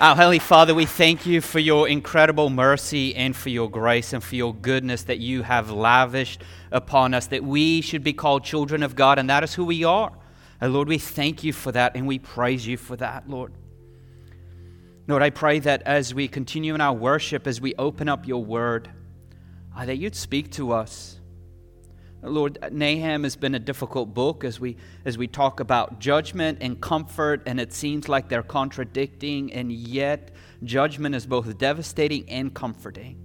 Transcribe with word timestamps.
Our 0.00 0.14
Heavenly 0.14 0.38
Father, 0.38 0.76
we 0.76 0.86
thank 0.86 1.26
you 1.26 1.40
for 1.40 1.58
your 1.58 1.88
incredible 1.88 2.50
mercy 2.50 3.16
and 3.16 3.34
for 3.34 3.48
your 3.48 3.68
grace 3.68 4.12
and 4.12 4.22
for 4.22 4.36
your 4.36 4.54
goodness 4.54 5.02
that 5.02 5.18
you 5.18 5.42
have 5.42 5.72
lavished 5.72 6.44
upon 6.70 7.14
us, 7.14 7.26
that 7.26 7.42
we 7.42 7.80
should 7.80 8.04
be 8.04 8.12
called 8.12 8.44
children 8.44 8.84
of 8.84 8.94
God, 8.94 9.18
and 9.18 9.28
that 9.28 9.42
is 9.42 9.54
who 9.54 9.64
we 9.64 9.82
are. 9.82 10.12
And 10.60 10.72
Lord, 10.72 10.86
we 10.86 10.98
thank 10.98 11.42
you 11.42 11.52
for 11.52 11.72
that 11.72 11.96
and 11.96 12.06
we 12.06 12.20
praise 12.20 12.64
you 12.64 12.76
for 12.76 12.94
that, 12.94 13.28
Lord. 13.28 13.52
Lord, 15.08 15.20
I 15.20 15.30
pray 15.30 15.58
that 15.58 15.82
as 15.82 16.14
we 16.14 16.28
continue 16.28 16.76
in 16.76 16.80
our 16.80 16.94
worship, 16.94 17.48
as 17.48 17.60
we 17.60 17.74
open 17.74 18.08
up 18.08 18.24
your 18.24 18.44
word, 18.44 18.88
uh, 19.76 19.84
that 19.84 19.96
you'd 19.96 20.14
speak 20.14 20.52
to 20.52 20.70
us. 20.70 21.17
Lord, 22.22 22.58
Nahum 22.72 23.22
has 23.22 23.36
been 23.36 23.54
a 23.54 23.60
difficult 23.60 24.12
book 24.12 24.42
as 24.42 24.58
we, 24.58 24.76
as 25.04 25.16
we 25.16 25.28
talk 25.28 25.60
about 25.60 26.00
judgment 26.00 26.58
and 26.60 26.80
comfort, 26.80 27.42
and 27.46 27.60
it 27.60 27.72
seems 27.72 28.08
like 28.08 28.28
they're 28.28 28.42
contradicting, 28.42 29.52
and 29.52 29.70
yet 29.70 30.32
judgment 30.64 31.14
is 31.14 31.26
both 31.26 31.56
devastating 31.58 32.28
and 32.28 32.52
comforting. 32.52 33.18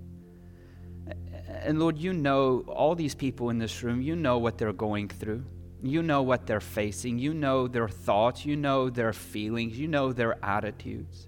And 1.64 1.80
Lord, 1.80 1.98
you 1.98 2.14
know 2.14 2.64
all 2.68 2.94
these 2.94 3.16
people 3.16 3.50
in 3.50 3.58
this 3.58 3.82
room, 3.84 4.02
you 4.02 4.16
know 4.16 4.38
what 4.38 4.58
they're 4.58 4.74
going 4.74 5.08
through. 5.08 5.44
You 5.82 6.02
know 6.02 6.22
what 6.22 6.48
they're 6.48 6.62
facing. 6.62 7.20
You 7.20 7.34
know 7.34 7.68
their 7.68 7.90
thoughts. 7.90 8.46
You 8.46 8.56
know 8.56 8.90
their 8.90 9.12
feelings. 9.12 9.78
You 9.78 9.88
know 9.88 10.14
their 10.14 10.38
attitudes. 10.44 11.28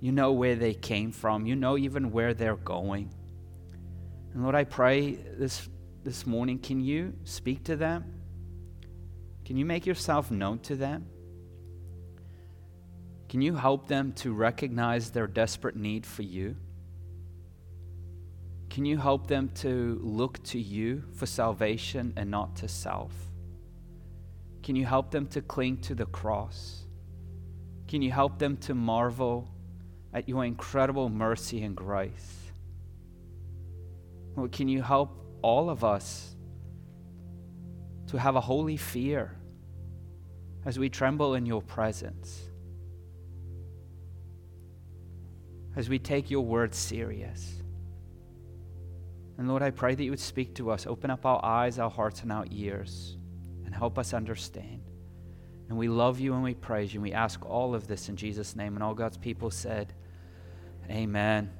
You 0.00 0.10
know 0.10 0.32
where 0.32 0.56
they 0.56 0.74
came 0.74 1.12
from. 1.12 1.46
You 1.46 1.54
know 1.54 1.78
even 1.78 2.10
where 2.10 2.34
they're 2.34 2.56
going. 2.56 3.14
And 4.34 4.42
Lord, 4.42 4.56
I 4.56 4.64
pray 4.64 5.12
this 5.12 5.68
this 6.04 6.26
morning, 6.26 6.58
can 6.58 6.80
you 6.80 7.14
speak 7.24 7.64
to 7.64 7.76
them? 7.76 8.04
Can 9.44 9.56
you 9.56 9.64
make 9.64 9.86
yourself 9.86 10.30
known 10.30 10.58
to 10.60 10.76
them? 10.76 11.06
Can 13.28 13.40
you 13.40 13.54
help 13.54 13.88
them 13.88 14.12
to 14.14 14.32
recognize 14.32 15.10
their 15.10 15.26
desperate 15.26 15.76
need 15.76 16.04
for 16.04 16.22
you? 16.22 16.56
Can 18.68 18.84
you 18.84 18.96
help 18.98 19.26
them 19.26 19.50
to 19.56 20.00
look 20.02 20.42
to 20.44 20.58
you 20.58 21.04
for 21.14 21.26
salvation 21.26 22.12
and 22.16 22.30
not 22.30 22.56
to 22.56 22.68
self? 22.68 23.12
Can 24.62 24.76
you 24.76 24.86
help 24.86 25.10
them 25.10 25.26
to 25.28 25.42
cling 25.42 25.78
to 25.82 25.94
the 25.94 26.06
cross? 26.06 26.84
Can 27.88 28.02
you 28.02 28.10
help 28.10 28.38
them 28.38 28.56
to 28.58 28.74
marvel 28.74 29.48
at 30.14 30.28
your 30.28 30.44
incredible 30.44 31.08
mercy 31.08 31.62
and 31.62 31.76
grace? 31.76 32.52
Lord, 34.36 34.52
can 34.52 34.68
you 34.68 34.82
help 34.82 35.21
all 35.42 35.70
of 35.70 35.84
us 35.84 36.34
to 38.08 38.18
have 38.18 38.36
a 38.36 38.40
holy 38.40 38.76
fear 38.76 39.36
as 40.64 40.78
we 40.78 40.88
tremble 40.88 41.34
in 41.34 41.44
your 41.44 41.62
presence, 41.62 42.48
as 45.76 45.88
we 45.88 45.98
take 45.98 46.30
your 46.30 46.44
word 46.44 46.74
serious. 46.74 47.62
And 49.38 49.48
Lord, 49.48 49.62
I 49.62 49.70
pray 49.70 49.94
that 49.94 50.04
you 50.04 50.10
would 50.10 50.20
speak 50.20 50.54
to 50.56 50.70
us, 50.70 50.86
open 50.86 51.10
up 51.10 51.26
our 51.26 51.44
eyes, 51.44 51.78
our 51.78 51.90
hearts, 51.90 52.22
and 52.22 52.30
our 52.30 52.44
ears, 52.50 53.16
and 53.64 53.74
help 53.74 53.98
us 53.98 54.14
understand. 54.14 54.82
And 55.68 55.78
we 55.78 55.88
love 55.88 56.20
you 56.20 56.34
and 56.34 56.42
we 56.42 56.52
praise 56.54 56.92
you. 56.92 56.98
And 56.98 57.02
we 57.02 57.14
ask 57.14 57.44
all 57.46 57.74
of 57.74 57.86
this 57.86 58.10
in 58.10 58.16
Jesus' 58.16 58.54
name. 58.54 58.74
And 58.74 58.82
all 58.84 58.92
God's 58.92 59.16
people 59.16 59.50
said, 59.50 59.94
Amen. 60.90 61.50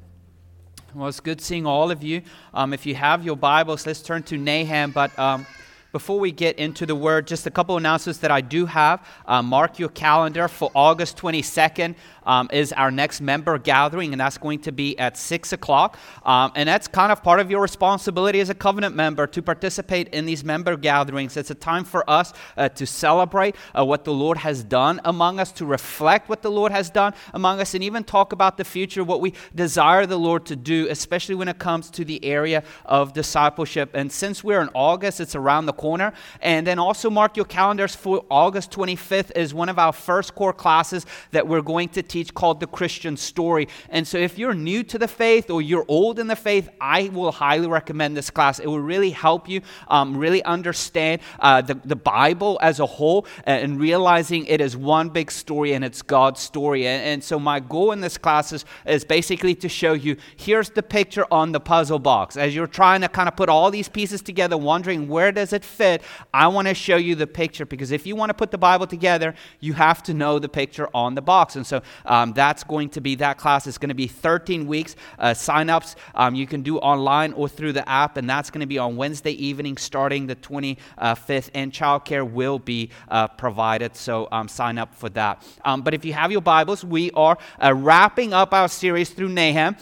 Well, 0.94 1.08
it's 1.08 1.20
good 1.20 1.40
seeing 1.40 1.64
all 1.64 1.90
of 1.90 2.02
you. 2.02 2.20
Um, 2.52 2.74
if 2.74 2.84
you 2.84 2.94
have 2.94 3.24
your 3.24 3.36
Bibles, 3.36 3.86
let's 3.86 4.02
turn 4.02 4.22
to 4.24 4.36
Nahum. 4.36 4.90
But 4.90 5.18
um, 5.18 5.46
before 5.90 6.20
we 6.20 6.32
get 6.32 6.58
into 6.58 6.84
the 6.84 6.94
word, 6.94 7.26
just 7.26 7.46
a 7.46 7.50
couple 7.50 7.78
announcements 7.78 8.18
that 8.18 8.30
I 8.30 8.42
do 8.42 8.66
have. 8.66 9.06
Uh, 9.24 9.40
mark 9.40 9.78
your 9.78 9.88
calendar 9.88 10.48
for 10.48 10.70
August 10.74 11.16
22nd 11.16 11.94
um, 12.24 12.48
is 12.52 12.72
our 12.72 12.90
next 12.90 13.20
member 13.20 13.58
gathering, 13.58 14.12
and 14.12 14.20
that's 14.20 14.38
going 14.38 14.60
to 14.60 14.72
be 14.72 14.98
at 14.98 15.16
6 15.16 15.52
o'clock. 15.52 15.98
Um, 16.24 16.52
and 16.54 16.68
that's 16.68 16.88
kind 16.88 17.12
of 17.12 17.22
part 17.22 17.40
of 17.40 17.50
your 17.50 17.60
responsibility 17.60 18.40
as 18.40 18.50
a 18.50 18.54
covenant 18.54 18.94
member 18.94 19.26
to 19.26 19.42
participate 19.42 20.08
in 20.08 20.26
these 20.26 20.44
member 20.44 20.76
gatherings. 20.76 21.36
It's 21.36 21.50
a 21.50 21.54
time 21.54 21.84
for 21.84 22.08
us 22.08 22.32
uh, 22.56 22.68
to 22.70 22.86
celebrate 22.86 23.56
uh, 23.76 23.84
what 23.84 24.04
the 24.04 24.12
Lord 24.12 24.38
has 24.38 24.62
done 24.62 25.00
among 25.04 25.40
us, 25.40 25.52
to 25.52 25.66
reflect 25.66 26.28
what 26.28 26.42
the 26.42 26.50
Lord 26.50 26.72
has 26.72 26.90
done 26.90 27.14
among 27.34 27.60
us, 27.60 27.74
and 27.74 27.82
even 27.82 28.04
talk 28.04 28.32
about 28.32 28.56
the 28.56 28.64
future, 28.64 29.04
what 29.04 29.20
we 29.20 29.34
desire 29.54 30.06
the 30.06 30.18
Lord 30.18 30.46
to 30.46 30.56
do, 30.56 30.88
especially 30.90 31.34
when 31.34 31.48
it 31.48 31.58
comes 31.58 31.90
to 31.90 32.04
the 32.04 32.24
area 32.24 32.62
of 32.84 33.12
discipleship. 33.12 33.90
And 33.94 34.10
since 34.10 34.44
we're 34.44 34.60
in 34.60 34.70
August, 34.74 35.20
it's 35.20 35.34
around 35.34 35.66
the 35.66 35.72
corner. 35.72 36.12
And 36.40 36.66
then 36.66 36.78
also 36.78 37.10
mark 37.10 37.36
your 37.36 37.46
calendars 37.46 37.94
for 37.94 38.24
August 38.30 38.70
25th 38.70 39.32
is 39.36 39.54
one 39.54 39.68
of 39.68 39.78
our 39.78 39.92
first 39.92 40.34
core 40.34 40.52
classes 40.52 41.06
that 41.30 41.46
we're 41.46 41.62
going 41.62 41.88
to 41.90 42.02
teach 42.12 42.34
called 42.34 42.60
The 42.60 42.66
Christian 42.66 43.16
Story. 43.16 43.68
And 43.88 44.06
so, 44.06 44.18
if 44.18 44.38
you're 44.38 44.54
new 44.54 44.82
to 44.84 44.98
the 44.98 45.08
faith 45.08 45.50
or 45.50 45.62
you're 45.62 45.86
old 45.88 46.18
in 46.18 46.26
the 46.26 46.36
faith, 46.36 46.68
I 46.80 47.08
will 47.08 47.32
highly 47.32 47.66
recommend 47.66 48.16
this 48.16 48.30
class. 48.30 48.58
It 48.58 48.66
will 48.66 48.80
really 48.80 49.10
help 49.10 49.48
you 49.48 49.62
um, 49.88 50.16
really 50.16 50.44
understand 50.44 51.22
uh, 51.40 51.62
the, 51.62 51.74
the 51.84 51.96
Bible 51.96 52.58
as 52.60 52.80
a 52.80 52.86
whole 52.86 53.26
uh, 53.46 53.50
and 53.50 53.80
realizing 53.80 54.44
it 54.46 54.60
is 54.60 54.76
one 54.76 55.08
big 55.08 55.30
story 55.30 55.72
and 55.72 55.84
it's 55.84 56.02
God's 56.02 56.40
story. 56.40 56.86
And, 56.86 57.02
and 57.02 57.24
so, 57.24 57.38
my 57.38 57.60
goal 57.60 57.92
in 57.92 58.00
this 58.00 58.18
class 58.18 58.52
is, 58.52 58.64
is 58.86 59.04
basically 59.04 59.54
to 59.56 59.68
show 59.68 59.94
you 59.94 60.16
here's 60.36 60.70
the 60.70 60.82
picture 60.82 61.26
on 61.30 61.52
the 61.52 61.60
puzzle 61.60 61.98
box. 61.98 62.36
As 62.36 62.54
you're 62.54 62.66
trying 62.66 63.00
to 63.00 63.08
kind 63.08 63.28
of 63.28 63.36
put 63.36 63.48
all 63.48 63.70
these 63.70 63.88
pieces 63.88 64.20
together, 64.20 64.58
wondering 64.58 65.08
where 65.08 65.32
does 65.32 65.52
it 65.52 65.64
fit, 65.64 66.02
I 66.34 66.48
want 66.48 66.68
to 66.68 66.74
show 66.74 66.96
you 66.96 67.14
the 67.14 67.26
picture 67.26 67.64
because 67.64 67.90
if 67.90 68.06
you 68.06 68.14
want 68.16 68.30
to 68.30 68.34
put 68.34 68.50
the 68.50 68.58
Bible 68.58 68.86
together, 68.86 69.34
you 69.60 69.72
have 69.72 70.02
to 70.02 70.12
know 70.14 70.38
the 70.38 70.48
picture 70.48 70.88
on 70.92 71.14
the 71.14 71.22
box. 71.22 71.56
And 71.56 71.66
so, 71.66 71.80
um, 72.04 72.32
that's 72.32 72.64
going 72.64 72.88
to 72.90 73.00
be 73.00 73.14
that 73.16 73.38
class. 73.38 73.66
It's 73.66 73.78
going 73.78 73.88
to 73.90 73.94
be 73.94 74.06
13 74.06 74.66
weeks. 74.66 74.96
Uh, 75.18 75.30
signups 75.30 75.94
um, 76.14 76.34
you 76.34 76.46
can 76.46 76.62
do 76.62 76.78
online 76.78 77.32
or 77.32 77.48
through 77.48 77.72
the 77.72 77.88
app, 77.88 78.16
and 78.16 78.28
that's 78.28 78.50
going 78.50 78.60
to 78.60 78.66
be 78.66 78.78
on 78.78 78.96
Wednesday 78.96 79.32
evening 79.32 79.76
starting 79.76 80.26
the 80.26 80.36
25th. 80.36 81.50
And 81.54 81.72
childcare 81.72 82.28
will 82.28 82.58
be 82.58 82.90
uh, 83.08 83.28
provided, 83.28 83.96
so 83.96 84.28
um, 84.32 84.48
sign 84.48 84.78
up 84.78 84.94
for 84.94 85.08
that. 85.10 85.46
Um, 85.64 85.82
but 85.82 85.94
if 85.94 86.04
you 86.04 86.12
have 86.12 86.32
your 86.32 86.42
Bibles, 86.42 86.84
we 86.84 87.10
are 87.12 87.38
uh, 87.62 87.74
wrapping 87.74 88.32
up 88.32 88.52
our 88.52 88.68
series 88.68 89.10
through 89.10 89.28
Nahum. 89.28 89.76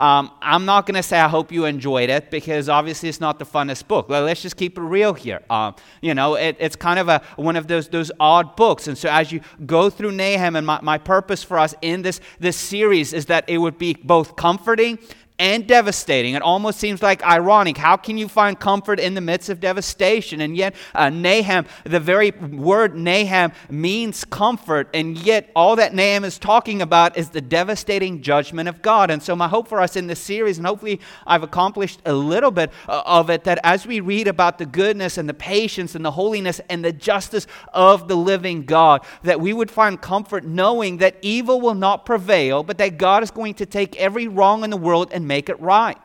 Um, 0.00 0.30
I'm 0.40 0.64
not 0.64 0.86
going 0.86 0.94
to 0.94 1.02
say 1.02 1.20
I 1.20 1.28
hope 1.28 1.52
you 1.52 1.66
enjoyed 1.66 2.08
it 2.08 2.30
because 2.30 2.70
obviously 2.70 3.10
it's 3.10 3.20
not 3.20 3.38
the 3.38 3.44
funnest 3.44 3.86
book. 3.86 4.08
Well, 4.08 4.22
let's 4.22 4.40
just 4.40 4.56
keep 4.56 4.78
it 4.78 4.80
real 4.80 5.12
here. 5.12 5.42
Um, 5.50 5.74
you 6.00 6.14
know, 6.14 6.36
it, 6.36 6.56
it's 6.58 6.74
kind 6.74 6.98
of 6.98 7.10
a, 7.10 7.20
one 7.36 7.54
of 7.54 7.66
those, 7.66 7.88
those 7.88 8.10
odd 8.18 8.56
books. 8.56 8.88
And 8.88 8.96
so 8.96 9.10
as 9.10 9.30
you 9.30 9.42
go 9.66 9.90
through 9.90 10.12
Nahum, 10.12 10.56
and 10.56 10.66
my, 10.66 10.80
my 10.80 10.96
purpose 10.96 11.42
for 11.42 11.58
us 11.58 11.74
in 11.82 12.00
this, 12.00 12.22
this 12.38 12.56
series 12.56 13.12
is 13.12 13.26
that 13.26 13.44
it 13.46 13.58
would 13.58 13.76
be 13.76 13.92
both 14.02 14.36
comforting 14.36 14.98
and 15.40 15.66
devastating. 15.66 16.34
It 16.34 16.42
almost 16.42 16.78
seems 16.78 17.02
like 17.02 17.24
ironic. 17.24 17.78
How 17.78 17.96
can 17.96 18.18
you 18.18 18.28
find 18.28 18.60
comfort 18.60 19.00
in 19.00 19.14
the 19.14 19.22
midst 19.22 19.48
of 19.48 19.58
devastation? 19.58 20.42
And 20.42 20.54
yet, 20.54 20.74
uh, 20.94 21.08
Nahum, 21.08 21.64
the 21.84 21.98
very 21.98 22.30
word 22.30 22.94
Nahum 22.94 23.52
means 23.70 24.26
comfort, 24.26 24.90
and 24.92 25.16
yet 25.16 25.50
all 25.56 25.76
that 25.76 25.94
Nahum 25.94 26.24
is 26.24 26.38
talking 26.38 26.82
about 26.82 27.16
is 27.16 27.30
the 27.30 27.40
devastating 27.40 28.20
judgment 28.20 28.68
of 28.68 28.82
God. 28.82 29.10
And 29.10 29.22
so, 29.22 29.34
my 29.34 29.48
hope 29.48 29.66
for 29.66 29.80
us 29.80 29.96
in 29.96 30.08
this 30.08 30.20
series, 30.20 30.58
and 30.58 30.66
hopefully 30.66 31.00
I've 31.26 31.42
accomplished 31.42 32.02
a 32.04 32.12
little 32.12 32.50
bit 32.50 32.70
uh, 32.86 33.02
of 33.06 33.30
it, 33.30 33.44
that 33.44 33.58
as 33.64 33.86
we 33.86 34.00
read 34.00 34.28
about 34.28 34.58
the 34.58 34.66
goodness 34.66 35.16
and 35.16 35.26
the 35.26 35.34
patience 35.34 35.94
and 35.94 36.04
the 36.04 36.10
holiness 36.10 36.60
and 36.68 36.84
the 36.84 36.92
justice 36.92 37.46
of 37.72 38.08
the 38.08 38.16
living 38.16 38.66
God, 38.66 39.06
that 39.22 39.40
we 39.40 39.54
would 39.54 39.70
find 39.70 39.98
comfort 40.02 40.44
knowing 40.44 40.98
that 40.98 41.16
evil 41.22 41.62
will 41.62 41.74
not 41.74 42.04
prevail, 42.04 42.62
but 42.62 42.76
that 42.76 42.98
God 42.98 43.22
is 43.22 43.30
going 43.30 43.54
to 43.54 43.64
take 43.64 43.96
every 43.96 44.28
wrong 44.28 44.64
in 44.64 44.68
the 44.68 44.76
world 44.76 45.10
and 45.14 45.29
make 45.30 45.48
it 45.48 45.58
right. 45.60 45.96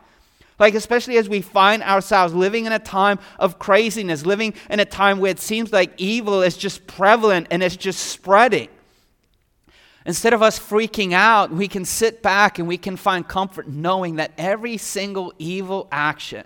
Like, 0.60 0.76
especially 0.76 1.18
as 1.18 1.28
we 1.28 1.42
find 1.42 1.84
ourselves 1.84 2.34
living 2.34 2.66
in 2.66 2.72
a 2.72 2.80
time 2.80 3.20
of 3.40 3.60
craziness, 3.60 4.26
living 4.26 4.54
in 4.70 4.80
a 4.80 4.86
time 4.86 5.20
where 5.20 5.32
it 5.32 5.40
seems 5.40 5.74
like 5.74 5.92
evil 5.98 6.44
is 6.44 6.56
just 6.56 6.88
prevalent 6.88 7.48
and 7.52 7.64
it's 7.64 7.76
just 7.76 8.00
spreading. 8.00 8.70
Instead 10.06 10.34
of 10.34 10.44
us 10.44 10.60
freaking 10.60 11.14
out, 11.14 11.52
we 11.52 11.68
can 11.68 11.84
sit 11.84 12.22
back 12.22 12.60
and 12.60 12.68
we 12.68 12.78
can 12.78 12.96
find 12.96 13.28
comfort 13.28 13.68
knowing 13.68 14.18
that 14.18 14.32
every 14.38 14.78
single 14.78 15.34
evil 15.40 15.88
action 15.92 16.46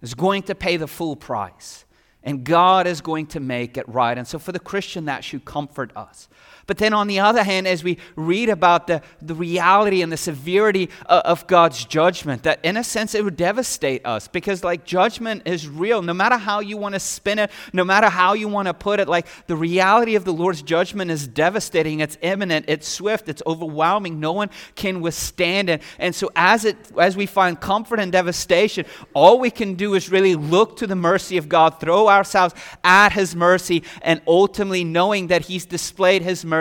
is 0.00 0.14
going 0.14 0.44
to 0.44 0.54
pay 0.54 0.76
the 0.76 0.86
full 0.86 1.16
price. 1.16 1.84
And 2.22 2.44
God 2.44 2.86
is 2.86 3.00
going 3.00 3.26
to 3.28 3.40
make 3.40 3.76
it 3.76 3.88
right. 3.88 4.16
And 4.16 4.28
so, 4.28 4.38
for 4.38 4.52
the 4.52 4.60
Christian, 4.60 5.06
that 5.06 5.24
should 5.24 5.44
comfort 5.44 5.90
us. 5.96 6.28
But 6.66 6.78
then, 6.78 6.92
on 6.92 7.08
the 7.08 7.20
other 7.20 7.42
hand, 7.42 7.66
as 7.66 7.82
we 7.82 7.98
read 8.14 8.48
about 8.48 8.86
the, 8.86 9.02
the 9.20 9.34
reality 9.34 10.00
and 10.02 10.12
the 10.12 10.16
severity 10.16 10.90
of, 11.06 11.22
of 11.22 11.46
God's 11.46 11.84
judgment, 11.84 12.44
that 12.44 12.60
in 12.62 12.76
a 12.76 12.84
sense 12.84 13.14
it 13.14 13.24
would 13.24 13.36
devastate 13.36 14.06
us 14.06 14.28
because, 14.28 14.62
like, 14.62 14.84
judgment 14.84 15.42
is 15.44 15.68
real. 15.68 16.02
No 16.02 16.14
matter 16.14 16.36
how 16.36 16.60
you 16.60 16.76
want 16.76 16.94
to 16.94 17.00
spin 17.00 17.38
it, 17.38 17.50
no 17.72 17.84
matter 17.84 18.08
how 18.08 18.34
you 18.34 18.48
want 18.48 18.68
to 18.68 18.74
put 18.74 19.00
it, 19.00 19.08
like, 19.08 19.26
the 19.46 19.56
reality 19.56 20.14
of 20.14 20.24
the 20.24 20.32
Lord's 20.32 20.62
judgment 20.62 21.10
is 21.10 21.26
devastating. 21.26 22.00
It's 22.00 22.16
imminent, 22.22 22.66
it's 22.68 22.86
swift, 22.86 23.28
it's 23.28 23.42
overwhelming. 23.46 24.20
No 24.20 24.32
one 24.32 24.50
can 24.76 25.00
withstand 25.00 25.68
it. 25.68 25.82
And 25.98 26.14
so, 26.14 26.30
as, 26.36 26.64
it, 26.64 26.76
as 26.96 27.16
we 27.16 27.26
find 27.26 27.60
comfort 27.60 27.98
in 27.98 28.12
devastation, 28.12 28.86
all 29.14 29.40
we 29.40 29.50
can 29.50 29.74
do 29.74 29.94
is 29.94 30.10
really 30.10 30.36
look 30.36 30.76
to 30.76 30.86
the 30.86 30.96
mercy 30.96 31.38
of 31.38 31.48
God, 31.48 31.80
throw 31.80 32.08
ourselves 32.08 32.54
at 32.84 33.10
His 33.10 33.34
mercy, 33.34 33.82
and 34.02 34.22
ultimately 34.28 34.84
knowing 34.84 35.26
that 35.26 35.42
He's 35.42 35.64
displayed 35.64 36.22
His 36.22 36.44
mercy 36.44 36.51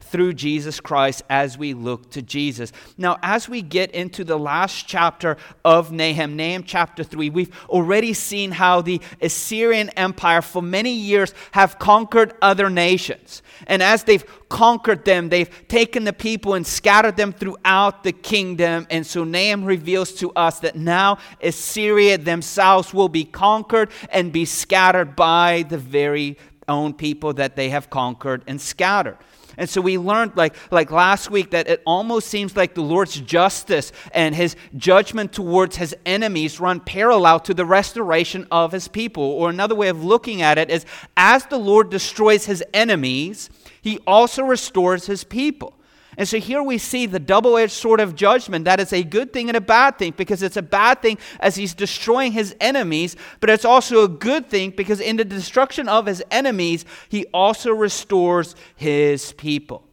through 0.00 0.34
Jesus 0.34 0.78
Christ 0.80 1.22
as 1.28 1.58
we 1.58 1.74
look 1.74 2.10
to 2.10 2.22
Jesus. 2.22 2.72
Now, 2.96 3.18
as 3.22 3.48
we 3.48 3.62
get 3.62 3.90
into 3.90 4.24
the 4.24 4.38
last 4.38 4.86
chapter 4.86 5.36
of 5.64 5.90
Nahum, 5.90 6.36
Nahum 6.36 6.64
chapter 6.64 7.02
3, 7.02 7.30
we've 7.30 7.54
already 7.68 8.12
seen 8.12 8.52
how 8.52 8.82
the 8.82 9.00
Assyrian 9.20 9.88
Empire 9.90 10.42
for 10.42 10.62
many 10.62 10.92
years 10.92 11.34
have 11.52 11.78
conquered 11.78 12.34
other 12.40 12.70
nations. 12.70 13.42
And 13.66 13.82
as 13.82 14.04
they've 14.04 14.24
conquered 14.48 15.04
them, 15.04 15.28
they've 15.28 15.50
taken 15.68 16.04
the 16.04 16.12
people 16.12 16.54
and 16.54 16.66
scattered 16.66 17.16
them 17.16 17.32
throughout 17.32 18.04
the 18.04 18.12
kingdom. 18.12 18.86
And 18.90 19.06
so 19.06 19.24
Nahum 19.24 19.64
reveals 19.64 20.12
to 20.14 20.30
us 20.32 20.60
that 20.60 20.76
now 20.76 21.18
Assyria 21.42 22.18
themselves 22.18 22.94
will 22.94 23.08
be 23.08 23.24
conquered 23.24 23.90
and 24.10 24.32
be 24.32 24.44
scattered 24.44 25.16
by 25.16 25.64
the 25.68 25.78
very 25.78 26.36
own 26.68 26.94
people 26.94 27.32
that 27.34 27.56
they 27.56 27.70
have 27.70 27.90
conquered 27.90 28.44
and 28.46 28.60
scattered. 28.60 29.18
And 29.56 29.68
so 29.68 29.80
we 29.80 29.98
learned, 29.98 30.32
like, 30.36 30.54
like 30.70 30.90
last 30.90 31.30
week, 31.30 31.50
that 31.50 31.68
it 31.68 31.82
almost 31.84 32.28
seems 32.28 32.56
like 32.56 32.74
the 32.74 32.82
Lord's 32.82 33.20
justice 33.20 33.92
and 34.12 34.34
his 34.34 34.56
judgment 34.76 35.32
towards 35.32 35.76
his 35.76 35.94
enemies 36.06 36.60
run 36.60 36.80
parallel 36.80 37.40
to 37.40 37.54
the 37.54 37.66
restoration 37.66 38.46
of 38.50 38.72
his 38.72 38.88
people. 38.88 39.24
Or 39.24 39.50
another 39.50 39.74
way 39.74 39.88
of 39.88 40.04
looking 40.04 40.42
at 40.42 40.58
it 40.58 40.70
is 40.70 40.86
as 41.16 41.46
the 41.46 41.58
Lord 41.58 41.90
destroys 41.90 42.46
his 42.46 42.64
enemies, 42.72 43.50
he 43.80 43.98
also 44.06 44.42
restores 44.44 45.06
his 45.06 45.24
people. 45.24 45.74
And 46.18 46.28
so 46.28 46.38
here 46.38 46.62
we 46.62 46.76
see 46.76 47.06
the 47.06 47.18
double 47.18 47.56
edged 47.56 47.72
sword 47.72 47.98
of 47.98 48.14
judgment. 48.14 48.66
That 48.66 48.80
is 48.80 48.92
a 48.92 49.02
good 49.02 49.32
thing 49.32 49.48
and 49.48 49.56
a 49.56 49.62
bad 49.62 49.98
thing 49.98 50.12
because 50.16 50.42
it's 50.42 50.58
a 50.58 50.62
bad 50.62 51.00
thing 51.00 51.16
as 51.40 51.56
he's 51.56 51.72
destroying 51.72 52.32
his 52.32 52.54
enemies, 52.60 53.16
but 53.40 53.48
it's 53.48 53.64
also 53.64 54.04
a 54.04 54.08
good 54.08 54.48
thing 54.48 54.70
because 54.70 55.00
in 55.00 55.16
the 55.16 55.24
destruction 55.24 55.88
of 55.88 56.06
his 56.06 56.22
enemies, 56.30 56.84
he 57.08 57.24
also 57.32 57.72
restores 57.72 58.54
his 58.76 59.32
people. 59.32 59.84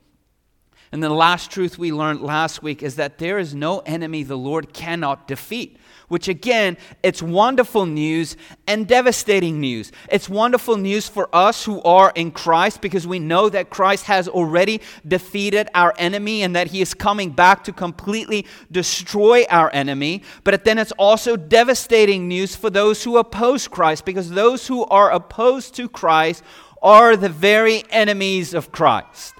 And 0.91 1.03
the 1.03 1.09
last 1.09 1.51
truth 1.51 1.77
we 1.77 1.93
learned 1.93 2.21
last 2.21 2.63
week 2.63 2.81
is 2.83 2.95
that 2.95 3.19
there 3.19 3.37
is 3.37 3.53
no 3.53 3.79
enemy 3.79 4.23
the 4.23 4.37
Lord 4.37 4.73
cannot 4.73 5.27
defeat 5.27 5.77
which 6.09 6.27
again, 6.27 6.77
it's 7.01 7.21
wonderful 7.23 7.85
news 7.85 8.35
and 8.67 8.87
devastating 8.87 9.59
news. 9.59 9.91
It's 10.11 10.27
wonderful 10.27 10.75
news 10.75 11.07
for 11.07 11.33
us 11.33 11.63
who 11.63 11.81
are 11.83 12.11
in 12.15 12.31
Christ 12.31 12.81
because 12.81 13.07
we 13.07 13.19
know 13.19 13.47
that 13.49 13.69
Christ 13.69 14.05
has 14.05 14.27
already 14.27 14.81
defeated 15.07 15.69
our 15.73 15.93
enemy 15.97 16.43
and 16.43 16.55
that 16.55 16.67
he 16.67 16.81
is 16.81 16.93
coming 16.93 17.29
back 17.29 17.63
to 17.63 17.71
completely 17.71 18.45
destroy 18.71 19.45
our 19.49 19.71
enemy. 19.73 20.23
But 20.43 20.65
then 20.65 20.77
it's 20.77 20.91
also 20.93 21.37
devastating 21.37 22.27
news 22.27 22.55
for 22.55 22.69
those 22.69 23.03
who 23.03 23.17
oppose 23.17 23.67
Christ 23.67 24.03
because 24.03 24.31
those 24.31 24.67
who 24.67 24.85
are 24.85 25.11
opposed 25.11 25.75
to 25.75 25.87
Christ 25.87 26.43
are 26.81 27.15
the 27.15 27.29
very 27.29 27.83
enemies 27.89 28.53
of 28.53 28.71
Christ. 28.71 29.33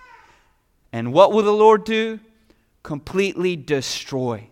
And 0.92 1.14
what 1.14 1.32
will 1.32 1.44
the 1.44 1.52
Lord 1.52 1.84
do? 1.84 2.20
Completely 2.84 3.56
destroy. 3.56 4.49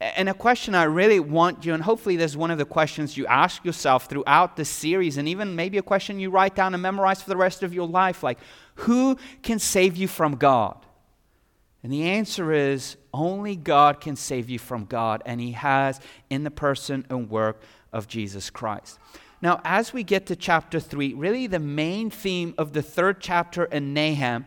And 0.00 0.28
a 0.28 0.34
question 0.34 0.76
I 0.76 0.84
really 0.84 1.18
want 1.18 1.64
you, 1.64 1.74
and 1.74 1.82
hopefully 1.82 2.14
this 2.14 2.30
is 2.30 2.36
one 2.36 2.52
of 2.52 2.58
the 2.58 2.64
questions 2.64 3.16
you 3.16 3.26
ask 3.26 3.64
yourself 3.64 4.06
throughout 4.06 4.56
this 4.56 4.68
series, 4.68 5.16
and 5.16 5.26
even 5.26 5.56
maybe 5.56 5.76
a 5.76 5.82
question 5.82 6.20
you 6.20 6.30
write 6.30 6.54
down 6.54 6.72
and 6.72 6.82
memorize 6.82 7.20
for 7.20 7.30
the 7.30 7.36
rest 7.36 7.64
of 7.64 7.74
your 7.74 7.88
life 7.88 8.22
like, 8.22 8.38
who 8.76 9.16
can 9.42 9.58
save 9.58 9.96
you 9.96 10.06
from 10.06 10.36
God? 10.36 10.76
And 11.82 11.92
the 11.92 12.04
answer 12.04 12.52
is 12.52 12.96
only 13.12 13.56
God 13.56 14.00
can 14.00 14.14
save 14.14 14.48
you 14.48 14.58
from 14.58 14.84
God, 14.84 15.22
and 15.26 15.40
He 15.40 15.52
has 15.52 16.00
in 16.30 16.44
the 16.44 16.50
person 16.50 17.04
and 17.10 17.28
work 17.28 17.60
of 17.92 18.06
Jesus 18.06 18.50
Christ. 18.50 19.00
Now, 19.40 19.60
as 19.64 19.92
we 19.92 20.02
get 20.02 20.26
to 20.26 20.36
chapter 20.36 20.80
3, 20.80 21.14
really 21.14 21.46
the 21.46 21.60
main 21.60 22.10
theme 22.10 22.54
of 22.58 22.72
the 22.72 22.82
third 22.82 23.20
chapter 23.20 23.64
in 23.64 23.94
Nahum 23.94 24.46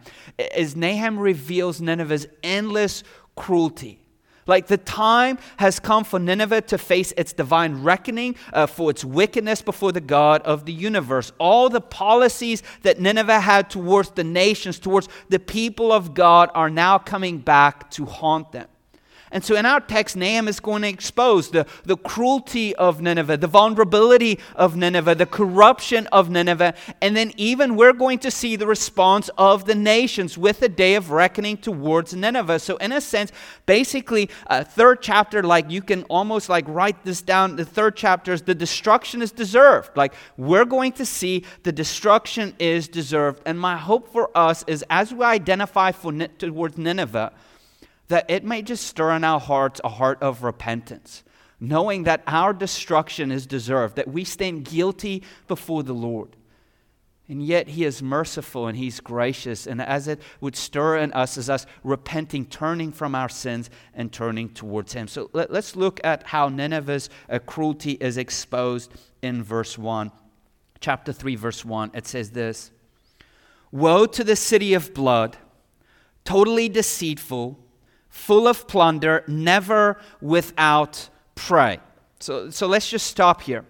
is 0.55 0.75
Nahum 0.75 1.17
reveals 1.17 1.79
Nineveh's 1.81 2.27
endless 2.43 3.03
cruelty. 3.35 4.00
Like 4.51 4.67
the 4.67 4.75
time 4.75 5.37
has 5.55 5.79
come 5.79 6.03
for 6.03 6.19
Nineveh 6.19 6.63
to 6.63 6.77
face 6.77 7.13
its 7.15 7.31
divine 7.31 7.83
reckoning 7.83 8.35
uh, 8.51 8.65
for 8.65 8.91
its 8.91 9.05
wickedness 9.05 9.61
before 9.61 9.93
the 9.93 10.01
God 10.01 10.41
of 10.41 10.65
the 10.65 10.73
universe. 10.73 11.31
All 11.37 11.69
the 11.69 11.79
policies 11.79 12.61
that 12.81 12.99
Nineveh 12.99 13.39
had 13.39 13.69
towards 13.69 14.09
the 14.09 14.25
nations, 14.25 14.77
towards 14.77 15.07
the 15.29 15.39
people 15.39 15.93
of 15.93 16.13
God, 16.13 16.49
are 16.53 16.69
now 16.69 16.97
coming 16.97 17.37
back 17.37 17.89
to 17.91 18.03
haunt 18.03 18.51
them. 18.51 18.67
And 19.31 19.43
so 19.43 19.55
in 19.55 19.65
our 19.65 19.79
text, 19.79 20.15
Nahum 20.15 20.47
is 20.47 20.59
going 20.59 20.81
to 20.81 20.87
expose 20.89 21.49
the, 21.49 21.65
the 21.85 21.97
cruelty 21.97 22.75
of 22.75 23.01
Nineveh, 23.01 23.37
the 23.37 23.47
vulnerability 23.47 24.39
of 24.55 24.75
Nineveh, 24.75 25.15
the 25.15 25.25
corruption 25.25 26.07
of 26.07 26.29
Nineveh, 26.29 26.73
and 27.01 27.15
then 27.15 27.31
even 27.37 27.75
we're 27.75 27.93
going 27.93 28.19
to 28.19 28.31
see 28.31 28.55
the 28.55 28.67
response 28.67 29.29
of 29.37 29.65
the 29.65 29.75
nations 29.75 30.37
with 30.37 30.59
the 30.59 30.69
day 30.69 30.95
of 30.95 31.11
reckoning 31.11 31.57
towards 31.57 32.13
Nineveh. 32.13 32.59
So 32.59 32.77
in 32.77 32.91
a 32.91 32.99
sense, 32.99 33.31
basically, 33.65 34.29
a 34.47 34.65
third 34.65 35.01
chapter, 35.01 35.43
like 35.43 35.71
you 35.71 35.81
can 35.81 36.03
almost 36.03 36.49
like 36.49 36.65
write 36.67 37.03
this 37.05 37.21
down, 37.21 37.55
the 37.55 37.65
third 37.65 37.95
chapter 37.95 38.33
is 38.33 38.41
the 38.41 38.55
destruction 38.55 39.21
is 39.21 39.31
deserved. 39.31 39.95
Like 39.95 40.13
we're 40.37 40.65
going 40.65 40.91
to 40.93 41.05
see 41.05 41.45
the 41.63 41.71
destruction 41.71 42.53
is 42.59 42.87
deserved. 42.87 43.41
And 43.45 43.59
my 43.59 43.77
hope 43.77 44.11
for 44.11 44.29
us 44.35 44.63
is 44.67 44.83
as 44.89 45.13
we 45.13 45.23
identify 45.23 45.91
for, 45.91 46.11
towards 46.11 46.77
Nineveh, 46.77 47.31
that 48.11 48.29
it 48.29 48.43
may 48.43 48.61
just 48.61 48.85
stir 48.85 49.11
in 49.11 49.23
our 49.23 49.39
hearts 49.39 49.79
a 49.85 49.89
heart 49.89 50.21
of 50.21 50.43
repentance, 50.43 51.23
knowing 51.61 52.03
that 52.03 52.21
our 52.27 52.51
destruction 52.51 53.31
is 53.31 53.45
deserved, 53.45 53.95
that 53.95 54.09
we 54.09 54.25
stand 54.25 54.65
guilty 54.65 55.23
before 55.47 55.81
the 55.81 55.93
Lord. 55.93 56.35
And 57.29 57.41
yet 57.41 57.69
he 57.69 57.85
is 57.85 58.03
merciful 58.03 58.67
and 58.67 58.77
he's 58.77 58.99
gracious. 58.99 59.65
And 59.65 59.81
as 59.81 60.09
it 60.09 60.21
would 60.41 60.57
stir 60.57 60.97
in 60.97 61.13
us 61.13 61.37
as 61.37 61.49
us 61.49 61.65
repenting, 61.85 62.45
turning 62.47 62.91
from 62.91 63.15
our 63.15 63.29
sins 63.29 63.69
and 63.93 64.11
turning 64.11 64.49
towards 64.49 64.91
him. 64.91 65.07
So 65.07 65.29
let, 65.31 65.49
us 65.49 65.77
look 65.77 66.01
at 66.03 66.23
how 66.23 66.49
Nineveh's 66.49 67.09
uh, 67.29 67.39
cruelty 67.39 67.93
is 67.93 68.17
exposed 68.17 68.91
in 69.21 69.41
verse 69.41 69.77
1. 69.77 70.11
Chapter 70.81 71.13
3, 71.13 71.35
verse 71.37 71.63
1. 71.63 71.91
It 71.93 72.05
says 72.05 72.31
this 72.31 72.71
Woe 73.71 74.05
to 74.05 74.25
the 74.25 74.35
city 74.35 74.73
of 74.73 74.93
blood, 74.93 75.37
totally 76.25 76.67
deceitful 76.67 77.57
full 78.11 78.47
of 78.47 78.67
plunder, 78.67 79.23
never 79.27 79.97
without 80.21 81.09
prey. 81.33 81.79
So, 82.19 82.51
so 82.51 82.67
let's 82.67 82.87
just 82.87 83.07
stop 83.07 83.41
here. 83.41 83.65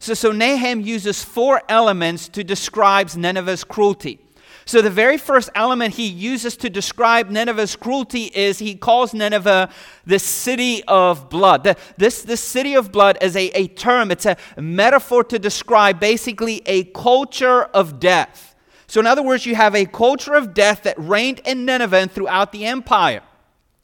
So, 0.00 0.14
so 0.14 0.32
Nahum 0.32 0.80
uses 0.80 1.22
four 1.22 1.62
elements 1.68 2.28
to 2.30 2.42
describe 2.42 3.14
Nineveh's 3.14 3.62
cruelty. 3.62 4.18
So, 4.64 4.80
the 4.80 4.90
very 4.90 5.18
first 5.18 5.50
element 5.54 5.94
he 5.94 6.06
uses 6.06 6.56
to 6.58 6.70
describe 6.70 7.30
Nineveh's 7.30 7.76
cruelty 7.76 8.24
is 8.34 8.58
he 8.58 8.74
calls 8.74 9.12
Nineveh 9.12 9.70
the 10.06 10.18
city 10.18 10.82
of 10.84 11.28
blood. 11.28 11.64
The, 11.64 11.76
this, 11.96 12.22
this 12.22 12.40
city 12.40 12.74
of 12.74 12.92
blood 12.92 13.18
is 13.20 13.36
a, 13.36 13.48
a 13.58 13.68
term, 13.68 14.10
it's 14.10 14.26
a 14.26 14.36
metaphor 14.56 15.24
to 15.24 15.38
describe 15.38 16.00
basically 16.00 16.62
a 16.66 16.84
culture 16.84 17.64
of 17.64 17.98
death. 18.00 18.54
So, 18.86 19.00
in 19.00 19.06
other 19.06 19.22
words, 19.22 19.46
you 19.46 19.54
have 19.56 19.74
a 19.74 19.84
culture 19.84 20.34
of 20.34 20.54
death 20.54 20.84
that 20.84 20.96
reigned 20.98 21.40
in 21.44 21.64
Nineveh 21.64 21.96
and 21.96 22.10
throughout 22.10 22.52
the 22.52 22.64
empire. 22.64 23.22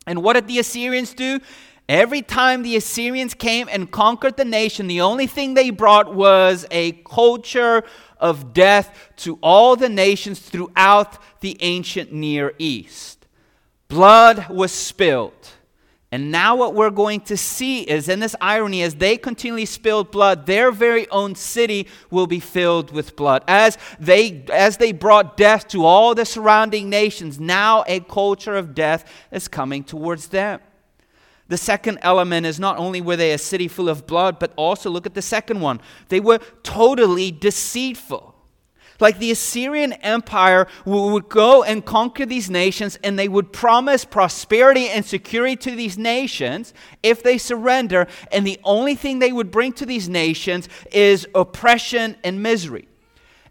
And 0.09 0.23
what 0.23 0.33
did 0.33 0.49
the 0.49 0.59
Assyrians 0.59 1.15
do? 1.15 1.41
Every 1.89 2.23
time 2.23 2.63
the 2.63 2.77
Assyrians 2.77 3.35
came 3.35 3.69
and 3.71 3.91
conquered 3.91 4.37
the 4.37 4.45
nation, 4.45 4.89
the 4.89 5.01
only 5.01 5.27
thing 5.27 5.55
they 5.55 5.71
brought 5.71 6.15
was 6.15 6.67
a 6.71 6.93
culture 6.93 7.83
of 8.19 8.53
death 8.53 8.95
to 9.17 9.39
all 9.43 9.77
the 9.77 9.89
nations 9.89 10.41
throughout 10.41 11.19
the 11.41 11.57
ancient 11.61 12.13
Near 12.13 12.55
East. 12.59 13.27
Blood 13.89 14.51
was 14.51 14.73
spilled. 14.73 15.53
And 16.11 16.31
now, 16.31 16.57
what 16.57 16.75
we're 16.75 16.89
going 16.89 17.21
to 17.23 17.37
see 17.37 17.83
is 17.83 18.09
in 18.09 18.21
this 18.21 18.35
irony, 18.41 18.83
as 18.83 18.95
they 18.95 19.19
continually 19.19 19.67
spilled 19.67 20.11
blood, 20.11 20.47
their 20.47 20.73
very 20.73 21.07
own 21.11 21.35
city 21.35 21.87
will 22.11 22.27
be 22.27 22.41
filled 22.41 22.93
with 22.93 23.15
blood. 23.15 23.45
As 23.47 23.77
they, 24.01 24.43
as 24.51 24.79
they 24.79 24.93
brought 24.93 25.37
death 25.37 25.69
to 25.69 25.85
all 25.85 26.15
the 26.15 26.25
surrounding 26.25 26.89
nations, 26.89 27.39
now 27.39 27.85
a 27.87 28.01
culture 28.01 28.57
of 28.57 28.75
death 28.75 29.05
is 29.31 29.49
coming 29.49 29.85
towards 29.85 30.29
them. 30.29 30.61
The 31.49 31.59
second 31.59 31.99
element 32.01 32.47
is 32.47 32.59
not 32.59 32.79
only 32.79 33.03
were 33.03 33.17
they 33.17 33.33
a 33.33 33.39
city 33.39 33.69
full 33.69 33.91
of 33.91 34.07
blood, 34.07 34.39
but 34.39 34.53
also 34.57 34.89
look 34.89 35.05
at 35.05 35.15
the 35.15 35.23
second 35.23 35.61
one. 35.61 35.79
They 36.09 36.21
were 36.21 36.39
totally 36.63 37.31
deceitful. 37.31 38.35
Like 39.01 39.19
the 39.19 39.31
Assyrian 39.31 39.93
Empire 39.95 40.67
would 40.85 41.29
go 41.29 41.63
and 41.63 41.85
conquer 41.85 42.27
these 42.27 42.51
nations 42.51 42.99
and 43.05 43.19
they 43.19 43.29
would 43.29 43.53
promise 43.53 44.05
prosperity 44.05 44.89
and 44.89 45.05
security 45.05 45.57
to 45.57 45.77
these 45.77 45.97
nations 45.97 46.75
if 47.03 47.23
they 47.23 47.39
surrender. 47.39 48.09
And 48.33 48.47
the 48.47 48.59
only 48.65 48.95
thing 48.95 49.19
they 49.19 49.33
would 49.33 49.51
bring 49.51 49.73
to 49.75 49.87
these 49.87 50.09
nations 50.09 50.69
is 50.93 51.27
oppression 51.35 52.17
and 52.25 52.43
misery 52.43 52.89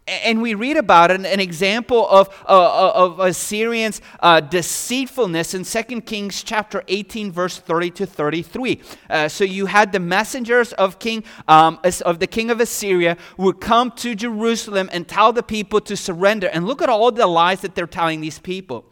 and 0.08 0.40
we 0.40 0.54
read 0.54 0.76
about 0.76 1.10
an, 1.10 1.26
an 1.26 1.40
example 1.40 2.08
of, 2.08 2.28
uh, 2.48 2.52
uh 2.52 2.92
of 2.94 3.20
Assyrians' 3.20 4.00
uh, 4.20 4.40
deceitfulness 4.40 5.54
in 5.54 5.64
2 5.64 6.00
Kings 6.02 6.42
chapter 6.42 6.82
18, 6.88 7.30
verse 7.30 7.58
30 7.58 7.90
to 7.90 8.06
33. 8.06 8.80
Uh, 9.10 9.28
so 9.28 9.44
you 9.44 9.66
had 9.66 9.92
the 9.92 10.00
messengers 10.00 10.72
of 10.74 10.98
king 10.98 11.24
um, 11.46 11.78
of 12.04 12.18
the 12.18 12.26
king 12.26 12.50
of 12.50 12.60
Assyria 12.60 13.16
would 13.36 13.60
come 13.60 13.90
to 13.92 14.14
Jerusalem 14.14 14.88
and 14.92 15.06
tell 15.06 15.32
the 15.32 15.42
people 15.42 15.80
to 15.82 15.96
surrender. 15.96 16.48
And 16.48 16.66
look 16.66 16.80
at 16.80 16.88
all 16.88 17.12
the 17.12 17.26
lies 17.26 17.60
that 17.60 17.74
they're 17.74 17.86
telling 17.86 18.20
these 18.20 18.38
people. 18.38 18.84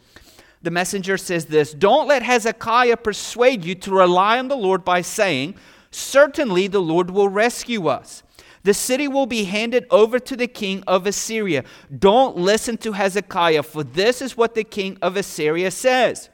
the 0.63 0.71
messenger 0.71 1.17
says 1.17 1.47
this 1.47 1.73
Don't 1.73 2.09
let 2.09 2.23
Hezekiah 2.23 2.99
persuade 2.99 3.65
you 3.65 3.75
to 3.77 3.91
rely 3.93 4.39
on 4.39 4.49
the 4.49 4.57
Lord 4.57 4.85
by 4.85 5.01
saying, 5.01 5.55
Certainly 5.91 6.69
the 6.69 6.83
Lord 6.83 7.11
will 7.11 7.29
rescue 7.29 7.87
us. 7.87 8.23
The 8.67 8.75
city 8.75 9.07
will 9.07 9.27
be 9.27 9.45
handed 9.45 9.87
over 9.93 10.19
to 10.19 10.37
the 10.37 10.49
king 10.49 10.83
of 10.89 11.07
Assyria. 11.07 11.63
Don't 11.97 12.37
listen 12.37 12.77
to 12.79 12.91
Hezekiah, 12.91 13.63
for 13.63 13.85
this 13.85 14.21
is 14.21 14.37
what 14.37 14.57
the 14.57 14.65
king 14.65 14.99
of 15.01 15.17
Assyria 15.17 15.71
says. 15.71 16.31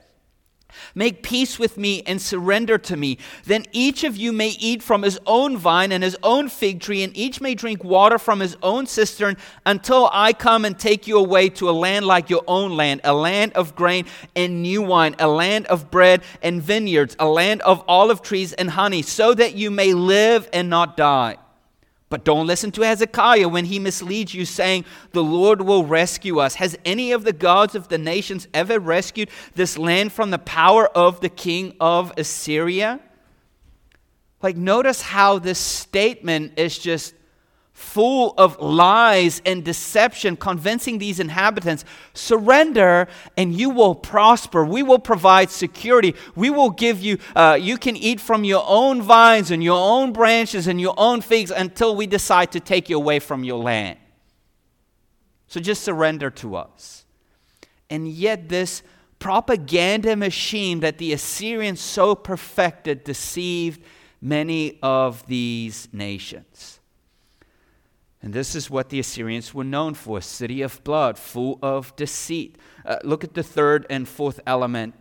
Make 0.94 1.22
peace 1.22 1.58
with 1.58 1.76
me 1.76 2.00
and 2.06 2.22
surrender 2.22 2.78
to 2.78 2.96
me. 2.96 3.18
Then 3.44 3.66
each 3.72 4.02
of 4.02 4.16
you 4.16 4.32
may 4.32 4.48
eat 4.48 4.82
from 4.82 5.02
his 5.02 5.20
own 5.26 5.58
vine 5.58 5.92
and 5.92 6.02
his 6.02 6.16
own 6.22 6.48
fig 6.48 6.80
tree, 6.80 7.02
and 7.02 7.14
each 7.14 7.42
may 7.42 7.54
drink 7.54 7.84
water 7.84 8.16
from 8.16 8.40
his 8.40 8.56
own 8.62 8.86
cistern 8.86 9.36
until 9.66 10.08
I 10.10 10.32
come 10.32 10.64
and 10.64 10.78
take 10.78 11.06
you 11.06 11.18
away 11.18 11.50
to 11.50 11.68
a 11.68 11.72
land 11.72 12.06
like 12.06 12.30
your 12.30 12.44
own 12.48 12.78
land, 12.78 13.02
a 13.04 13.12
land 13.12 13.52
of 13.52 13.76
grain 13.76 14.06
and 14.34 14.62
new 14.62 14.80
wine, 14.80 15.16
a 15.18 15.28
land 15.28 15.66
of 15.66 15.90
bread 15.90 16.22
and 16.40 16.62
vineyards, 16.62 17.14
a 17.18 17.28
land 17.28 17.60
of 17.60 17.84
olive 17.86 18.22
trees 18.22 18.54
and 18.54 18.70
honey, 18.70 19.02
so 19.02 19.34
that 19.34 19.54
you 19.54 19.70
may 19.70 19.92
live 19.92 20.48
and 20.54 20.70
not 20.70 20.96
die. 20.96 21.36
But 22.12 22.24
don't 22.24 22.46
listen 22.46 22.70
to 22.72 22.82
Hezekiah 22.82 23.48
when 23.48 23.64
he 23.64 23.78
misleads 23.78 24.34
you, 24.34 24.44
saying, 24.44 24.84
The 25.12 25.24
Lord 25.24 25.62
will 25.62 25.86
rescue 25.86 26.40
us. 26.40 26.56
Has 26.56 26.76
any 26.84 27.12
of 27.12 27.24
the 27.24 27.32
gods 27.32 27.74
of 27.74 27.88
the 27.88 27.96
nations 27.96 28.46
ever 28.52 28.78
rescued 28.78 29.30
this 29.54 29.78
land 29.78 30.12
from 30.12 30.30
the 30.30 30.38
power 30.38 30.88
of 30.88 31.22
the 31.22 31.30
king 31.30 31.74
of 31.80 32.12
Assyria? 32.18 33.00
Like, 34.42 34.58
notice 34.58 35.00
how 35.00 35.38
this 35.38 35.58
statement 35.58 36.58
is 36.58 36.78
just 36.78 37.14
full 37.82 38.32
of 38.38 38.58
lies 38.60 39.42
and 39.44 39.64
deception, 39.64 40.36
convincing 40.36 40.98
these 40.98 41.20
inhabitants 41.20 41.84
surrender 42.14 43.08
and 43.36 43.52
you 43.54 43.68
will 43.68 43.94
prosper. 43.94 44.64
We 44.64 44.82
will 44.82 44.98
provide 44.98 45.50
security. 45.50 46.14
We 46.34 46.48
will 46.48 46.70
give 46.70 47.02
you, 47.02 47.18
uh, 47.34 47.58
you 47.60 47.76
can 47.76 47.96
eat 47.96 48.20
from 48.20 48.44
your 48.44 48.64
own 48.66 49.02
vines 49.02 49.50
and 49.50 49.62
your 49.62 49.78
own 49.78 50.12
branches 50.12 50.66
and 50.68 50.80
your 50.80 50.94
own 50.96 51.20
figs 51.20 51.50
until 51.50 51.94
we 51.96 52.06
decide 52.06 52.52
to 52.52 52.60
take 52.60 52.88
you 52.88 52.96
away 52.96 53.18
from 53.18 53.44
your 53.44 53.58
land. 53.58 53.98
So 55.48 55.60
just 55.60 55.82
surrender 55.82 56.30
to 56.30 56.56
us. 56.56 57.04
And 57.90 58.08
yet, 58.08 58.48
this 58.48 58.82
propaganda 59.18 60.16
machine 60.16 60.80
that 60.80 60.96
the 60.96 61.12
Assyrians 61.12 61.80
so 61.80 62.14
perfected 62.14 63.04
deceived 63.04 63.82
many 64.20 64.78
of 64.82 65.26
these 65.26 65.88
nations. 65.92 66.80
And 68.22 68.32
this 68.32 68.54
is 68.54 68.70
what 68.70 68.88
the 68.88 69.00
Assyrians 69.00 69.52
were 69.52 69.64
known 69.64 69.94
for 69.94 70.20
city 70.20 70.62
of 70.62 70.82
blood, 70.84 71.18
full 71.18 71.58
of 71.60 71.94
deceit. 71.96 72.56
Uh, 72.86 72.98
look 73.02 73.24
at 73.24 73.34
the 73.34 73.42
third 73.42 73.84
and 73.90 74.08
fourth 74.08 74.38
element 74.46 74.94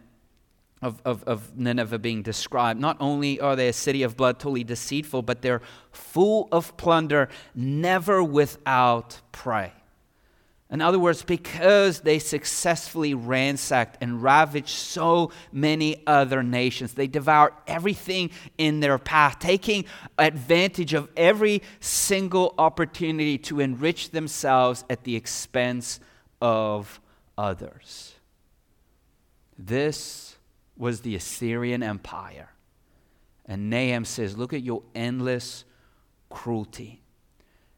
of, 0.81 0.99
of, 1.05 1.23
of 1.25 1.55
Nineveh 1.55 1.99
being 1.99 2.23
described. 2.23 2.79
Not 2.79 2.97
only 2.99 3.39
are 3.39 3.55
they 3.55 3.67
a 3.67 3.73
city 3.73 4.01
of 4.01 4.17
blood, 4.17 4.39
totally 4.39 4.63
deceitful, 4.63 5.21
but 5.21 5.43
they're 5.43 5.61
full 5.91 6.47
of 6.51 6.75
plunder, 6.77 7.29
never 7.53 8.23
without 8.23 9.21
prey. 9.31 9.71
In 10.71 10.79
other 10.79 10.97
words, 10.97 11.21
because 11.21 11.99
they 11.99 12.17
successfully 12.17 13.13
ransacked 13.13 13.97
and 13.99 14.23
ravaged 14.23 14.69
so 14.69 15.31
many 15.51 16.01
other 16.07 16.41
nations, 16.41 16.93
they 16.93 17.07
devoured 17.07 17.51
everything 17.67 18.31
in 18.57 18.79
their 18.79 18.97
path, 18.97 19.37
taking 19.39 19.83
advantage 20.17 20.93
of 20.93 21.09
every 21.17 21.61
single 21.81 22.55
opportunity 22.57 23.37
to 23.39 23.59
enrich 23.59 24.11
themselves 24.11 24.85
at 24.89 25.03
the 25.03 25.17
expense 25.17 25.99
of 26.41 27.01
others. 27.37 28.15
This 29.57 30.37
was 30.77 31.01
the 31.01 31.15
Assyrian 31.15 31.83
Empire. 31.83 32.49
And 33.45 33.69
Nahum 33.69 34.05
says, 34.05 34.37
Look 34.37 34.53
at 34.53 34.63
your 34.63 34.83
endless 34.95 35.65
cruelty. 36.29 37.00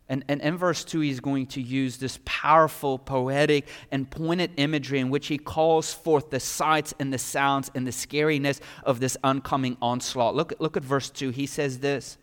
And, 0.09 0.25
and 0.27 0.41
in 0.41 0.57
verse 0.57 0.83
2, 0.83 0.99
he's 0.99 1.21
going 1.21 1.47
to 1.47 1.61
use 1.61 1.97
this 1.97 2.19
powerful, 2.25 2.99
poetic, 2.99 3.67
and 3.89 4.09
pointed 4.09 4.51
imagery 4.57 4.99
in 4.99 5.09
which 5.09 5.27
he 5.27 5.37
calls 5.37 5.93
forth 5.93 6.29
the 6.29 6.41
sights 6.41 6.93
and 6.99 7.13
the 7.13 7.17
sounds 7.17 7.71
and 7.73 7.87
the 7.87 7.91
scariness 7.91 8.59
of 8.83 8.99
this 8.99 9.15
oncoming 9.23 9.77
onslaught. 9.81 10.35
Look, 10.35 10.53
look 10.59 10.75
at 10.75 10.83
verse 10.83 11.09
2. 11.09 11.29
He 11.29 11.45
says 11.45 11.79
this 11.79 12.17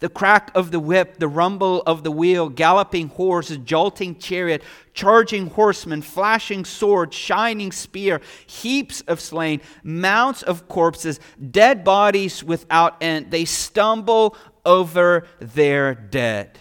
The 0.00 0.08
crack 0.08 0.50
of 0.54 0.70
the 0.70 0.80
whip, 0.80 1.18
the 1.18 1.28
rumble 1.28 1.82
of 1.82 2.02
the 2.02 2.10
wheel, 2.10 2.48
galloping 2.48 3.08
horse, 3.08 3.54
jolting 3.58 4.16
chariot, 4.16 4.62
charging 4.94 5.48
horsemen, 5.50 6.00
flashing 6.00 6.64
sword, 6.64 7.12
shining 7.12 7.72
spear, 7.72 8.22
heaps 8.46 9.02
of 9.02 9.20
slain, 9.20 9.60
mounts 9.82 10.42
of 10.42 10.66
corpses, 10.66 11.20
dead 11.50 11.84
bodies 11.84 12.42
without 12.42 12.96
end. 13.02 13.30
They 13.30 13.44
stumble 13.44 14.34
over 14.64 15.26
their 15.40 15.94
dead 15.94 16.58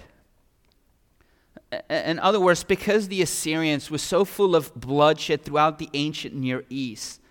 in 1.89 2.19
other 2.19 2.39
words, 2.39 2.63
because 2.63 3.07
the 3.07 3.21
Assyrians 3.21 3.91
were 3.91 3.97
so 3.97 4.23
full 4.23 4.55
of 4.55 4.73
bloodshed 4.75 5.43
throughout 5.43 5.79
the 5.79 5.89
ancient 5.93 6.33
Near 6.33 6.63
East, 6.69 7.21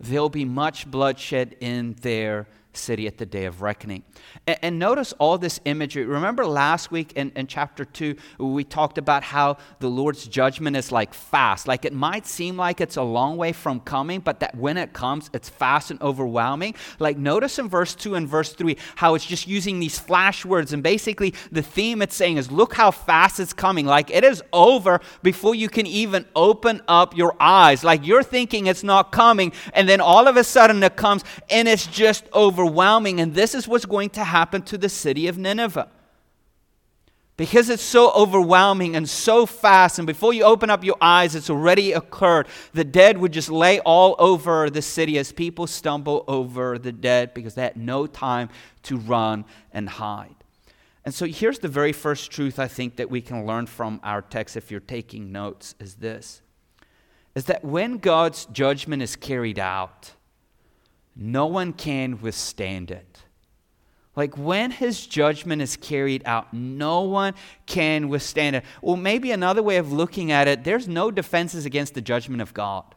there'll 0.00 0.28
be 0.28 0.44
much 0.44 0.90
bloodshed 0.90 1.56
in 1.60 1.94
their 2.00 2.46
city 2.76 3.06
at 3.06 3.18
the 3.18 3.26
day 3.26 3.44
of 3.44 3.62
reckoning. 3.62 4.02
And, 4.46 4.58
and, 4.62 4.78
notice 4.78 5.12
all 5.18 5.38
this 5.38 5.60
imagery. 5.64 6.04
Remember 6.04 6.44
last 6.44 6.90
week 6.90 7.12
in, 7.14 7.32
in 7.36 7.46
chapter 7.46 7.84
2, 7.84 8.16
we 8.38 8.64
talked 8.64 8.98
about 8.98 9.22
how 9.22 9.56
the 9.78 9.88
Lord's 9.88 10.26
judgment 10.26 10.76
is 10.76 10.90
like 10.92 11.14
fast. 11.14 11.68
Like 11.68 11.84
it 11.84 11.92
might 11.92 12.26
seem 12.26 12.56
like 12.56 12.80
it's 12.80 12.96
a 12.96 13.02
long 13.02 13.36
way 13.36 13.52
from 13.52 13.80
coming, 13.80 14.20
but 14.20 14.40
that 14.40 14.54
when 14.54 14.76
it 14.76 14.92
comes, 14.92 15.30
it's 15.32 15.48
fast 15.48 15.90
and 15.90 16.00
overwhelming. 16.02 16.74
Like 16.98 17.16
notice 17.16 17.58
in 17.58 17.68
verse 17.68 17.94
2 17.94 18.14
and 18.14 18.28
verse 18.28 18.52
3 18.52 18.76
how 18.96 19.14
it's 19.14 19.24
just 19.24 19.46
using 19.46 19.80
these 19.80 19.98
flash 19.98 20.44
words. 20.44 20.72
And 20.72 20.82
basically, 20.82 21.34
the 21.52 21.62
theme 21.62 22.02
it's 22.02 22.16
saying 22.16 22.36
is 22.36 22.50
look 22.50 22.74
how 22.74 22.90
fast 22.90 23.40
it's 23.40 23.52
coming. 23.52 23.86
Like 23.86 24.10
it 24.10 24.24
is 24.24 24.42
over 24.52 25.00
before 25.22 25.54
you 25.54 25.68
can 25.68 25.86
even 25.86 26.26
open 26.34 26.82
up 26.88 27.16
your 27.16 27.36
eyes. 27.40 27.84
Like 27.84 28.06
you're 28.06 28.22
thinking 28.22 28.66
it's 28.66 28.82
not 28.82 29.12
coming, 29.12 29.52
and 29.72 29.88
then 29.88 30.00
all 30.00 30.26
of 30.26 30.36
a 30.36 30.44
sudden 30.44 30.82
it 30.82 30.96
comes 30.96 31.24
and 31.50 31.68
it's 31.68 31.86
just 31.86 32.26
over 32.32 32.63
overwhelming, 32.64 33.20
and 33.20 33.34
this 33.34 33.54
is 33.54 33.68
what's 33.68 33.84
going 33.84 34.10
to 34.10 34.24
happen 34.24 34.62
to 34.62 34.78
the 34.78 34.88
city 34.88 35.28
of 35.28 35.38
Nineveh. 35.38 35.88
Because 37.36 37.68
it's 37.68 37.82
so 37.82 38.12
overwhelming 38.12 38.94
and 38.94 39.08
so 39.08 39.44
fast, 39.44 39.98
and 39.98 40.06
before 40.06 40.32
you 40.32 40.44
open 40.44 40.70
up 40.70 40.84
your 40.84 40.96
eyes, 41.00 41.34
it's 41.34 41.50
already 41.50 41.92
occurred. 41.92 42.46
The 42.72 42.84
dead 42.84 43.18
would 43.18 43.32
just 43.32 43.50
lay 43.50 43.80
all 43.80 44.14
over 44.20 44.70
the 44.70 44.82
city 44.82 45.18
as 45.18 45.32
people 45.32 45.66
stumble 45.66 46.24
over 46.28 46.78
the 46.78 46.92
dead 46.92 47.34
because 47.34 47.54
they 47.54 47.62
had 47.62 47.76
no 47.76 48.06
time 48.06 48.50
to 48.84 48.96
run 48.96 49.44
and 49.72 49.88
hide. 49.88 50.36
And 51.04 51.12
so 51.12 51.26
here's 51.26 51.58
the 51.58 51.68
very 51.68 51.92
first 51.92 52.30
truth 52.30 52.58
I 52.58 52.68
think 52.68 52.96
that 52.96 53.10
we 53.10 53.20
can 53.20 53.44
learn 53.44 53.66
from 53.66 54.00
our 54.04 54.22
text 54.22 54.56
if 54.56 54.70
you're 54.70 54.80
taking 54.80 55.32
notes 55.32 55.74
is 55.80 55.96
this 55.96 56.40
is 57.34 57.46
that 57.46 57.64
when 57.64 57.98
God's 57.98 58.46
judgment 58.46 59.02
is 59.02 59.16
carried 59.16 59.58
out, 59.58 60.12
no 61.16 61.46
one 61.46 61.72
can 61.72 62.20
withstand 62.20 62.90
it. 62.90 63.20
Like 64.16 64.38
when 64.38 64.70
his 64.70 65.06
judgment 65.06 65.60
is 65.60 65.76
carried 65.76 66.22
out, 66.24 66.52
no 66.54 67.02
one 67.02 67.34
can 67.66 68.08
withstand 68.08 68.56
it. 68.56 68.64
Well, 68.80 68.96
maybe 68.96 69.32
another 69.32 69.62
way 69.62 69.76
of 69.76 69.92
looking 69.92 70.30
at 70.30 70.46
it, 70.46 70.62
there's 70.62 70.86
no 70.86 71.10
defenses 71.10 71.66
against 71.66 71.94
the 71.94 72.00
judgment 72.00 72.40
of 72.40 72.54
God. 72.54 72.94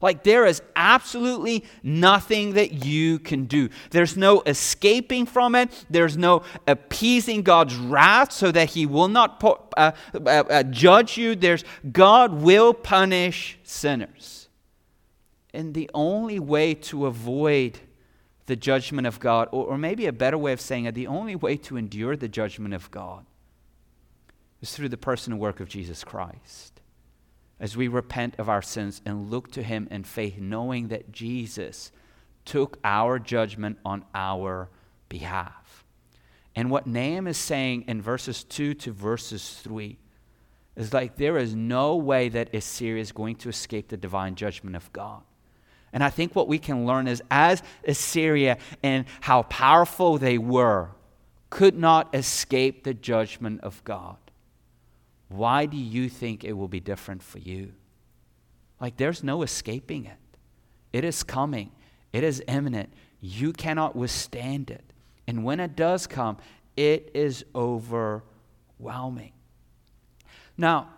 Like 0.00 0.22
there 0.22 0.44
is 0.44 0.60
absolutely 0.76 1.64
nothing 1.82 2.54
that 2.54 2.84
you 2.84 3.18
can 3.18 3.46
do. 3.46 3.70
There's 3.90 4.16
no 4.16 4.42
escaping 4.42 5.24
from 5.24 5.54
it. 5.54 5.86
There's 5.88 6.16
no 6.16 6.42
appeasing 6.68 7.42
God's 7.42 7.74
wrath 7.74 8.30
so 8.30 8.52
that 8.52 8.70
he 8.70 8.86
will 8.86 9.08
not 9.08 9.42
uh, 9.42 9.92
uh, 10.14 10.18
uh, 10.18 10.62
judge 10.64 11.16
you. 11.16 11.34
There's 11.34 11.64
God 11.90 12.34
will 12.34 12.74
punish 12.74 13.58
sinners. 13.62 14.43
And 15.54 15.74
the 15.74 15.90
only 15.94 16.38
way 16.38 16.74
to 16.74 17.06
avoid 17.06 17.78
the 18.46 18.56
judgment 18.56 19.06
of 19.06 19.20
God, 19.20 19.48
or, 19.52 19.66
or 19.66 19.78
maybe 19.78 20.06
a 20.06 20.12
better 20.12 20.36
way 20.36 20.52
of 20.52 20.60
saying 20.60 20.84
it, 20.84 20.94
the 20.94 21.06
only 21.06 21.36
way 21.36 21.56
to 21.58 21.76
endure 21.76 22.16
the 22.16 22.28
judgment 22.28 22.74
of 22.74 22.90
God 22.90 23.24
is 24.60 24.74
through 24.74 24.88
the 24.90 24.96
person 24.96 25.32
and 25.32 25.40
work 25.40 25.60
of 25.60 25.68
Jesus 25.68 26.04
Christ. 26.04 26.80
As 27.60 27.76
we 27.76 27.88
repent 27.88 28.34
of 28.38 28.48
our 28.48 28.62
sins 28.62 29.00
and 29.06 29.30
look 29.30 29.50
to 29.52 29.62
Him 29.62 29.88
in 29.90 30.04
faith, 30.04 30.38
knowing 30.38 30.88
that 30.88 31.12
Jesus 31.12 31.92
took 32.44 32.78
our 32.84 33.18
judgment 33.18 33.78
on 33.84 34.04
our 34.14 34.68
behalf. 35.08 35.84
And 36.56 36.70
what 36.70 36.86
Nahum 36.86 37.26
is 37.26 37.38
saying 37.38 37.84
in 37.88 38.02
verses 38.02 38.44
2 38.44 38.74
to 38.74 38.92
verses 38.92 39.60
3 39.62 39.98
is 40.76 40.92
like 40.92 41.16
there 41.16 41.38
is 41.38 41.54
no 41.54 41.96
way 41.96 42.28
that 42.28 42.54
Assyria 42.54 43.00
is 43.00 43.12
going 43.12 43.36
to 43.36 43.48
escape 43.48 43.88
the 43.88 43.96
divine 43.96 44.34
judgment 44.34 44.76
of 44.76 44.92
God. 44.92 45.22
And 45.94 46.02
I 46.02 46.10
think 46.10 46.34
what 46.34 46.48
we 46.48 46.58
can 46.58 46.84
learn 46.84 47.06
is 47.06 47.22
as 47.30 47.62
Assyria 47.86 48.58
and 48.82 49.06
how 49.20 49.44
powerful 49.44 50.18
they 50.18 50.36
were 50.36 50.90
could 51.50 51.78
not 51.78 52.12
escape 52.12 52.82
the 52.82 52.92
judgment 52.92 53.60
of 53.62 53.82
God. 53.84 54.16
Why 55.28 55.66
do 55.66 55.76
you 55.76 56.08
think 56.08 56.42
it 56.42 56.54
will 56.54 56.68
be 56.68 56.80
different 56.80 57.22
for 57.22 57.38
you? 57.38 57.72
Like 58.80 58.96
there's 58.96 59.22
no 59.22 59.42
escaping 59.42 60.04
it. 60.04 60.18
It 60.92 61.04
is 61.04 61.22
coming, 61.22 61.70
it 62.12 62.24
is 62.24 62.42
imminent. 62.48 62.92
You 63.20 63.52
cannot 63.52 63.94
withstand 63.96 64.70
it. 64.70 64.84
And 65.26 65.44
when 65.44 65.60
it 65.60 65.76
does 65.76 66.06
come, 66.06 66.38
it 66.76 67.12
is 67.14 67.44
overwhelming. 67.54 69.32
Now, 70.58 70.88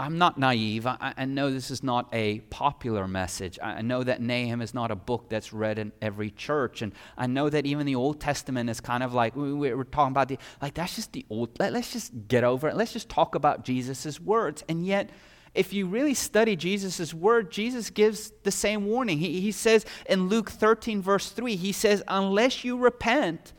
I'm 0.00 0.16
not 0.16 0.38
naive. 0.38 0.86
I, 0.86 1.12
I, 1.14 1.26
know 1.26 1.50
this 1.50 1.70
is 1.70 1.82
not 1.82 2.08
a 2.10 2.40
popular 2.48 3.06
message. 3.06 3.58
I 3.62 3.82
know 3.82 4.02
that 4.02 4.22
Nahum 4.22 4.62
is 4.62 4.72
not 4.72 4.90
a 4.90 4.96
book 4.96 5.28
that's 5.28 5.52
read 5.52 5.78
in 5.78 5.92
every 6.00 6.30
church. 6.30 6.80
And 6.80 6.94
I 7.18 7.26
know 7.26 7.50
that 7.50 7.66
even 7.66 7.84
the 7.84 7.96
Old 7.96 8.18
Testament 8.18 8.70
is 8.70 8.80
kind 8.80 9.02
of 9.02 9.12
like, 9.12 9.36
we, 9.36 9.52
we're 9.52 9.84
talking 9.84 10.12
about 10.12 10.28
the, 10.28 10.38
like, 10.62 10.72
that's 10.72 10.96
just 10.96 11.12
the 11.12 11.26
old, 11.28 11.50
let, 11.60 11.74
let's 11.74 11.92
just 11.92 12.12
get 12.28 12.44
over 12.44 12.66
it. 12.70 12.76
Let's 12.76 12.94
just 12.94 13.10
talk 13.10 13.34
about 13.34 13.62
Jesus' 13.62 14.18
words. 14.18 14.64
And 14.70 14.86
yet, 14.86 15.10
if 15.54 15.74
you 15.74 15.84
really 15.86 16.14
study 16.14 16.56
Jesus' 16.56 17.12
word, 17.12 17.52
Jesus 17.52 17.90
gives 17.90 18.32
the 18.42 18.50
same 18.50 18.86
warning. 18.86 19.18
He, 19.18 19.42
he 19.42 19.52
says 19.52 19.84
in 20.08 20.28
Luke 20.30 20.50
13, 20.50 21.02
verse 21.02 21.28
3, 21.28 21.56
he 21.56 21.72
says, 21.72 22.02
Unless 22.08 22.64
you 22.64 22.78
repent, 22.78 23.52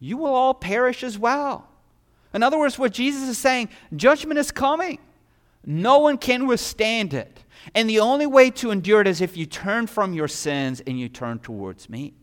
you 0.00 0.16
will 0.16 0.34
all 0.34 0.54
perish 0.54 1.04
as 1.04 1.16
well. 1.16 1.68
In 2.34 2.42
other 2.42 2.58
words, 2.58 2.78
what 2.78 2.92
Jesus 2.92 3.28
is 3.28 3.38
saying, 3.38 3.68
judgment 3.94 4.38
is 4.38 4.50
coming. 4.50 4.98
No 5.64 6.00
one 6.00 6.18
can 6.18 6.46
withstand 6.46 7.14
it. 7.14 7.40
And 7.74 7.88
the 7.88 8.00
only 8.00 8.26
way 8.26 8.50
to 8.50 8.70
endure 8.70 9.00
it 9.00 9.06
is 9.06 9.20
if 9.20 9.36
you 9.36 9.46
turn 9.46 9.86
from 9.86 10.12
your 10.12 10.28
sins 10.28 10.82
and 10.86 10.98
you 10.98 11.08
turn 11.08 11.38
towards 11.38 11.88
me. 11.88 12.14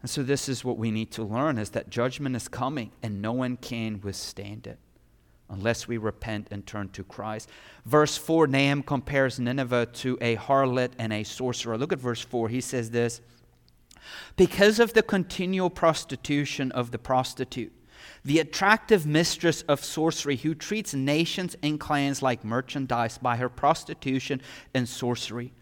And 0.00 0.10
so 0.10 0.22
this 0.22 0.48
is 0.48 0.64
what 0.64 0.78
we 0.78 0.90
need 0.90 1.10
to 1.12 1.24
learn 1.24 1.58
is 1.58 1.70
that 1.70 1.90
judgment 1.90 2.36
is 2.36 2.46
coming 2.46 2.92
and 3.02 3.20
no 3.20 3.32
one 3.32 3.56
can 3.56 4.00
withstand 4.02 4.66
it 4.66 4.78
unless 5.50 5.88
we 5.88 5.98
repent 5.98 6.48
and 6.50 6.66
turn 6.66 6.88
to 6.90 7.02
Christ. 7.04 7.48
Verse 7.84 8.16
4 8.16 8.46
Nahum 8.46 8.82
compares 8.82 9.38
Nineveh 9.38 9.86
to 9.86 10.18
a 10.20 10.36
harlot 10.36 10.92
and 10.98 11.12
a 11.12 11.24
sorcerer. 11.24 11.76
Look 11.78 11.92
at 11.92 11.98
verse 11.98 12.20
4. 12.20 12.48
He 12.48 12.60
says 12.60 12.90
this, 12.90 13.20
because 14.36 14.78
of 14.78 14.92
the 14.92 15.02
continual 15.02 15.70
prostitution 15.70 16.72
of 16.72 16.90
the 16.90 16.98
prostitute, 16.98 17.72
the 18.24 18.38
attractive 18.38 19.06
mistress 19.06 19.62
of 19.62 19.84
sorcery 19.84 20.36
who 20.36 20.54
treats 20.54 20.94
nations 20.94 21.56
and 21.62 21.78
clans 21.80 22.22
like 22.22 22.44
merchandise 22.44 23.18
by 23.18 23.36
her 23.36 23.48
prostitution 23.48 24.40
and 24.72 24.88
sorcery. 24.88 25.52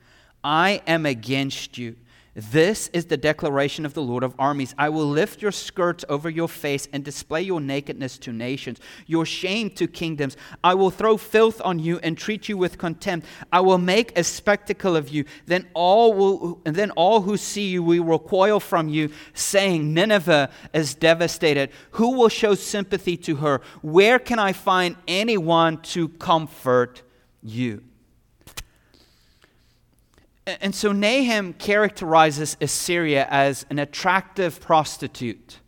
I 0.44 0.82
am 0.87 1.06
against 1.06 1.78
you 1.78 1.96
this 2.35 2.89
is 2.95 3.07
the 3.07 3.19
declaration 3.19 3.85
of 3.85 3.93
the 3.93 4.01
Lord 4.03 4.23
of 4.23 4.35
armies. 4.39 4.75
I 4.79 4.89
will 4.89 5.07
lift 5.07 5.43
your 5.43 5.53
skirts 5.53 6.03
over 6.09 6.31
your 6.31 6.49
face 6.49 6.89
and 6.91 7.05
display 7.05 7.43
your 7.43 7.61
nakedness 7.61 8.17
to 8.19 8.33
nations, 8.33 8.81
your 9.07 9.27
shame 9.27 9.69
to 9.71 9.87
kingdoms. 9.87 10.39
I 10.65 10.73
will 10.73 10.91
throw 10.91 11.19
filth 11.19 11.61
on 11.62 11.79
you 11.79 11.99
and 12.03 12.17
treat 12.17 12.49
you 12.49 12.57
with 12.57 12.79
contempt. 12.79 13.27
I 13.53 13.61
will 13.61 13.77
make 13.77 14.17
a 14.19 14.25
spectacle 14.25 14.97
of 14.97 15.11
you. 15.11 15.27
Then 15.45 15.69
all 15.75 16.15
will, 16.15 16.61
then 16.65 16.91
all 16.93 17.21
who 17.21 17.37
see 17.37 17.69
you 17.69 17.83
will 17.83 18.03
recoil 18.03 18.61
from 18.61 18.89
you, 18.89 19.11
saying, 19.35 19.93
Nineveh 19.93 20.49
is 20.73 20.95
devastated. 20.95 21.69
Who 21.93 22.12
will 22.12 22.31
show 22.31 22.55
sympathy 22.55 23.19
to 23.19 23.37
her? 23.37 23.61
Where 23.83 24.19
can 24.19 24.39
I 24.39 24.55
find 24.55 24.97
anyone 25.07 25.83
to 25.83 26.09
comfort 26.09 27.03
you? 27.43 27.83
And 30.46 30.75
so 30.75 30.90
Nahum 30.90 31.52
characterizes 31.52 32.56
Assyria 32.61 33.28
as 33.30 33.64
an 33.70 33.78
attractive 33.78 34.61
prostitute 34.61 35.61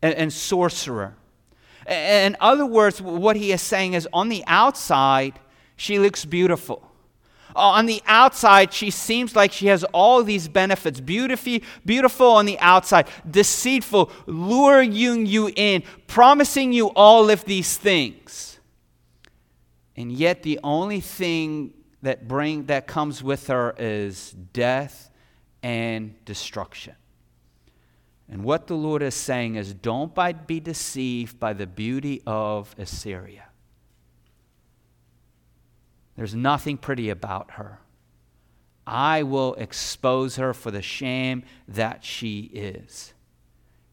and, 0.00 0.32
sorcerer. 0.32 1.16
In 1.88 2.36
other 2.40 2.64
words, 2.64 3.02
what 3.02 3.34
he 3.34 3.50
is 3.50 3.62
saying 3.62 3.94
is 3.94 4.08
on 4.12 4.28
the 4.28 4.44
outside, 4.46 5.40
she 5.74 5.98
looks 5.98 6.24
beautiful. 6.24 6.88
On 7.56 7.86
the 7.86 8.00
outside, 8.06 8.72
she 8.72 8.90
seems 8.90 9.36
like 9.36 9.52
she 9.52 9.66
has 9.66 9.84
all 9.92 10.22
these 10.22 10.48
benefits. 10.48 11.00
Beautiful, 11.00 11.58
beautiful 11.84 12.28
on 12.28 12.46
the 12.46 12.58
outside, 12.60 13.08
deceitful, 13.28 14.10
luring 14.26 14.92
you 14.92 15.50
in, 15.54 15.82
promising 16.06 16.72
you 16.72 16.86
all 16.90 17.28
of 17.28 17.44
these 17.44 17.76
things. 17.76 18.60
And 19.96 20.10
yet, 20.12 20.44
the 20.44 20.60
only 20.62 21.00
thing 21.00 21.74
that 22.02 22.26
bring 22.26 22.66
that 22.66 22.86
comes 22.86 23.22
with 23.22 23.46
her 23.46 23.74
is 23.78 24.32
death 24.52 25.10
and 25.62 26.22
destruction. 26.24 26.94
And 28.28 28.44
what 28.44 28.66
the 28.66 28.74
Lord 28.74 29.02
is 29.02 29.14
saying 29.14 29.56
is 29.56 29.72
don't 29.72 30.14
be 30.46 30.60
deceived 30.60 31.38
by 31.38 31.52
the 31.52 31.66
beauty 31.66 32.22
of 32.26 32.74
Assyria. 32.78 33.44
There's 36.16 36.34
nothing 36.34 36.76
pretty 36.76 37.10
about 37.10 37.52
her. 37.52 37.78
I 38.86 39.22
will 39.22 39.54
expose 39.54 40.36
her 40.36 40.52
for 40.52 40.70
the 40.70 40.82
shame 40.82 41.44
that 41.68 42.04
she 42.04 42.50
is. 42.52 43.14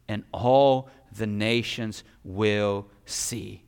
And 0.08 0.24
all 0.32 0.88
the 1.16 1.26
nations 1.26 2.02
will 2.24 2.88
see 3.04 3.62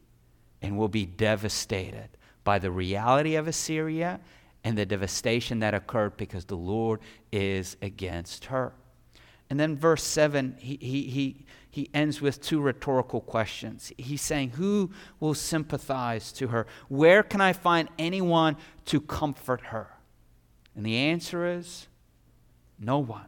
and 0.61 0.77
will 0.77 0.89
be 0.89 1.07
devastated 1.07 2.09
by 2.45 2.59
the 2.59 2.71
reality 2.71 3.35
of 3.35 3.47
Assyria 3.49 4.21
and 4.65 4.77
the 4.77 4.87
devastation 4.87 5.61
that 5.61 5.75
occurred 5.75 6.17
because 6.17 6.45
the 6.45 6.57
Lord 6.57 7.01
is 7.33 7.77
against 7.83 8.47
her. 8.47 8.73
And 9.51 9.61
then 9.61 9.77
verse 9.77 10.03
7, 10.03 10.57
he, 10.59 10.79
he, 10.81 11.03
he, 11.03 11.47
he 11.71 11.91
ends 11.93 12.21
with 12.21 12.41
two 12.41 12.61
rhetorical 12.61 13.21
questions. 13.21 13.93
He's 13.99 14.23
saying, 14.23 14.51
Who 14.51 14.91
will 15.21 15.35
sympathize 15.35 16.33
to 16.33 16.49
her? 16.49 16.67
Where 16.89 17.23
can 17.23 17.41
I 17.41 17.53
find 17.53 17.89
anyone 17.99 18.57
to 18.87 19.01
comfort 19.01 19.61
her? 19.67 19.89
And 20.75 20.87
the 20.87 20.97
answer 20.97 21.47
is 21.47 21.89
no 22.79 22.99
one. 22.99 23.27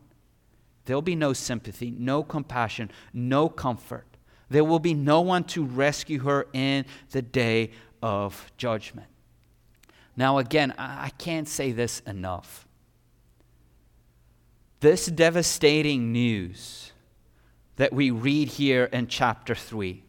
There'll 0.86 1.02
be 1.02 1.16
no 1.16 1.32
sympathy, 1.32 1.90
no 1.90 2.22
compassion, 2.22 2.90
no 3.12 3.48
comfort. 3.48 4.06
There 4.48 4.64
will 4.64 4.78
be 4.78 4.94
no 4.94 5.20
one 5.20 5.44
to 5.44 5.64
rescue 5.64 6.20
her 6.20 6.46
in 6.52 6.84
the 7.10 7.22
day 7.22 7.70
of 8.04 8.52
judgment. 8.58 9.06
Now, 10.14 10.36
again, 10.36 10.74
I 10.76 11.08
can't 11.16 11.48
say 11.48 11.72
this 11.72 12.00
enough. 12.00 12.68
This 14.80 15.06
devastating 15.06 16.12
news 16.12 16.92
that 17.76 17.94
we 17.94 18.10
read 18.10 18.48
here 18.48 18.84
in 18.92 19.06
chapter 19.06 19.54
3, 19.54 20.04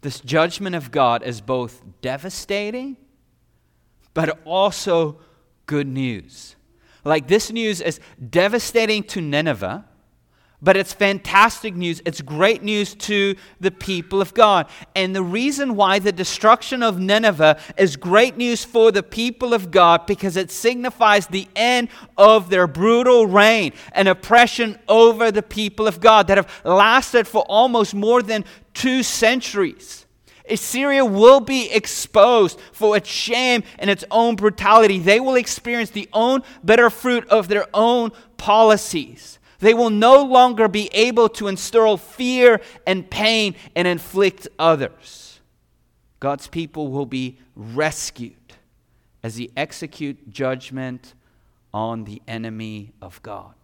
this 0.00 0.20
judgment 0.20 0.74
of 0.74 0.90
God 0.90 1.22
is 1.22 1.42
both 1.42 1.82
devastating, 2.00 2.96
but 4.14 4.40
also 4.46 5.20
good 5.66 5.86
news. 5.86 6.56
Like 7.04 7.28
this 7.28 7.52
news 7.52 7.82
is 7.82 8.00
devastating 8.30 9.02
to 9.04 9.20
Nineveh 9.20 9.84
but 10.60 10.76
it's 10.76 10.92
fantastic 10.92 11.74
news. 11.74 12.02
It's 12.04 12.20
great 12.20 12.62
news 12.62 12.94
to 12.96 13.36
the 13.60 13.70
people 13.70 14.20
of 14.20 14.34
God. 14.34 14.68
And 14.96 15.14
the 15.14 15.22
reason 15.22 15.76
why 15.76 16.00
the 16.00 16.10
destruction 16.10 16.82
of 16.82 16.98
Nineveh 16.98 17.60
is 17.76 17.96
great 17.96 18.36
news 18.36 18.64
for 18.64 18.90
the 18.90 19.02
people 19.02 19.54
of 19.54 19.70
God 19.70 20.06
because 20.06 20.36
it 20.36 20.50
signifies 20.50 21.26
the 21.26 21.46
end 21.54 21.88
of 22.16 22.50
their 22.50 22.66
brutal 22.66 23.26
reign 23.26 23.72
and 23.92 24.08
oppression 24.08 24.78
over 24.88 25.30
the 25.30 25.42
people 25.42 25.86
of 25.86 26.00
God 26.00 26.26
that 26.26 26.38
have 26.38 26.60
lasted 26.64 27.28
for 27.28 27.42
almost 27.42 27.94
more 27.94 28.22
than 28.22 28.44
two 28.74 29.02
centuries. 29.04 30.06
Assyria 30.50 31.04
will 31.04 31.40
be 31.40 31.70
exposed 31.70 32.58
for 32.72 32.96
its 32.96 33.08
shame 33.08 33.62
and 33.78 33.90
its 33.90 34.04
own 34.10 34.34
brutality. 34.34 34.98
They 34.98 35.20
will 35.20 35.34
experience 35.36 35.90
the 35.90 36.08
own 36.12 36.42
bitter 36.64 36.90
fruit 36.90 37.28
of 37.28 37.48
their 37.48 37.66
own 37.74 38.12
policies. 38.38 39.38
They 39.60 39.74
will 39.74 39.90
no 39.90 40.22
longer 40.22 40.68
be 40.68 40.88
able 40.92 41.28
to 41.30 41.48
instill 41.48 41.96
fear 41.96 42.60
and 42.86 43.08
pain 43.10 43.56
and 43.74 43.88
inflict 43.88 44.46
others. 44.58 45.40
God's 46.20 46.48
people 46.48 46.88
will 46.88 47.06
be 47.06 47.38
rescued 47.56 48.34
as 49.22 49.36
He 49.36 49.50
execute 49.56 50.30
judgment 50.30 51.14
on 51.74 52.04
the 52.04 52.22
enemy 52.28 52.92
of 53.02 53.20
God. 53.22 53.54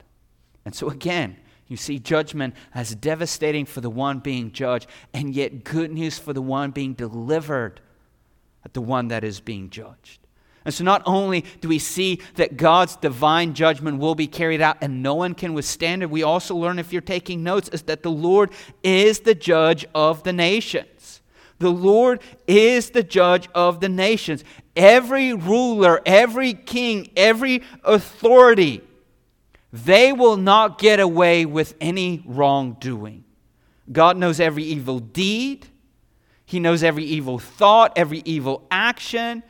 And 0.65 0.75
so, 0.75 0.89
again, 0.89 1.37
you 1.69 1.77
see 1.77 1.99
judgment 1.99 2.55
as 2.75 2.95
devastating 2.95 3.65
for 3.65 3.81
the 3.81 3.91
one 3.91 4.19
being 4.19 4.53
judged, 4.53 4.89
and 5.13 5.35
yet 5.35 5.65
good 5.65 5.93
news 5.93 6.19
for 6.19 6.33
the 6.33 6.43
one 6.43 6.71
being 6.71 6.95
delivered 6.95 7.81
at 8.65 8.75
the 8.75 8.81
one 8.81 9.09
that 9.09 9.25
is 9.25 9.41
being 9.41 9.71
judged. 9.71 10.24
And 10.65 10.73
so, 10.73 10.83
not 10.83 11.03
only 11.05 11.45
do 11.61 11.69
we 11.69 11.79
see 11.79 12.21
that 12.37 12.57
God's 12.57 12.97
divine 12.97 13.53
judgment 13.53 13.99
will 13.99 14.15
be 14.15 14.27
carried 14.27 14.63
out 14.63 14.79
and 14.81 15.03
no 15.03 15.15
one 15.15 15.35
can 15.35 15.53
withstand 15.53 16.03
it, 16.03 16.09
we 16.09 16.23
also 16.23 16.57
learn, 16.57 16.79
if 16.79 16.93
you're 16.93 17.03
taking 17.03 17.43
notes, 17.43 17.69
is 17.69 17.83
that 17.83 18.03
the 18.03 18.11
Lord 18.11 18.51
is 18.83 19.21
the 19.21 19.35
judge 19.35 19.85
of 19.95 20.23
the 20.23 20.33
nations. 20.33 21.21
The 21.59 21.71
Lord 21.71 22.21
is 22.47 22.91
the 22.91 23.03
judge 23.03 23.49
of 23.55 23.81
the 23.81 23.91
nations. 23.91 24.43
Every 24.75 25.35
ruler, 25.35 26.01
every 26.07 26.55
king, 26.55 27.11
every 27.15 27.63
authority, 27.85 28.81
they 29.71 30.13
will 30.13 30.37
not 30.37 30.79
get 30.79 30.99
away 30.99 31.45
with 31.45 31.75
any 31.81 32.23
wrongdoing. 32.27 33.25
God 33.93 34.17
knows 34.17 34.41
every 34.41 34.65
evil 34.65 34.99
deed, 34.99 35.67
He 36.47 36.59
knows 36.59 36.83
every 36.83 37.05
evil 37.05 37.39
thought, 37.39 37.93
every 37.97 38.23
evil 38.25 38.67
action 38.71 39.43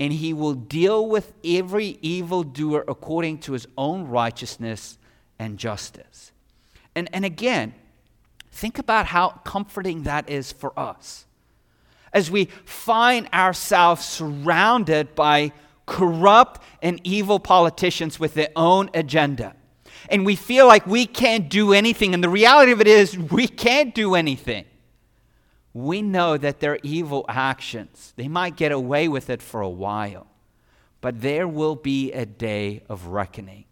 and 0.00 0.12
he 0.12 0.32
will 0.32 0.54
deal 0.54 1.06
with 1.06 1.32
every 1.44 1.98
evildoer 2.02 2.84
according 2.86 3.38
to 3.38 3.52
his 3.52 3.66
own 3.76 4.06
righteousness 4.06 4.98
and 5.38 5.58
justice. 5.58 6.32
And, 6.94 7.08
and 7.12 7.24
again, 7.24 7.74
think 8.52 8.78
about 8.78 9.06
how 9.06 9.40
comforting 9.44 10.04
that 10.04 10.28
is 10.30 10.52
for 10.52 10.78
us. 10.78 11.26
As 12.12 12.30
we 12.30 12.46
find 12.64 13.28
ourselves 13.32 14.04
surrounded 14.04 15.14
by 15.14 15.52
corrupt 15.86 16.62
and 16.82 17.00
evil 17.02 17.40
politicians 17.40 18.20
with 18.20 18.34
their 18.34 18.50
own 18.54 18.90
agenda. 18.94 19.54
And 20.10 20.24
we 20.24 20.36
feel 20.36 20.66
like 20.66 20.86
we 20.86 21.06
can't 21.06 21.48
do 21.48 21.72
anything. 21.72 22.14
And 22.14 22.22
the 22.22 22.28
reality 22.28 22.72
of 22.72 22.80
it 22.80 22.86
is, 22.86 23.18
we 23.18 23.48
can't 23.48 23.94
do 23.94 24.14
anything 24.14 24.64
we 25.74 26.02
know 26.02 26.36
that 26.36 26.60
their 26.60 26.78
evil 26.82 27.24
actions, 27.28 28.12
they 28.16 28.28
might 28.28 28.56
get 28.56 28.72
away 28.72 29.08
with 29.08 29.30
it 29.30 29.42
for 29.42 29.60
a 29.60 29.68
while, 29.68 30.26
but 31.00 31.20
there 31.20 31.46
will 31.46 31.76
be 31.76 32.12
a 32.12 32.26
day 32.26 32.82
of 32.88 33.06
reckoning. 33.06 33.64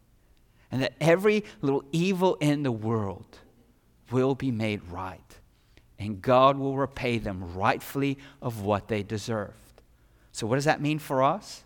And 0.70 0.82
that 0.82 0.94
every 1.00 1.44
little 1.62 1.84
evil 1.92 2.36
in 2.40 2.62
the 2.62 2.72
world 2.72 3.38
will 4.10 4.34
be 4.34 4.50
made 4.50 4.82
right. 4.90 5.20
And 5.98 6.20
God 6.20 6.58
will 6.58 6.76
repay 6.76 7.18
them 7.18 7.54
rightfully 7.54 8.18
of 8.42 8.62
what 8.62 8.88
they 8.88 9.02
deserved. 9.02 9.54
So, 10.32 10.46
what 10.46 10.56
does 10.56 10.66
that 10.66 10.82
mean 10.82 10.98
for 10.98 11.22
us? 11.22 11.64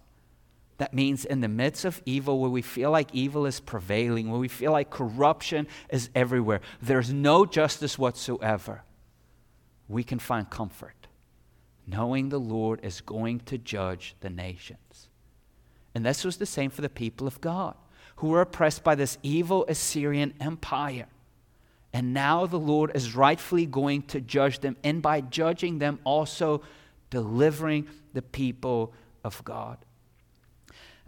That 0.79 0.95
means 0.95 1.25
in 1.25 1.41
the 1.41 1.49
midst 1.49 1.85
of 1.85 2.01
evil, 2.07 2.39
where 2.39 2.51
we 2.51 2.63
feel 2.63 2.91
like 2.91 3.13
evil 3.13 3.45
is 3.45 3.59
prevailing, 3.59 4.31
where 4.31 4.39
we 4.39 4.49
feel 4.49 4.71
like 4.71 4.91
corruption 4.91 5.67
is 5.91 6.09
everywhere, 6.15 6.61
there's 6.81 7.13
no 7.13 7.45
justice 7.45 7.99
whatsoever 7.99 8.83
we 9.91 10.05
can 10.05 10.19
find 10.19 10.49
comfort 10.49 11.01
knowing 11.87 12.29
the 12.29 12.41
Lord 12.41 12.81
is 12.83 13.01
going 13.01 13.41
to 13.41 13.59
judge 13.59 14.15
the 14.21 14.31
nations. 14.31 15.09
And 15.95 16.07
this 16.07 16.25
was 16.25 16.37
the 16.37 16.47
same 16.47 16.71
for 16.71 16.83
the 16.83 16.89
people 16.89 17.27
of 17.27 17.41
God 17.41 17.75
who 18.17 18.29
were 18.29 18.43
oppressed 18.43 18.85
by 18.85 18.95
this 18.95 19.19
evil 19.23 19.65
Assyrian 19.67 20.35
empire. 20.41 21.07
And 21.93 22.15
now 22.15 22.47
the 22.47 22.59
Lord 22.59 22.93
is 22.95 23.17
rightfully 23.17 23.67
going 23.67 24.03
to 24.03 24.21
judge 24.21 24.61
them, 24.61 24.77
and 24.85 25.03
by 25.03 25.21
judging 25.21 25.79
them, 25.79 25.99
also 26.05 26.63
delivering 27.09 27.89
the 28.13 28.23
people 28.23 28.93
of 29.25 29.43
God. 29.45 29.79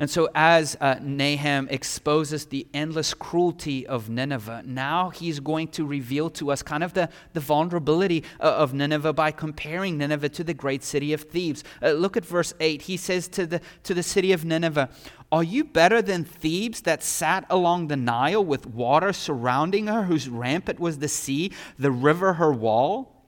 And 0.02 0.10
so, 0.10 0.28
as 0.34 0.76
uh, 0.80 0.96
Nahum 1.00 1.68
exposes 1.68 2.46
the 2.46 2.66
endless 2.74 3.14
cruelty 3.14 3.86
of 3.86 4.10
Nineveh, 4.10 4.64
now 4.66 5.10
he's 5.10 5.38
going 5.38 5.68
to 5.68 5.86
reveal 5.86 6.28
to 6.30 6.50
us 6.50 6.60
kind 6.60 6.82
of 6.82 6.92
the, 6.92 7.08
the 7.34 7.38
vulnerability 7.38 8.24
uh, 8.40 8.52
of 8.52 8.74
Nineveh 8.74 9.12
by 9.12 9.30
comparing 9.30 9.98
Nineveh 9.98 10.30
to 10.30 10.42
the 10.42 10.54
great 10.54 10.82
city 10.82 11.12
of 11.12 11.22
Thebes. 11.22 11.62
Uh, 11.80 11.92
look 11.92 12.16
at 12.16 12.26
verse 12.26 12.52
8. 12.58 12.82
He 12.82 12.96
says 12.96 13.28
to 13.28 13.46
the, 13.46 13.60
to 13.84 13.94
the 13.94 14.02
city 14.02 14.32
of 14.32 14.44
Nineveh, 14.44 14.88
Are 15.30 15.44
you 15.44 15.62
better 15.62 16.02
than 16.02 16.24
Thebes 16.24 16.80
that 16.80 17.04
sat 17.04 17.46
along 17.48 17.86
the 17.86 17.96
Nile 17.96 18.44
with 18.44 18.66
water 18.66 19.12
surrounding 19.12 19.86
her, 19.86 20.02
whose 20.02 20.28
rampart 20.28 20.80
was 20.80 20.98
the 20.98 21.06
sea, 21.06 21.52
the 21.78 21.92
river 21.92 22.32
her 22.32 22.52
wall? 22.52 23.21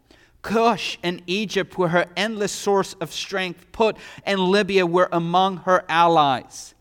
Cush 0.45 0.99
and 1.03 1.23
Egypt 1.27 1.79
were 1.79 1.89
her 1.89 2.05
endless 2.19 2.53
source 2.53 2.93
of 3.01 3.11
strength. 3.11 3.73
Put 3.73 3.97
and 4.25 4.39
Libya 4.39 4.85
were 4.85 5.09
among 5.11 5.57
her 5.59 5.85
allies. 5.89 6.75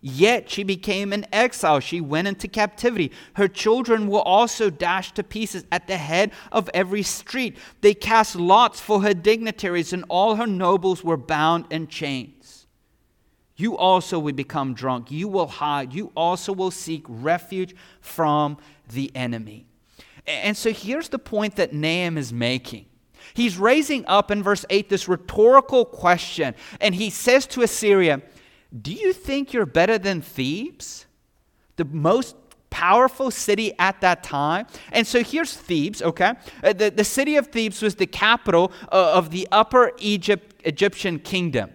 Yet 0.00 0.48
she 0.48 0.62
became 0.62 1.12
an 1.12 1.26
exile. 1.32 1.80
She 1.80 2.00
went 2.00 2.28
into 2.28 2.46
captivity. 2.46 3.10
Her 3.34 3.48
children 3.48 4.06
were 4.06 4.20
also 4.20 4.70
dashed 4.70 5.16
to 5.16 5.24
pieces 5.24 5.64
at 5.72 5.88
the 5.88 5.96
head 5.96 6.30
of 6.52 6.70
every 6.72 7.02
street. 7.02 7.58
They 7.80 7.92
cast 7.92 8.36
lots 8.36 8.78
for 8.78 9.02
her 9.02 9.14
dignitaries, 9.14 9.92
and 9.92 10.04
all 10.08 10.36
her 10.36 10.46
nobles 10.46 11.02
were 11.02 11.16
bound 11.16 11.66
in 11.70 11.88
chains. 11.88 12.68
You 13.56 13.76
also 13.76 14.20
will 14.20 14.32
become 14.32 14.74
drunk. 14.74 15.10
You 15.10 15.26
will 15.26 15.48
hide. 15.48 15.92
You 15.92 16.12
also 16.16 16.52
will 16.52 16.70
seek 16.70 17.04
refuge 17.08 17.74
from 18.00 18.58
the 18.88 19.10
enemy. 19.16 19.66
And 20.24 20.56
so 20.56 20.72
here's 20.72 21.08
the 21.08 21.18
point 21.18 21.56
that 21.56 21.72
Nahum 21.72 22.16
is 22.16 22.32
making 22.32 22.86
He's 23.34 23.56
raising 23.58 24.04
up 24.06 24.30
in 24.30 24.42
verse 24.42 24.64
8 24.70 24.88
this 24.88 25.08
rhetorical 25.08 25.84
question, 25.84 26.54
and 26.80 26.94
he 26.94 27.10
says 27.10 27.46
to 27.48 27.62
Assyria, 27.62 28.22
Do 28.80 28.92
you 28.92 29.12
think 29.12 29.52
you're 29.52 29.66
better 29.66 29.98
than 29.98 30.20
Thebes? 30.20 31.06
The 31.76 31.84
most 31.84 32.36
powerful 32.70 33.30
city 33.30 33.72
at 33.78 34.00
that 34.00 34.22
time. 34.22 34.66
And 34.92 35.06
so 35.06 35.22
here's 35.22 35.54
Thebes, 35.54 36.02
okay? 36.02 36.34
Uh, 36.62 36.72
the, 36.72 36.90
the 36.90 37.04
city 37.04 37.36
of 37.36 37.48
Thebes 37.48 37.82
was 37.82 37.94
the 37.94 38.06
capital 38.06 38.72
uh, 38.92 39.12
of 39.14 39.30
the 39.30 39.48
upper 39.50 39.92
Egypt, 39.98 40.60
Egyptian 40.64 41.18
kingdom. 41.18 41.70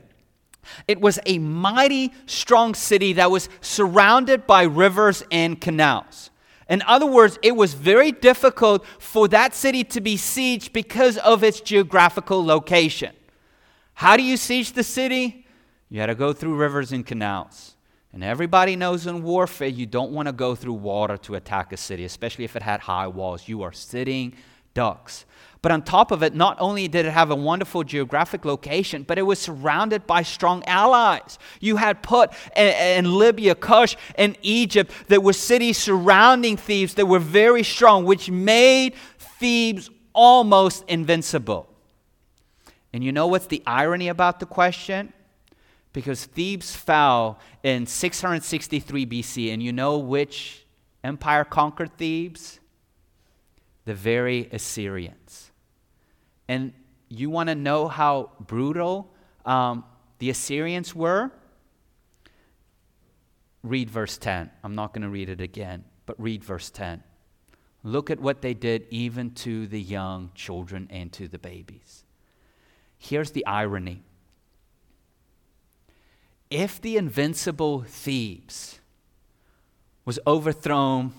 It 0.88 1.02
was 1.02 1.20
a 1.26 1.40
mighty, 1.40 2.14
strong 2.26 2.74
city 2.74 3.14
that 3.14 3.30
was 3.30 3.50
surrounded 3.62 4.48
by 4.48 4.64
rivers 4.64 5.24
and 5.32 5.60
canals. 5.60 6.30
In 6.70 6.82
other 6.84 7.06
words, 7.06 7.38
it 7.42 7.56
was 7.56 7.74
very 7.74 8.12
difficult 8.12 8.86
for 9.00 9.28
that 9.30 9.54
city 9.54 9.84
to 9.86 10.02
be 10.02 10.16
sieged 10.16 10.74
because 10.74 11.18
of 11.18 11.44
its 11.44 11.60
geographical 11.60 12.44
location. 12.44 13.14
How 13.96 14.18
do 14.18 14.24
you 14.24 14.38
siege 14.38 14.72
the 14.72 14.84
city? 14.84 15.46
You 15.90 16.00
had 16.00 16.08
to 16.08 16.16
go 16.16 16.34
through 16.34 16.56
rivers 16.56 16.92
and 16.92 17.06
canals. 17.06 17.76
And 18.14 18.24
everybody 18.24 18.76
knows 18.76 19.08
in 19.08 19.24
warfare, 19.24 19.68
you 19.68 19.86
don't 19.86 20.12
want 20.12 20.28
to 20.28 20.34
go 20.34 20.56
through 20.56 20.74
water 20.74 21.18
to 21.18 21.36
attack 21.36 21.74
a 21.74 21.78
city, 21.78 22.06
especially 22.06 22.46
if 22.46 22.56
it 22.56 22.62
had 22.62 22.82
high 22.82 23.08
walls. 23.08 23.48
You 23.48 23.64
are 23.64 23.74
sitting 23.74 24.36
ducks. 24.74 25.26
But 25.64 25.72
on 25.72 25.82
top 25.82 26.12
of 26.12 26.24
it, 26.24 26.36
not 26.36 26.58
only 26.60 26.90
did 26.90 27.06
it 27.06 27.12
have 27.12 27.32
a 27.32 27.36
wonderful 27.36 27.86
geographic 27.86 28.44
location, 28.44 29.04
but 29.04 29.18
it 29.18 29.22
was 29.22 29.40
surrounded 29.40 30.06
by 30.06 30.22
strong 30.22 30.62
allies. 30.66 31.40
You 31.62 31.78
had 31.78 32.04
Put 32.04 32.34
and, 32.54 33.08
Libya, 33.08 33.56
Cush, 33.56 33.96
and 34.16 34.38
Egypt 34.42 34.92
that 35.08 35.24
were 35.24 35.32
cities 35.32 35.78
surrounding 35.78 36.58
Thebes 36.58 36.96
that 36.96 37.06
were 37.06 37.18
very 37.18 37.64
strong, 37.64 38.04
which 38.04 38.30
made 38.30 38.94
Thebes 39.18 39.90
almost 40.12 40.84
invincible. 40.90 41.70
And 42.92 43.02
you 43.02 43.14
know 43.14 43.28
what's 43.28 43.48
the 43.48 43.64
irony 43.66 44.10
about 44.10 44.42
the 44.42 44.46
question? 44.46 45.14
Because 45.94 46.26
Thebes 46.26 46.76
fell 46.76 47.40
in 47.64 47.86
663 47.86 49.06
BC, 49.06 49.54
and 49.54 49.64
you 49.64 49.72
know 49.72 49.98
which 49.98 50.66
empire 51.06 51.46
conquered 51.46 51.98
Thebes? 51.98 52.60
The 53.86 53.94
very 53.94 54.50
Assyrians. 54.52 55.52
And 56.48 56.74
you 57.10 57.30
want 57.30 57.50
to 57.50 57.56
know 57.56 57.88
how 57.88 58.32
brutal 58.40 59.14
um, 59.46 59.84
the 60.20 60.30
Assyrians 60.30 60.96
were? 60.96 61.32
Read 63.62 63.90
verse 63.90 64.18
10. 64.18 64.50
I'm 64.64 64.76
not 64.76 64.94
going 64.94 65.04
to 65.04 65.10
read 65.10 65.30
it 65.30 65.42
again, 65.42 65.86
but 66.06 66.20
read 66.20 66.44
verse 66.44 66.70
10. 66.70 67.04
Look 67.84 68.10
at 68.10 68.20
what 68.20 68.42
they 68.42 68.54
did 68.54 68.88
even 68.90 69.32
to 69.32 69.68
the 69.68 69.82
young 69.82 70.32
children 70.36 70.88
and 70.90 71.12
to 71.14 71.28
the 71.28 71.38
babies. 71.38 72.04
Here's 72.98 73.32
the 73.32 73.46
irony. 73.46 74.04
If 76.50 76.80
the 76.80 76.98
invincible 76.98 77.84
Thebes 77.84 78.80
was 80.06 80.20
overthrown 80.26 81.14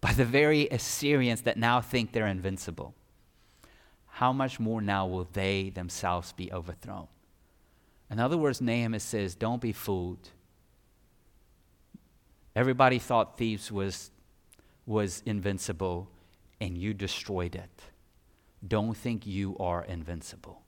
by 0.00 0.12
the 0.12 0.24
very 0.24 0.68
Assyrians 0.68 1.42
that 1.42 1.56
now 1.56 1.80
think 1.80 2.12
they're 2.12 2.26
invincible, 2.26 2.94
how 4.18 4.32
much 4.32 4.58
more 4.58 4.80
now 4.80 5.06
will 5.06 5.28
they 5.32 5.70
themselves 5.70 6.32
be 6.32 6.52
overthrown? 6.52 7.06
In 8.10 8.18
other 8.18 8.36
words, 8.36 8.60
Nehemiah 8.60 8.98
says, 8.98 9.36
Don't 9.36 9.62
be 9.62 9.70
fooled. 9.70 10.30
Everybody 12.56 12.98
thought 12.98 13.38
Thebes 13.38 13.70
was, 13.70 14.10
was 14.86 15.22
invincible, 15.24 16.10
and 16.60 16.76
you 16.76 16.94
destroyed 16.94 17.54
it. 17.54 17.70
Don't 18.66 18.96
think 18.96 19.24
you 19.24 19.56
are 19.58 19.84
invincible. 19.84 20.62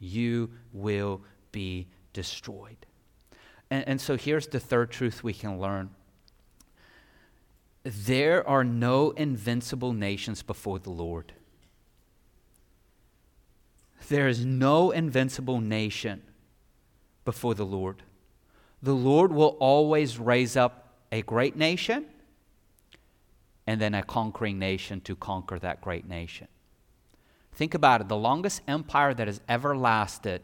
You 0.00 0.50
will 0.72 1.22
be 1.52 1.86
destroyed. 2.12 2.84
And, 3.70 3.86
and 3.86 4.00
so 4.00 4.16
here's 4.16 4.48
the 4.48 4.58
third 4.58 4.90
truth 4.90 5.22
we 5.22 5.34
can 5.34 5.60
learn 5.60 5.90
there 7.84 8.44
are 8.48 8.64
no 8.64 9.12
invincible 9.12 9.92
nations 9.92 10.42
before 10.42 10.80
the 10.80 10.90
Lord. 10.90 11.32
There 14.08 14.28
is 14.28 14.44
no 14.44 14.92
invincible 14.92 15.60
nation 15.60 16.22
before 17.24 17.54
the 17.54 17.66
Lord. 17.66 18.02
The 18.82 18.94
Lord 18.94 19.32
will 19.32 19.56
always 19.58 20.18
raise 20.18 20.56
up 20.56 20.94
a 21.10 21.22
great 21.22 21.56
nation 21.56 22.06
and 23.66 23.80
then 23.80 23.94
a 23.94 24.02
conquering 24.02 24.58
nation 24.58 25.00
to 25.02 25.16
conquer 25.16 25.58
that 25.58 25.80
great 25.80 26.08
nation. 26.08 26.46
Think 27.52 27.74
about 27.74 28.00
it 28.00 28.08
the 28.08 28.16
longest 28.16 28.62
empire 28.68 29.12
that 29.14 29.26
has 29.26 29.40
ever 29.48 29.76
lasted 29.76 30.42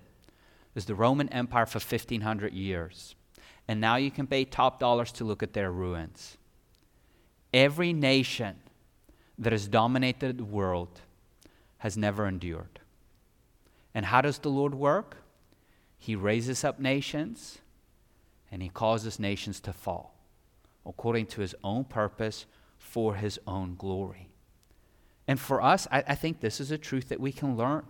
is 0.75 0.87
the 0.87 0.94
Roman 0.94 1.29
Empire 1.29 1.66
for 1.66 1.79
1500 1.79 2.53
years. 2.53 3.14
And 3.68 3.81
now 3.81 3.96
you 3.96 4.11
can 4.11 4.27
pay 4.27 4.44
top 4.44 4.81
dollars 4.81 5.12
to 5.12 5.25
look 5.25 5.42
at 5.42 5.53
their 5.53 5.70
ruins. 5.70 6.37
Every 7.55 7.92
nation 7.92 8.57
that 9.38 9.53
has 9.53 9.68
dominated 9.68 10.38
the 10.38 10.44
world 10.44 11.03
has 11.79 11.96
never 11.96 12.27
endured. 12.27 12.81
And 13.94 14.07
how 14.07 14.20
does 14.20 14.38
the 14.38 14.50
Lord 14.50 14.74
work? 14.74 15.18
He 15.98 16.16
raises 16.16 16.64
up 16.64 16.81
nations 16.81 17.59
and 18.50 18.62
he 18.62 18.68
causes 18.68 19.18
nations 19.18 19.61
to 19.61 19.72
fall 19.72 20.12
according 20.85 21.26
to 21.26 21.40
his 21.40 21.55
own 21.62 21.85
purpose 21.85 22.46
for 22.78 23.14
his 23.14 23.38
own 23.46 23.76
glory. 23.76 24.28
And 25.28 25.38
for 25.38 25.62
us, 25.62 25.87
I, 25.90 26.02
I, 26.09 26.14
think 26.14 26.40
this 26.40 26.61
is 26.61 26.70
a 26.70 26.78
truth 26.78 27.09
that 27.09 27.20
we 27.20 27.33
can 27.33 27.57
learn. 27.57 27.85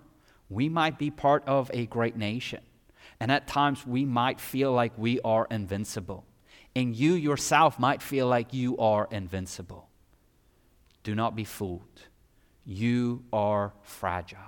We 0.50 0.68
might 0.68 0.98
be 0.98 1.10
part 1.10 1.42
of 1.46 1.70
a 1.72 1.86
great 1.86 2.16
nation, 2.16 2.60
and 3.18 3.32
at 3.32 3.48
times 3.48 3.86
we 3.86 4.04
might 4.04 4.38
feel 4.38 4.72
like 4.72 4.92
we 4.98 5.18
are 5.22 5.46
invincible. 5.50 6.26
And 6.76 6.94
you 6.94 7.14
yourself 7.14 7.78
might 7.78 8.02
feel 8.02 8.26
like 8.26 8.52
you 8.52 8.76
are 8.76 9.08
invincible. 9.10 9.88
Do 11.02 11.14
not 11.14 11.34
be 11.34 11.44
fooled. 11.44 12.02
You 12.64 13.24
are 13.32 13.72
fragile. 13.82 14.38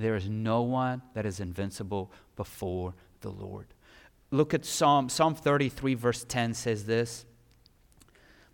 There 0.00 0.16
is 0.16 0.30
no 0.30 0.62
one 0.62 1.02
that 1.12 1.26
is 1.26 1.40
invincible 1.40 2.10
before 2.34 2.94
the 3.20 3.28
Lord. 3.28 3.66
Look 4.30 4.54
at 4.54 4.64
Psalm 4.64 5.10
Psalm 5.10 5.34
33 5.34 5.92
verse 5.92 6.24
10 6.24 6.54
says 6.54 6.86
this. 6.86 7.26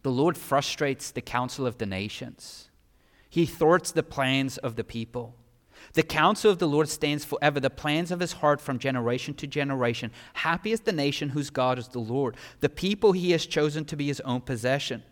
The 0.03 0.11
Lord 0.11 0.37
frustrates 0.37 1.13
the 1.13 1.21
counsel 1.21 1.65
of 1.65 1.79
the 1.79 1.87
nations. 1.87 2.69
He 3.31 3.47
thwarts 3.47 3.93
the 3.93 4.03
plans 4.03 4.59
of 4.59 4.75
the 4.75 4.83
people. 4.83 5.37
The 5.93 6.03
counsel 6.03 6.51
of 6.51 6.59
the 6.59 6.67
Lord 6.67 6.89
stands 6.89 7.25
forever, 7.25 7.61
the 7.61 7.71
plans 7.71 8.11
of 8.11 8.19
his 8.19 8.33
heart 8.33 8.61
from 8.61 8.81
generation 8.81 9.33
to 9.35 9.47
generation. 9.47 10.11
Happy 10.35 10.73
is 10.73 10.81
the 10.81 10.93
nation 10.93 11.29
whose 11.29 11.51
God 11.51 11.79
is 11.79 11.87
the 11.87 12.01
Lord, 12.01 12.37
the 12.59 12.69
people 12.69 13.13
he 13.13 13.31
has 13.31 13.47
chosen 13.47 13.85
to 13.85 13.97
be 13.97 14.09
his 14.09 14.21
own 14.21 14.41
possession. 14.41 15.05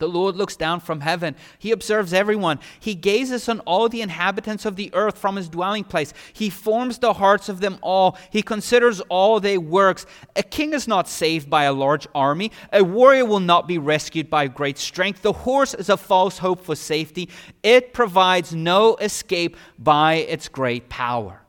The 0.00 0.08
Lord 0.08 0.34
looks 0.34 0.56
down 0.56 0.80
from 0.80 1.00
heaven. 1.00 1.36
He 1.58 1.70
observes 1.70 2.12
everyone. 2.12 2.58
He 2.80 2.94
gazes 2.94 3.48
on 3.48 3.60
all 3.60 3.88
the 3.88 4.02
inhabitants 4.02 4.64
of 4.64 4.74
the 4.74 4.90
earth 4.94 5.18
from 5.18 5.36
his 5.36 5.48
dwelling 5.48 5.84
place. 5.84 6.12
He 6.32 6.50
forms 6.50 6.98
the 6.98 7.12
hearts 7.12 7.48
of 7.48 7.60
them 7.60 7.78
all. 7.82 8.18
He 8.30 8.42
considers 8.42 9.00
all 9.02 9.38
their 9.38 9.60
works. 9.60 10.06
A 10.34 10.42
king 10.42 10.72
is 10.72 10.88
not 10.88 11.06
saved 11.06 11.48
by 11.48 11.64
a 11.64 11.72
large 11.72 12.08
army. 12.14 12.50
A 12.72 12.82
warrior 12.82 13.26
will 13.26 13.40
not 13.40 13.68
be 13.68 13.78
rescued 13.78 14.28
by 14.30 14.48
great 14.48 14.78
strength. 14.78 15.22
The 15.22 15.32
horse 15.32 15.74
is 15.74 15.90
a 15.90 15.96
false 15.96 16.38
hope 16.38 16.64
for 16.64 16.74
safety. 16.74 17.28
It 17.62 17.92
provides 17.92 18.54
no 18.54 18.96
escape 18.96 19.56
by 19.78 20.14
its 20.14 20.48
great 20.48 20.88
power. 20.88 21.42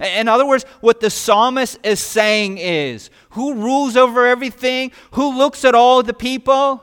In 0.00 0.28
other 0.28 0.46
words, 0.46 0.64
what 0.80 1.00
the 1.00 1.10
psalmist 1.10 1.78
is 1.82 2.00
saying 2.00 2.58
is 2.58 3.10
who 3.30 3.54
rules 3.54 3.96
over 3.96 4.26
everything? 4.26 4.92
Who 5.12 5.36
looks 5.36 5.64
at 5.64 5.74
all 5.74 6.02
the 6.02 6.14
people? 6.14 6.82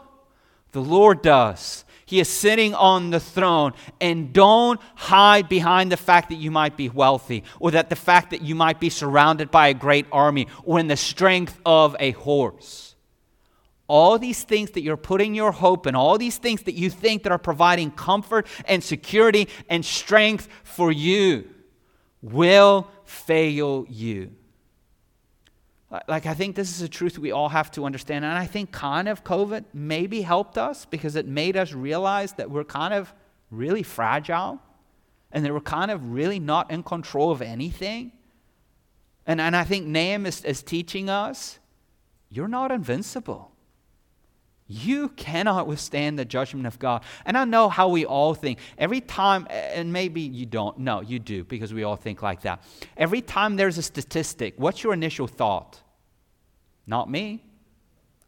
The 0.78 0.84
Lord 0.84 1.24
does. 1.24 1.86
He 2.06 2.20
is 2.20 2.30
sitting 2.30 2.76
on 2.76 3.10
the 3.10 3.20
throne. 3.20 3.74
And 4.00 4.32
don't 4.32 4.80
hide 4.94 5.50
behind 5.50 5.92
the 5.92 5.98
fact 5.98 6.30
that 6.30 6.36
you 6.36 6.52
might 6.52 6.78
be 6.78 6.88
wealthy 6.88 7.44
or 7.60 7.72
that 7.72 7.90
the 7.90 7.96
fact 7.96 8.30
that 8.30 8.44
you 8.44 8.54
might 8.54 8.80
be 8.80 8.92
surrounded 8.92 9.50
by 9.50 9.70
a 9.70 9.74
great 9.74 10.06
army 10.12 10.48
or 10.66 10.80
in 10.80 10.86
the 10.86 10.96
strength 10.96 11.60
of 11.66 11.96
a 12.00 12.12
horse. 12.12 12.96
All 13.88 14.20
these 14.20 14.44
things 14.44 14.70
that 14.72 14.82
you're 14.82 14.98
putting 14.98 15.34
your 15.34 15.52
hope 15.52 15.88
in, 15.88 15.96
all 15.96 16.20
these 16.20 16.38
things 16.38 16.62
that 16.62 16.76
you 16.76 16.92
think 16.92 17.24
that 17.24 17.32
are 17.32 17.40
providing 17.40 17.90
comfort 17.90 18.46
and 18.66 18.84
security 18.84 19.48
and 19.72 19.84
strength 19.84 20.48
for 20.64 20.92
you 20.92 21.50
will 22.22 22.88
fail 23.04 23.84
you. 23.90 24.30
Like, 26.08 26.26
I 26.26 26.34
think 26.34 26.56
this 26.56 26.70
is 26.70 26.82
a 26.82 26.90
truth 26.90 27.18
we 27.18 27.32
all 27.32 27.50
have 27.50 27.72
to 27.72 27.86
understand. 27.86 28.26
And 28.26 28.38
I 28.38 28.46
think 28.46 28.72
kind 28.72 29.08
of 29.08 29.24
COVID 29.24 29.66
maybe 29.74 30.22
helped 30.22 30.58
us 30.58 30.86
because 30.86 31.16
it 31.16 31.26
made 31.26 31.56
us 31.56 31.72
realize 31.72 32.34
that 32.34 32.52
we're 32.52 32.66
kind 32.66 32.94
of 32.94 33.14
really 33.52 33.84
fragile 33.84 34.62
and 35.32 35.46
that 35.46 35.54
we're 35.54 35.62
kind 35.62 35.90
of 35.90 36.12
really 36.12 36.40
not 36.40 36.72
in 36.72 36.84
control 36.84 37.32
of 37.32 37.42
anything. 37.42 38.12
And, 39.26 39.40
and 39.40 39.56
I 39.56 39.64
think 39.64 39.86
Nahum 39.86 40.26
is, 40.26 40.44
is 40.44 40.62
teaching 40.62 41.10
us 41.10 41.60
you're 42.30 42.48
not 42.48 42.72
invincible. 42.72 43.52
You 44.68 45.10
cannot 45.10 45.66
withstand 45.66 46.20
the 46.20 46.26
judgment 46.26 46.68
of 46.68 46.78
God. 46.78 47.04
And 47.26 47.38
I 47.38 47.46
know 47.46 47.70
how 47.70 47.88
we 47.88 48.06
all 48.06 48.34
think. 48.34 48.60
Every 48.78 49.00
time, 49.00 49.48
and 49.50 49.94
maybe 49.94 50.22
you 50.22 50.46
don't. 50.46 50.78
No, 50.80 51.02
you 51.02 51.20
do, 51.20 51.46
because 51.46 51.74
we 51.74 51.84
all 51.84 51.96
think 51.96 52.22
like 52.22 52.42
that. 52.42 52.62
Every 52.98 53.22
time 53.22 53.56
there's 53.56 53.78
a 53.78 53.82
statistic, 53.82 54.56
what's 54.58 54.84
your 54.84 54.94
initial 54.94 55.28
thought? 55.28 55.82
Not 56.86 57.10
me. 57.10 57.44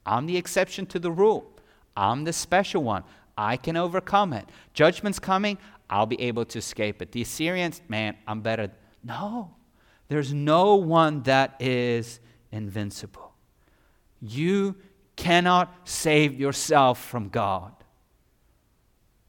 I'm 0.05 0.25
the 0.25 0.37
exception 0.37 0.85
to 0.87 0.99
the 0.99 1.11
rule. 1.11 1.51
I'm 1.95 2.23
the 2.23 2.33
special 2.33 2.83
one. 2.83 3.03
I 3.37 3.57
can 3.57 3.75
overcome 3.75 4.33
it. 4.33 4.47
Judgment's 4.73 5.19
coming. 5.19 5.57
I'll 5.89 6.05
be 6.05 6.21
able 6.21 6.45
to 6.45 6.57
escape 6.57 7.01
it. 7.01 7.11
The 7.11 7.21
Assyrians, 7.21 7.81
man, 7.89 8.15
I'm 8.27 8.41
better. 8.41 8.71
No, 9.03 9.55
there's 10.07 10.33
no 10.33 10.75
one 10.75 11.23
that 11.23 11.55
is 11.59 12.19
invincible. 12.51 13.33
You 14.21 14.75
cannot 15.19 15.69
save 15.83 16.39
yourself 16.39 17.03
from 17.03 17.27
God. 17.27 17.73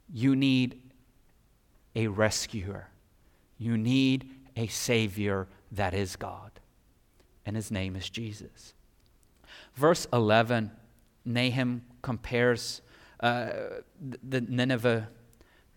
You 0.09 0.37
need 0.37 0.81
a 1.97 2.07
rescuer. 2.07 2.87
You 3.59 3.77
need 3.77 4.31
a 4.57 4.69
Savior 4.69 5.49
that 5.73 5.93
is 5.93 6.15
God. 6.15 6.53
And 7.45 7.57
his 7.57 7.73
name 7.73 7.97
is 7.97 8.09
Jesus. 8.09 8.73
Verse 9.75 10.07
11, 10.13 10.71
Nahum 11.25 11.83
compares 12.03 12.83
uh, 13.19 13.51
the 14.23 14.43
Nineveh 14.43 15.09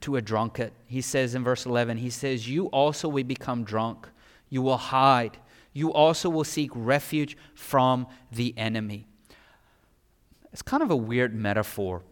to 0.02 0.15
a 0.15 0.21
drunkard. 0.21 0.73
He 0.86 1.02
says 1.02 1.34
in 1.34 1.43
verse 1.43 1.65
11, 1.65 1.97
he 1.97 2.12
says, 2.12 2.47
You 2.47 2.67
also 2.67 3.10
will 3.10 3.23
become 3.23 3.63
drunk. 3.63 4.08
You 4.49 4.62
will 4.62 4.78
hide. 4.78 5.39
You 5.73 5.91
also 5.91 6.30
will 6.30 6.43
seek 6.43 6.69
refuge 6.76 7.36
from 7.56 8.06
the 8.32 8.54
enemy. 8.56 9.08
It's 10.53 10.61
kind 10.61 10.83
of 10.83 10.91
a 10.91 10.95
weird 10.95 11.33
metaphor. 11.33 12.03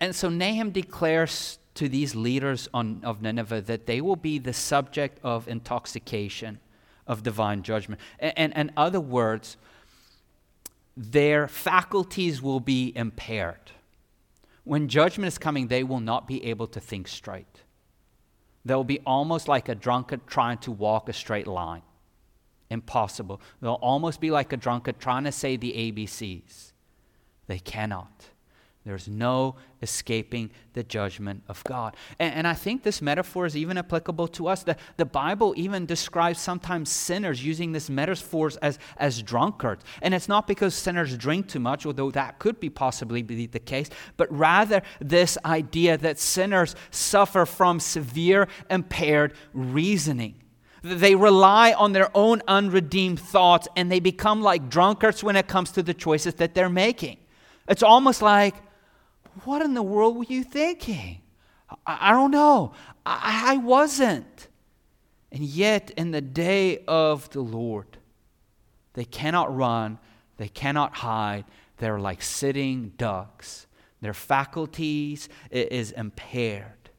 And 0.00 0.14
so 0.14 0.28
Nahum 0.28 0.70
declares 0.70 1.58
to 1.74 1.88
these 1.88 2.14
leaders 2.14 2.68
on, 2.72 3.00
of 3.04 3.20
Nineveh 3.20 3.60
that 3.62 3.86
they 3.86 4.00
will 4.00 4.16
be 4.16 4.38
the 4.38 4.52
subject 4.52 5.18
of 5.22 5.48
intoxication, 5.48 6.60
of 7.06 7.22
divine 7.22 7.62
judgment. 7.62 8.00
And, 8.18 8.52
in 8.54 8.72
other 8.76 9.00
words, 9.00 9.56
their 10.96 11.48
faculties 11.48 12.40
will 12.40 12.60
be 12.60 12.92
impaired. 12.96 13.72
When 14.64 14.88
judgment 14.88 15.28
is 15.28 15.38
coming, 15.38 15.66
they 15.68 15.84
will 15.84 16.00
not 16.00 16.26
be 16.26 16.44
able 16.44 16.66
to 16.68 16.80
think 16.80 17.06
straight. 17.08 17.62
They'll 18.64 18.84
be 18.84 19.00
almost 19.06 19.46
like 19.46 19.68
a 19.68 19.74
drunkard 19.74 20.26
trying 20.26 20.58
to 20.58 20.72
walk 20.72 21.08
a 21.08 21.12
straight 21.12 21.46
line. 21.46 21.82
Impossible. 22.70 23.40
They'll 23.60 23.74
almost 23.74 24.20
be 24.20 24.30
like 24.30 24.52
a 24.52 24.56
drunkard 24.56 24.98
trying 24.98 25.24
to 25.24 25.32
say 25.32 25.56
the 25.56 25.72
ABCs. 25.72 26.72
They 27.46 27.58
cannot. 27.58 28.30
There's 28.86 29.08
no 29.08 29.56
escaping 29.82 30.50
the 30.74 30.84
judgment 30.84 31.42
of 31.48 31.62
God. 31.64 31.96
And, 32.20 32.32
and, 32.32 32.46
I 32.46 32.54
think 32.54 32.84
this 32.84 33.02
metaphor 33.02 33.44
is 33.44 33.56
even 33.56 33.76
applicable 33.76 34.28
to 34.28 34.46
us. 34.46 34.62
The, 34.62 34.76
the 34.96 35.04
Bible 35.04 35.54
even 35.56 35.86
describes 35.86 36.38
sometimes 36.38 36.88
sinners 36.88 37.44
using 37.44 37.72
this 37.72 37.90
metaphor 37.90 38.52
as, 38.62 38.78
as 38.96 39.24
drunkards. 39.24 39.82
And 40.02 40.14
it's 40.14 40.28
not 40.28 40.46
because 40.46 40.72
sinners 40.72 41.16
drink 41.16 41.48
too 41.48 41.58
much, 41.58 41.84
although 41.84 42.12
that 42.12 42.38
could 42.38 42.60
be 42.60 42.70
possibly 42.70 43.22
be 43.22 43.46
the 43.46 43.58
case, 43.58 43.90
but 44.16 44.32
rather 44.32 44.82
this 45.00 45.36
idea 45.44 45.98
that 45.98 46.20
sinners 46.20 46.76
suffer 46.92 47.44
from 47.44 47.80
severe 47.80 48.46
impaired 48.70 49.34
reasoning. 49.52 50.36
They 50.82 51.16
rely 51.16 51.72
on 51.72 51.90
their 51.90 52.16
own 52.16 52.40
unredeemed 52.46 53.18
thoughts 53.18 53.66
and 53.74 53.90
they 53.90 53.98
become 53.98 54.42
like 54.42 54.68
drunkards 54.68 55.24
when 55.24 55.34
it 55.34 55.48
comes 55.48 55.72
to 55.72 55.82
the 55.82 55.94
choices 55.94 56.34
that 56.34 56.54
they're 56.54 56.68
making. 56.68 57.18
It's 57.68 57.82
almost 57.82 58.22
like, 58.22 58.54
what 59.44 59.62
in 59.62 59.74
the 59.74 59.82
world 59.82 60.16
were 60.16 60.24
you 60.24 60.44
thinking? 60.44 61.20
I, 61.86 62.10
I 62.10 62.12
don't 62.12 62.30
know. 62.30 62.72
I, 63.04 63.54
I 63.54 63.56
wasn't. 63.58 64.48
And 65.32 65.42
yet, 65.44 65.90
in 65.96 66.12
the 66.12 66.20
day 66.20 66.84
of 66.86 67.28
the 67.30 67.40
Lord, 67.40 67.98
they 68.94 69.04
cannot 69.04 69.54
run, 69.54 69.98
they 70.36 70.48
cannot 70.48 70.94
hide. 70.94 71.44
They're 71.78 72.00
like 72.00 72.22
sitting 72.22 72.92
ducks. 72.96 73.66
Their 74.00 74.14
faculties 74.14 75.28
is 75.50 75.92
impaired. 75.92 76.90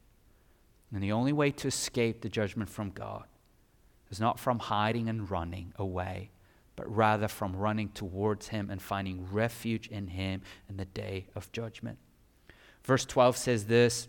And 0.93 1.01
the 1.01 1.11
only 1.11 1.33
way 1.33 1.51
to 1.51 1.67
escape 1.67 2.21
the 2.21 2.29
judgment 2.29 2.69
from 2.69 2.91
God 2.91 3.25
is 4.09 4.19
not 4.19 4.39
from 4.39 4.59
hiding 4.59 5.09
and 5.09 5.29
running 5.29 5.73
away, 5.77 6.29
but 6.77 6.95
rather 6.95 7.27
from 7.27 7.53
running 7.57 7.89
towards 7.89 8.47
Him 8.47 8.69
and 8.69 8.81
finding 8.81 9.27
refuge 9.29 9.87
in 9.87 10.07
Him 10.07 10.41
in 10.69 10.77
the 10.77 10.85
day 10.85 11.25
of 11.35 11.51
judgment. 11.51 11.97
Verse 12.83 13.03
12 13.03 13.35
says 13.35 13.65
this. 13.65 14.07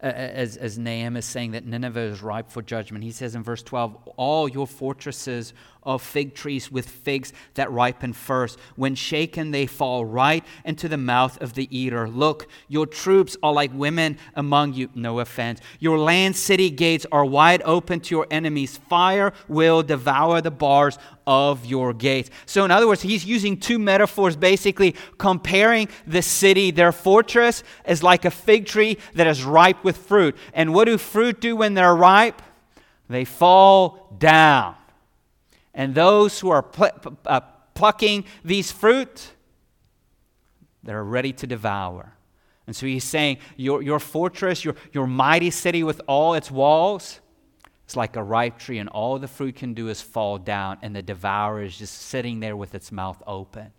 As, 0.00 0.56
as 0.56 0.78
Nahum 0.78 1.18
is 1.18 1.26
saying 1.26 1.50
that 1.50 1.66
Nineveh 1.66 2.00
is 2.00 2.22
ripe 2.22 2.50
for 2.50 2.62
judgment. 2.62 3.04
He 3.04 3.12
says 3.12 3.34
in 3.34 3.42
verse 3.42 3.62
12, 3.62 3.94
All 4.16 4.48
your 4.48 4.66
fortresses 4.66 5.52
of 5.86 6.02
fig 6.02 6.34
trees 6.34 6.70
with 6.70 6.88
figs 6.88 7.32
that 7.54 7.70
ripen 7.70 8.12
first. 8.12 8.58
When 8.74 8.94
shaken, 8.94 9.52
they 9.52 9.66
fall 9.66 10.04
right 10.04 10.44
into 10.64 10.88
the 10.88 10.98
mouth 10.98 11.40
of 11.40 11.54
the 11.54 11.68
eater. 11.76 12.08
Look, 12.08 12.48
your 12.68 12.86
troops 12.86 13.36
are 13.42 13.52
like 13.52 13.72
women 13.72 14.18
among 14.34 14.74
you. 14.74 14.90
No 14.94 15.20
offense. 15.20 15.60
Your 15.78 15.98
land 15.98 16.36
city 16.36 16.68
gates 16.68 17.06
are 17.10 17.24
wide 17.24 17.62
open 17.64 18.00
to 18.00 18.14
your 18.14 18.26
enemies. 18.30 18.76
Fire 18.76 19.32
will 19.48 19.82
devour 19.82 20.40
the 20.40 20.50
bars 20.50 20.98
of 21.26 21.64
your 21.64 21.92
gates. 21.92 22.30
So, 22.46 22.64
in 22.64 22.70
other 22.70 22.86
words, 22.86 23.02
he's 23.02 23.24
using 23.24 23.58
two 23.58 23.78
metaphors 23.78 24.36
basically 24.36 24.94
comparing 25.18 25.88
the 26.06 26.22
city, 26.22 26.70
their 26.70 26.92
fortress, 26.92 27.62
is 27.86 28.02
like 28.02 28.24
a 28.24 28.30
fig 28.30 28.66
tree 28.66 28.98
that 29.14 29.26
is 29.26 29.44
ripe 29.44 29.82
with 29.82 29.96
fruit. 29.96 30.36
And 30.52 30.74
what 30.74 30.84
do 30.84 30.98
fruit 30.98 31.40
do 31.40 31.56
when 31.56 31.74
they're 31.74 31.94
ripe? 31.94 32.42
They 33.08 33.24
fall 33.24 34.14
down. 34.18 34.74
And 35.76 35.94
those 35.94 36.40
who 36.40 36.48
are 36.48 36.62
pl- 36.62 37.18
uh, 37.26 37.40
plucking 37.74 38.24
these 38.42 38.72
fruit, 38.72 39.30
they're 40.82 41.04
ready 41.04 41.32
to 41.34 41.46
devour. 41.46 42.14
And 42.66 42.74
so 42.74 42.86
he's 42.86 43.04
saying, 43.04 43.38
Your, 43.56 43.82
your 43.82 44.00
fortress, 44.00 44.64
your, 44.64 44.74
your 44.92 45.06
mighty 45.06 45.50
city 45.50 45.84
with 45.84 46.00
all 46.08 46.34
its 46.34 46.50
walls, 46.50 47.20
it's 47.84 47.94
like 47.94 48.16
a 48.16 48.22
ripe 48.22 48.58
tree, 48.58 48.78
and 48.78 48.88
all 48.88 49.18
the 49.18 49.28
fruit 49.28 49.54
can 49.54 49.74
do 49.74 49.88
is 49.88 50.00
fall 50.00 50.38
down, 50.38 50.78
and 50.82 50.96
the 50.96 51.02
devourer 51.02 51.62
is 51.62 51.76
just 51.78 51.94
sitting 51.94 52.40
there 52.40 52.56
with 52.56 52.74
its 52.74 52.90
mouth 52.90 53.22
open. 53.26 53.70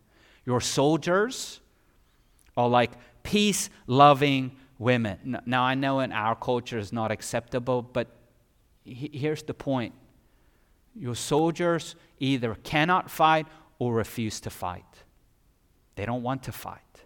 Your 0.46 0.62
soldiers 0.62 1.60
are 2.56 2.70
like 2.70 2.92
peace 3.24 3.70
loving 3.88 4.56
women. 4.78 5.40
Now, 5.46 5.64
I 5.64 5.74
know 5.74 6.00
in 6.00 6.12
our 6.12 6.36
culture 6.36 6.78
it's 6.78 6.94
not 6.94 7.12
acceptable, 7.12 7.82
but 7.82 8.08
here's 8.86 9.44
the 9.44 9.54
point 9.54 9.94
your 10.98 11.16
soldiers 11.16 11.96
either 12.20 12.56
cannot 12.64 13.10
fight 13.10 13.48
or 13.80 13.94
refuse 13.94 14.40
to 14.42 14.50
fight. 14.50 14.84
They 15.96 16.06
don't 16.06 16.24
want 16.24 16.44
to 16.44 16.52
fight, 16.52 17.06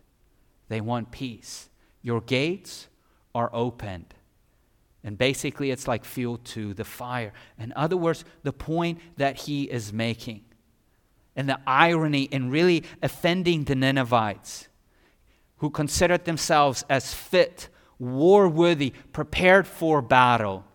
they 0.69 0.81
want 0.81 1.11
peace. 1.11 1.69
Your 2.03 2.21
gates 2.21 2.87
are 3.35 3.51
opened 3.53 4.15
and 5.03 5.17
basically, 5.17 5.71
it's 5.71 5.87
like 5.87 6.05
fuel 6.05 6.37
to 6.37 6.73
the 6.73 6.83
fire. 6.83 7.33
In 7.57 7.73
other 7.75 7.97
words, 7.97 8.23
the 8.43 8.53
point 8.53 8.99
that 9.17 9.35
he 9.35 9.63
is 9.63 9.91
making 9.91 10.43
and 11.35 11.49
the 11.49 11.59
irony 11.65 12.23
in 12.23 12.51
really 12.51 12.83
offending 13.01 13.63
the 13.63 13.75
Ninevites 13.75 14.67
who 15.57 15.69
considered 15.69 16.25
themselves 16.25 16.83
as 16.89 17.13
fit, 17.13 17.69
war 17.97 18.47
worthy, 18.47 18.91
prepared 19.11 19.65
for 19.65 20.01
battle, 20.01 20.65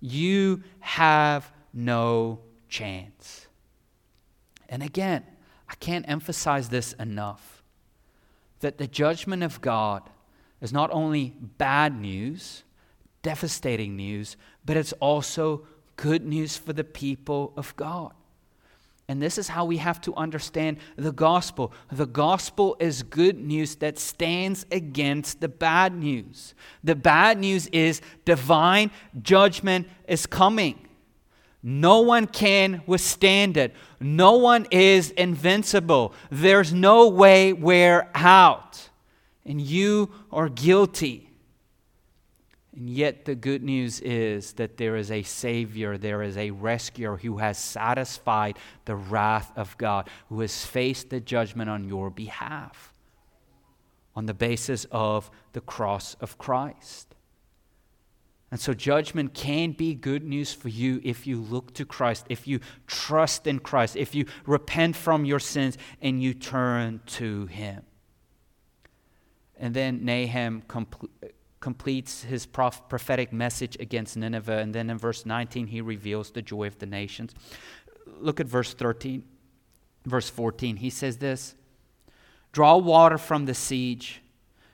you 0.00 0.62
have 0.80 1.52
no 1.72 2.40
chance. 2.74 3.46
And 4.68 4.82
again, 4.82 5.22
I 5.68 5.74
can't 5.76 6.04
emphasize 6.08 6.68
this 6.68 6.92
enough 6.94 7.62
that 8.60 8.78
the 8.78 8.86
judgment 8.86 9.42
of 9.42 9.60
God 9.60 10.02
is 10.60 10.72
not 10.72 10.90
only 10.90 11.34
bad 11.58 11.94
news 11.94 12.64
devastating 13.24 13.96
news, 13.96 14.36
but 14.64 14.76
it's 14.76 14.92
also 14.94 15.66
good 15.96 16.24
news 16.24 16.56
for 16.56 16.72
the 16.72 16.84
people 16.84 17.52
of 17.56 17.74
God. 17.74 18.12
And 19.08 19.20
this 19.20 19.36
is 19.36 19.48
how 19.48 19.64
we 19.64 19.78
have 19.78 20.00
to 20.02 20.14
understand 20.14 20.78
the 20.96 21.12
gospel. 21.12 21.72
The 21.90 22.06
gospel 22.06 22.76
is 22.78 23.02
good 23.02 23.38
news 23.38 23.76
that 23.76 23.98
stands 23.98 24.64
against 24.70 25.40
the 25.40 25.48
bad 25.48 25.94
news. 25.94 26.54
The 26.84 26.94
bad 26.94 27.38
news 27.38 27.66
is 27.68 28.00
divine 28.24 28.90
judgment 29.20 29.88
is 30.06 30.26
coming. 30.26 30.78
No 31.66 32.00
one 32.00 32.26
can 32.26 32.82
withstand 32.86 33.56
it. 33.56 33.74
No 33.98 34.36
one 34.36 34.66
is 34.70 35.10
invincible. 35.12 36.12
There's 36.30 36.74
no 36.74 37.08
way 37.08 37.54
we're 37.54 38.06
out. 38.14 38.90
And 39.46 39.58
you 39.58 40.10
are 40.30 40.50
guilty. 40.50 41.30
And 42.76 42.90
yet, 42.90 43.24
the 43.24 43.34
good 43.34 43.62
news 43.62 44.00
is 44.00 44.52
that 44.54 44.76
there 44.76 44.96
is 44.96 45.10
a 45.10 45.22
Savior, 45.22 45.96
there 45.96 46.22
is 46.22 46.36
a 46.36 46.50
rescuer 46.50 47.16
who 47.16 47.38
has 47.38 47.56
satisfied 47.56 48.58
the 48.84 48.96
wrath 48.96 49.50
of 49.56 49.78
God, 49.78 50.10
who 50.28 50.40
has 50.40 50.66
faced 50.66 51.08
the 51.08 51.20
judgment 51.20 51.70
on 51.70 51.88
your 51.88 52.10
behalf 52.10 52.92
on 54.16 54.26
the 54.26 54.34
basis 54.34 54.86
of 54.90 55.30
the 55.52 55.60
cross 55.60 56.14
of 56.20 56.38
Christ. 56.38 57.13
And 58.54 58.60
so, 58.60 58.72
judgment 58.72 59.34
can 59.34 59.72
be 59.72 59.94
good 59.94 60.22
news 60.22 60.54
for 60.54 60.68
you 60.68 61.00
if 61.02 61.26
you 61.26 61.40
look 61.40 61.74
to 61.74 61.84
Christ, 61.84 62.24
if 62.28 62.46
you 62.46 62.60
trust 62.86 63.48
in 63.48 63.58
Christ, 63.58 63.96
if 63.96 64.14
you 64.14 64.26
repent 64.46 64.94
from 64.94 65.24
your 65.24 65.40
sins 65.40 65.76
and 66.00 66.22
you 66.22 66.34
turn 66.34 67.00
to 67.06 67.46
Him. 67.46 67.82
And 69.56 69.74
then 69.74 70.04
Nahum 70.04 70.62
compl- 70.68 71.08
completes 71.58 72.22
his 72.22 72.46
prophetic 72.46 73.32
message 73.32 73.76
against 73.80 74.16
Nineveh. 74.16 74.58
And 74.58 74.72
then 74.72 74.88
in 74.88 74.98
verse 74.98 75.26
19, 75.26 75.66
he 75.66 75.80
reveals 75.80 76.30
the 76.30 76.40
joy 76.40 76.68
of 76.68 76.78
the 76.78 76.86
nations. 76.86 77.34
Look 78.06 78.38
at 78.38 78.46
verse 78.46 78.72
13, 78.72 79.24
verse 80.06 80.30
14. 80.30 80.76
He 80.76 80.90
says 80.90 81.18
this 81.18 81.56
Draw 82.52 82.76
water 82.76 83.18
from 83.18 83.46
the 83.46 83.54
siege, 83.54 84.22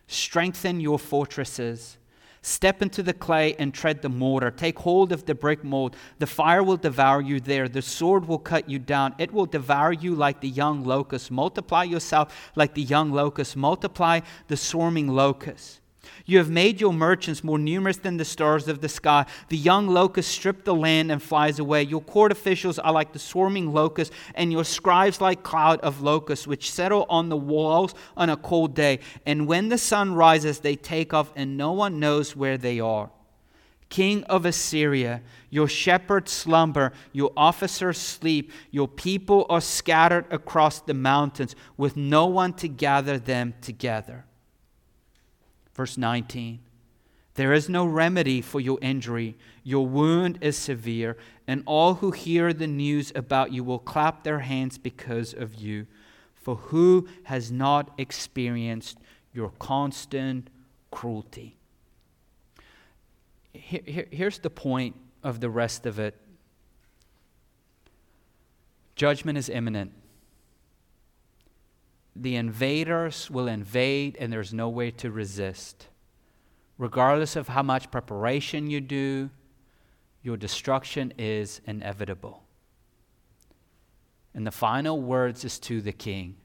strengthen 0.07 0.81
your 0.81 0.99
fortresses. 0.99 1.97
Step 2.43 2.81
into 2.81 3.03
the 3.03 3.13
clay 3.13 3.55
and 3.59 3.75
tread 3.75 4.01
the 4.01 4.09
mortar. 4.09 4.51
Take 4.51 4.79
hold 4.79 5.13
of 5.13 5.27
the 5.27 5.35
brick 5.35 5.63
mold. 5.63 5.95
The 6.19 6.27
fire 6.27 6.63
will 6.63 6.79
devour 6.79 7.21
you 7.21 7.39
there. 7.39 7.69
The 7.69 7.83
sword 7.83 8.27
will 8.27 8.39
cut 8.39 8.69
you 8.69 8.79
down. 8.79 9.15
It 9.19 9.33
will 9.33 9.45
devour 9.45 9.93
you 9.93 10.15
like 10.15 10.41
the 10.41 10.49
young 10.49 10.83
locust. 10.83 11.31
Multiply 11.31 11.85
yourself 11.85 12.51
like 12.57 12.75
the 12.75 12.83
young 12.83 13.13
locust. 13.13 13.57
Multiply 13.57 14.21
the 14.49 14.57
swarming 14.57 15.09
locust. 15.09 15.81
You 16.31 16.39
have 16.39 16.49
made 16.49 16.81
your 16.81 16.93
merchants 16.93 17.43
more 17.43 17.59
numerous 17.59 17.97
than 17.97 18.17
the 18.17 18.25
stars 18.25 18.69
of 18.69 18.81
the 18.81 18.89
sky. 18.89 19.27
The 19.49 19.57
young 19.57 19.89
locust 19.89 20.31
strips 20.31 20.63
the 20.63 20.73
land 20.73 21.11
and 21.11 21.21
flies 21.21 21.59
away. 21.59 21.83
Your 21.83 22.03
court 22.03 22.31
officials 22.31 22.79
are 22.79 22.93
like 22.93 23.13
the 23.13 23.19
swarming 23.19 23.73
locust, 23.73 24.13
and 24.37 24.53
your 24.53 24.63
scribes 24.63 25.21
like 25.21 25.43
cloud 25.43 25.81
of 25.81 26.03
locusts, 26.03 26.47
which 26.47 26.71
settle 26.71 27.05
on 27.09 27.31
the 27.31 27.37
walls 27.37 27.97
on 28.17 28.31
a 28.31 28.37
cold 28.37 28.77
day. 28.77 29.01
And 29.27 29.49
when 29.49 29.71
the 29.71 29.77
sun 29.77 30.15
rises, 30.15 30.61
they 30.61 30.77
take 30.77 31.13
off, 31.13 31.33
and 31.35 31.57
no 31.57 31.73
one 31.73 31.99
knows 31.99 32.37
where 32.37 32.57
they 32.57 32.79
are. 32.79 33.11
King 33.89 34.23
of 34.25 34.47
Assyria, 34.47 35.23
your 35.51 35.67
shepherds 35.67 36.31
slumber, 36.31 36.93
your 37.11 37.33
officers 37.37 37.99
sleep, 37.99 38.53
your 38.71 38.87
people 38.87 39.47
are 39.51 39.61
scattered 39.61 40.27
across 40.33 40.81
the 40.81 40.95
mountains, 40.95 41.57
with 41.77 41.97
no 41.97 42.27
one 42.27 42.53
to 42.53 42.69
gather 42.69 43.19
them 43.19 43.55
together. 43.61 44.27
Verse 45.75 45.97
19 45.97 46.61
There 47.35 47.53
is 47.53 47.69
no 47.69 47.85
remedy 47.87 48.41
for 48.41 48.61
your 48.61 48.79
injury. 48.83 49.37
Your 49.63 49.87
wound 49.87 50.39
is 50.41 50.57
severe, 50.57 51.17
and 51.47 51.63
all 51.67 51.95
who 51.95 52.11
hear 52.11 52.53
the 52.53 52.67
news 52.67 53.13
about 53.15 53.53
you 53.53 53.63
will 53.63 53.79
clap 53.79 54.25
their 54.25 54.41
hands 54.41 54.79
because 54.79 55.33
of 55.35 55.55
you. 55.55 55.87
For 56.35 56.57
who 56.57 57.07
has 57.25 57.53
not 57.53 57.93
experienced 57.99 58.99
your 59.33 59.51
constant 59.59 60.49
cruelty? 60.91 61.57
Here, 63.53 63.83
here, 63.85 64.07
here's 64.11 64.39
the 64.39 64.51
point 64.51 64.97
of 65.23 65.41
the 65.41 65.51
rest 65.51 65.87
of 65.87 65.99
it 65.99 66.17
judgment 68.97 69.39
is 69.39 69.49
imminent 69.49 69.93
the 72.15 72.37
invaders 72.37 73.31
will 73.31 73.49
invade 73.49 74.17
and 74.19 74.33
there's 74.33 74.53
no 74.53 74.69
way 74.69 74.91
to 74.93 75.11
resist. 75.11 75.89
Regardless 76.79 77.37
of 77.37 77.49
how 77.49 77.63
much 77.63 77.91
preparation 77.91 78.71
you 78.71 78.81
do, 78.81 79.31
your 80.23 80.37
destruction 80.37 81.13
is 81.19 81.61
inevitable. 81.67 82.43
And 84.35 84.47
the 84.47 84.51
final 84.51 85.01
words 85.01 85.45
is 85.45 85.59
to 85.61 85.81
the 85.81 85.93
king, 85.93 86.37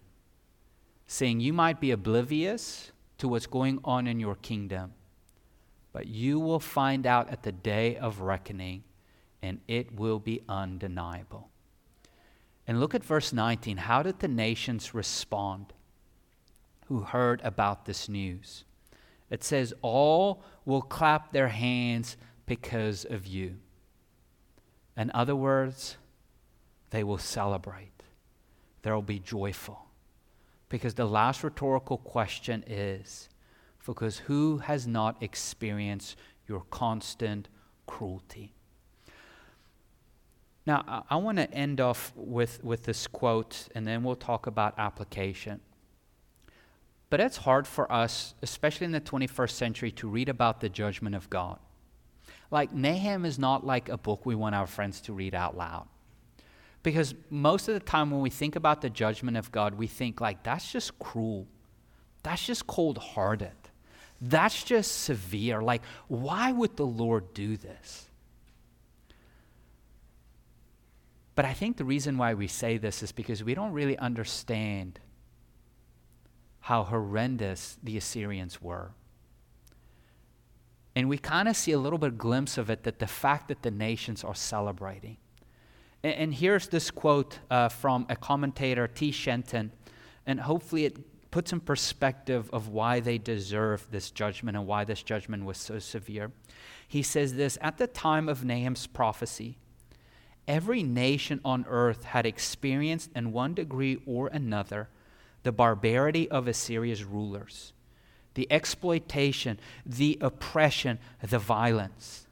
saying, 1.07 1.39
You 1.39 1.53
might 1.53 1.79
be 1.79 1.91
oblivious 1.91 2.91
to 3.17 3.27
what's 3.27 3.47
going 3.47 3.79
on 3.83 4.07
in 4.07 4.19
your 4.19 4.35
kingdom, 4.35 4.93
but 5.93 6.07
you 6.07 6.39
will 6.39 6.59
find 6.59 7.05
out 7.05 7.29
at 7.29 7.43
the 7.43 7.51
day 7.51 7.95
of 7.95 8.21
reckoning, 8.21 8.83
and 9.41 9.61
it 9.67 9.97
will 9.97 10.19
be 10.19 10.41
undeniable. 10.49 11.49
And 12.67 12.79
look 12.79 12.95
at 12.95 13.03
verse 13.03 13.31
19. 13.31 13.77
How 13.77 14.01
did 14.01 14.19
the 14.19 14.27
nations 14.27 14.93
respond 14.93 15.73
who 16.87 17.01
heard 17.01 17.41
about 17.43 17.85
this 17.85 18.09
news? 18.09 18.63
It 19.29 19.43
says, 19.43 19.73
All 19.81 20.43
will 20.65 20.81
clap 20.81 21.31
their 21.31 21.49
hands 21.49 22.17
because 22.45 23.05
of 23.05 23.25
you. 23.27 23.57
In 24.97 25.11
other 25.13 25.35
words, 25.35 25.97
they 26.89 27.03
will 27.03 27.17
celebrate. 27.17 28.03
They 28.81 28.91
will 28.91 29.01
be 29.01 29.19
joyful. 29.19 29.85
Because 30.69 30.93
the 30.93 31.05
last 31.05 31.43
rhetorical 31.43 31.97
question 31.97 32.63
is 32.67 33.29
because 33.85 34.19
who 34.19 34.57
has 34.59 34.87
not 34.87 35.21
experienced 35.21 36.17
your 36.47 36.61
constant 36.71 37.49
cruelty? 37.85 38.55
Now, 40.65 40.83
I, 40.87 41.01
I 41.11 41.15
want 41.17 41.37
to 41.37 41.51
end 41.51 41.79
off 41.79 42.11
with, 42.15 42.63
with 42.63 42.83
this 42.83 43.07
quote, 43.07 43.67
and 43.75 43.85
then 43.87 44.03
we'll 44.03 44.15
talk 44.15 44.47
about 44.47 44.73
application. 44.77 45.59
But 47.09 47.19
it's 47.19 47.37
hard 47.37 47.67
for 47.67 47.91
us, 47.91 48.33
especially 48.41 48.85
in 48.85 48.91
the 48.91 49.01
21st 49.01 49.51
century, 49.51 49.91
to 49.91 50.07
read 50.07 50.27
about 50.27 50.59
the 50.59 50.69
judgment 50.69 51.15
of 51.15 51.29
God. 51.29 51.59
Like, 52.51 52.73
Nahum 52.73 53.25
is 53.25 53.37
not 53.37 53.65
like 53.65 53.89
a 53.89 53.97
book 53.97 54.25
we 54.25 54.35
want 54.35 54.55
our 54.55 54.67
friends 54.67 55.01
to 55.01 55.13
read 55.13 55.35
out 55.35 55.55
loud. 55.55 55.87
Because 56.83 57.15
most 57.29 57.67
of 57.67 57.73
the 57.73 57.79
time 57.79 58.11
when 58.11 58.21
we 58.21 58.29
think 58.29 58.55
about 58.55 58.81
the 58.81 58.89
judgment 58.89 59.37
of 59.37 59.51
God, 59.51 59.75
we 59.75 59.87
think, 59.87 60.21
like, 60.21 60.43
that's 60.43 60.71
just 60.71 60.97
cruel. 60.99 61.47
That's 62.23 62.45
just 62.45 62.67
cold 62.67 62.97
hearted. 62.97 63.51
That's 64.21 64.63
just 64.63 65.03
severe. 65.03 65.61
Like, 65.61 65.81
why 66.07 66.51
would 66.51 66.75
the 66.75 66.85
Lord 66.85 67.33
do 67.33 67.57
this? 67.57 68.09
But 71.35 71.45
I 71.45 71.53
think 71.53 71.77
the 71.77 71.85
reason 71.85 72.17
why 72.17 72.33
we 72.33 72.47
say 72.47 72.77
this 72.77 73.03
is 73.03 73.11
because 73.11 73.43
we 73.43 73.53
don't 73.53 73.73
really 73.73 73.97
understand 73.97 74.99
how 76.61 76.83
horrendous 76.83 77.77
the 77.83 77.97
Assyrians 77.97 78.61
were. 78.61 78.91
And 80.95 81.09
we 81.09 81.17
kind 81.17 81.49
of 81.49 81.57
see 81.57 81.73
a 81.73 81.77
little 81.77 81.99
bit 81.99 82.07
of 82.07 82.17
glimpse 82.17 82.57
of 82.57 82.69
it 82.69 82.83
that 82.83 82.99
the 82.99 83.07
fact 83.07 83.49
that 83.49 83.61
the 83.61 83.71
nations 83.71 84.23
are 84.23 84.33
celebrating. 84.33 85.17
And, 86.03 86.13
and 86.13 86.33
here's 86.33 86.69
this 86.69 86.89
quote 86.89 87.39
uh, 87.51 87.67
from 87.67 88.05
a 88.09 88.15
commentator, 88.15 88.87
T. 88.87 89.11
Shenton, 89.11 89.73
and 90.25 90.39
hopefully 90.39 90.85
it 90.85 90.97
puts 91.31 91.51
in 91.51 91.59
perspective 91.59 92.49
of 92.53 92.69
why 92.69 93.01
they 93.01 93.17
deserve 93.17 93.85
this 93.91 94.09
judgment 94.09 94.55
and 94.55 94.65
why 94.65 94.85
this 94.85 95.03
judgment 95.03 95.43
was 95.43 95.57
so 95.57 95.79
severe. 95.79 96.31
He 96.87 97.03
says 97.03 97.33
this 97.33 97.57
At 97.59 97.77
the 97.77 97.87
time 97.87 98.29
of 98.29 98.45
Nahum's 98.45 98.87
prophecy, 98.87 99.57
every 100.47 100.83
nation 100.83 101.39
on 101.43 101.65
earth 101.67 102.03
had 102.03 102.25
experienced 102.25 103.11
in 103.15 103.31
one 103.31 103.53
degree 103.53 104.01
or 104.05 104.27
another 104.27 104.89
the 105.43 105.51
barbarity 105.51 106.29
of 106.29 106.47
Assyria's 106.47 107.03
rulers 107.03 107.71
the 108.35 108.51
exploitation, 108.51 109.57
the 109.85 110.17
oppression, 110.19 110.99
the 111.21 111.39
violence. 111.39 112.27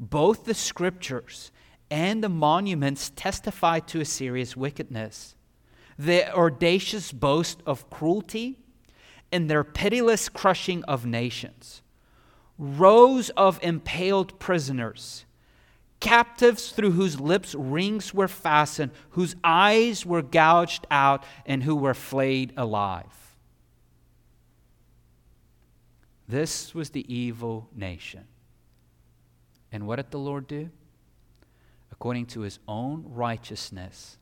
Both 0.00 0.46
the 0.46 0.54
scriptures 0.54 1.52
and 1.90 2.24
the 2.24 2.28
monuments 2.28 3.12
testify 3.14 3.80
to 3.80 4.00
Assyria's 4.00 4.56
wickedness. 4.56 5.36
Their 5.98 6.34
audacious 6.34 7.12
boast 7.12 7.62
of 7.66 7.88
cruelty 7.90 8.58
and 9.30 9.48
their 9.48 9.64
pitiless 9.64 10.28
crushing 10.28 10.82
of 10.84 11.06
nations. 11.06 11.82
Rows 12.58 13.30
of 13.30 13.58
impaled 13.62 14.38
prisoners, 14.38 15.24
captives 16.04 16.70
through 16.70 16.90
whose 16.90 17.18
lips 17.18 17.54
rings 17.54 18.12
were 18.12 18.28
fastened, 18.28 18.92
whose 19.10 19.34
eyes 19.42 20.04
were 20.04 20.20
gouged 20.20 20.86
out, 20.90 21.24
and 21.46 21.62
who 21.62 21.74
were 21.74 21.94
flayed 21.94 22.52
alive. 22.58 23.34
This 26.28 26.74
was 26.74 26.90
the 26.90 27.12
evil 27.12 27.70
nation. 27.74 28.24
And 29.72 29.86
what 29.86 29.96
did 29.96 30.10
the 30.10 30.18
Lord 30.18 30.46
do? 30.46 30.68
According 31.90 32.26
to 32.26 32.40
his 32.40 32.58
own 32.68 33.04
righteousness 33.08 34.18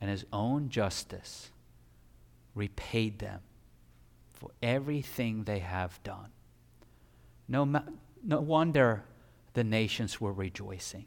and 0.00 0.10
his 0.10 0.24
own 0.32 0.70
justice, 0.70 1.50
repaid 2.54 3.18
them 3.18 3.40
for 4.32 4.50
everything 4.62 5.44
they 5.44 5.58
have 5.58 6.02
done. 6.02 6.30
No, 7.48 7.66
no 8.24 8.40
wonder 8.40 9.04
the 9.54 9.64
nations 9.64 10.20
were 10.20 10.32
rejoicing. 10.32 11.06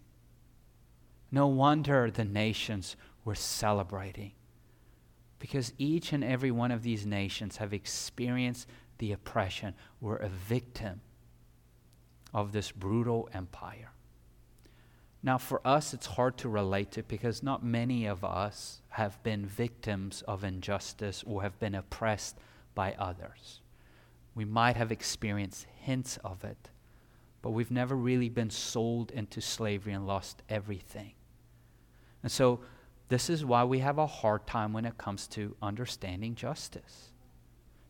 No 1.31 1.47
wonder 1.47 2.09
the 2.09 2.25
nations 2.25 2.95
were 3.23 3.35
celebrating. 3.35 4.33
Because 5.39 5.73
each 5.77 6.13
and 6.13 6.23
every 6.23 6.51
one 6.51 6.71
of 6.71 6.83
these 6.83 7.05
nations 7.05 7.57
have 7.57 7.73
experienced 7.73 8.67
the 8.97 9.11
oppression, 9.11 9.73
were 9.99 10.17
a 10.17 10.29
victim 10.29 11.01
of 12.33 12.51
this 12.51 12.71
brutal 12.71 13.29
empire. 13.33 13.91
Now, 15.23 15.37
for 15.37 15.65
us, 15.65 15.93
it's 15.93 16.05
hard 16.05 16.37
to 16.39 16.49
relate 16.49 16.91
to 16.91 17.03
because 17.03 17.41
not 17.41 17.63
many 17.63 18.05
of 18.05 18.23
us 18.23 18.81
have 18.89 19.21
been 19.23 19.45
victims 19.45 20.21
of 20.27 20.43
injustice 20.43 21.23
or 21.25 21.41
have 21.41 21.59
been 21.59 21.73
oppressed 21.73 22.37
by 22.75 22.93
others. 22.99 23.61
We 24.35 24.45
might 24.45 24.75
have 24.75 24.91
experienced 24.91 25.65
hints 25.79 26.17
of 26.23 26.43
it, 26.43 26.69
but 27.45 27.51
we've 27.51 27.69
never 27.69 27.95
really 27.95 28.27
been 28.27 28.49
sold 28.49 29.11
into 29.11 29.39
slavery 29.39 29.93
and 29.93 30.07
lost 30.07 30.41
everything. 30.49 31.11
And 32.23 32.31
so, 32.31 32.61
this 33.07 33.29
is 33.29 33.45
why 33.45 33.63
we 33.65 33.77
have 33.81 33.99
a 33.99 34.07
hard 34.07 34.47
time 34.47 34.73
when 34.73 34.83
it 34.83 34.97
comes 34.97 35.27
to 35.27 35.55
understanding 35.61 36.33
justice. 36.33 37.11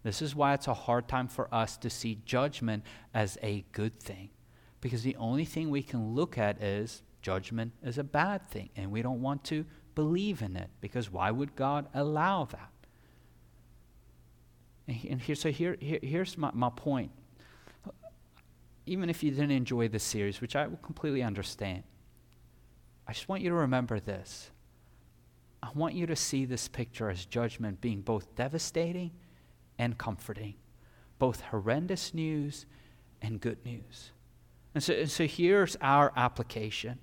This 0.03 0.21
is 0.21 0.35
why 0.35 0.55
it's 0.55 0.67
a 0.67 0.73
hard 0.73 1.07
time 1.07 1.29
for 1.29 1.47
us 1.55 1.77
to 1.77 1.89
see 1.89 2.19
judgment 2.25 2.83
as 3.13 3.37
a 3.41 3.63
good 3.71 3.97
thing. 3.97 4.27
Because 4.81 5.03
the 5.03 5.15
only 5.15 5.45
thing 5.45 5.69
we 5.69 5.83
can 5.83 6.13
look 6.13 6.37
at 6.37 6.61
is 6.61 7.01
judgment 7.21 7.71
is 7.81 7.97
a 7.97 8.03
bad 8.03 8.49
thing. 8.49 8.71
And 8.75 8.91
we 8.91 9.01
don't 9.01 9.21
want 9.21 9.45
to 9.45 9.65
believe 9.95 10.41
in 10.41 10.57
it. 10.57 10.69
Because 10.81 11.09
why 11.09 11.31
would 11.31 11.55
God 11.55 11.87
allow 11.93 12.43
that? 12.43 12.71
And, 14.85 15.21
here, 15.21 15.35
so 15.35 15.49
here, 15.49 15.77
here 15.79 15.99
here's 16.03 16.37
my, 16.37 16.51
my 16.53 16.71
point. 16.75 17.11
Even 18.85 19.09
if 19.09 19.23
you 19.23 19.31
didn't 19.31 19.51
enjoy 19.51 19.87
this 19.87 20.03
series, 20.03 20.41
which 20.41 20.55
I 20.55 20.67
will 20.67 20.77
completely 20.77 21.23
understand, 21.23 21.83
I 23.07 23.13
just 23.13 23.27
want 23.27 23.41
you 23.41 23.49
to 23.49 23.55
remember 23.55 23.99
this. 23.99 24.51
I 25.61 25.69
want 25.73 25.95
you 25.95 26.05
to 26.05 26.15
see 26.15 26.45
this 26.45 26.67
picture 26.67 27.09
as 27.09 27.25
judgment 27.25 27.81
being 27.81 28.01
both 28.01 28.35
devastating 28.35 29.11
and 29.79 29.97
comforting, 29.97 30.55
both 31.17 31.41
horrendous 31.41 32.13
news 32.13 32.65
and 33.21 33.41
good 33.41 33.63
news. 33.65 34.11
And 34.75 34.83
so, 34.83 34.93
and 34.93 35.09
so 35.09 35.25
here's 35.25 35.75
our 35.81 36.11
application. 36.15 36.99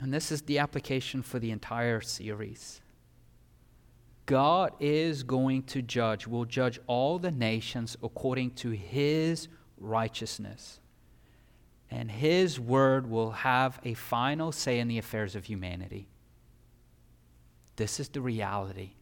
And 0.00 0.14
this 0.14 0.32
is 0.32 0.42
the 0.42 0.58
application 0.58 1.22
for 1.22 1.38
the 1.38 1.50
entire 1.50 2.00
series. 2.00 2.80
God 4.30 4.74
is 4.78 5.24
going 5.24 5.64
to 5.64 5.82
judge, 5.82 6.28
will 6.28 6.44
judge 6.44 6.78
all 6.86 7.18
the 7.18 7.32
nations 7.32 7.96
according 8.00 8.52
to 8.52 8.70
his 8.70 9.48
righteousness. 9.76 10.78
And 11.90 12.08
his 12.08 12.60
word 12.60 13.10
will 13.10 13.32
have 13.32 13.80
a 13.84 13.94
final 13.94 14.52
say 14.52 14.78
in 14.78 14.86
the 14.86 14.98
affairs 14.98 15.34
of 15.34 15.46
humanity. 15.46 16.06
This 17.74 17.98
is 17.98 18.08
the 18.08 18.20
reality. 18.20 18.92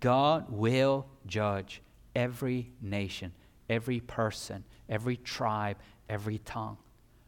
God 0.00 0.46
will 0.48 1.06
judge 1.26 1.82
every 2.16 2.70
nation, 2.80 3.34
every 3.68 4.00
person, 4.00 4.64
every 4.88 5.18
tribe, 5.18 5.76
every 6.08 6.38
tongue, 6.38 6.78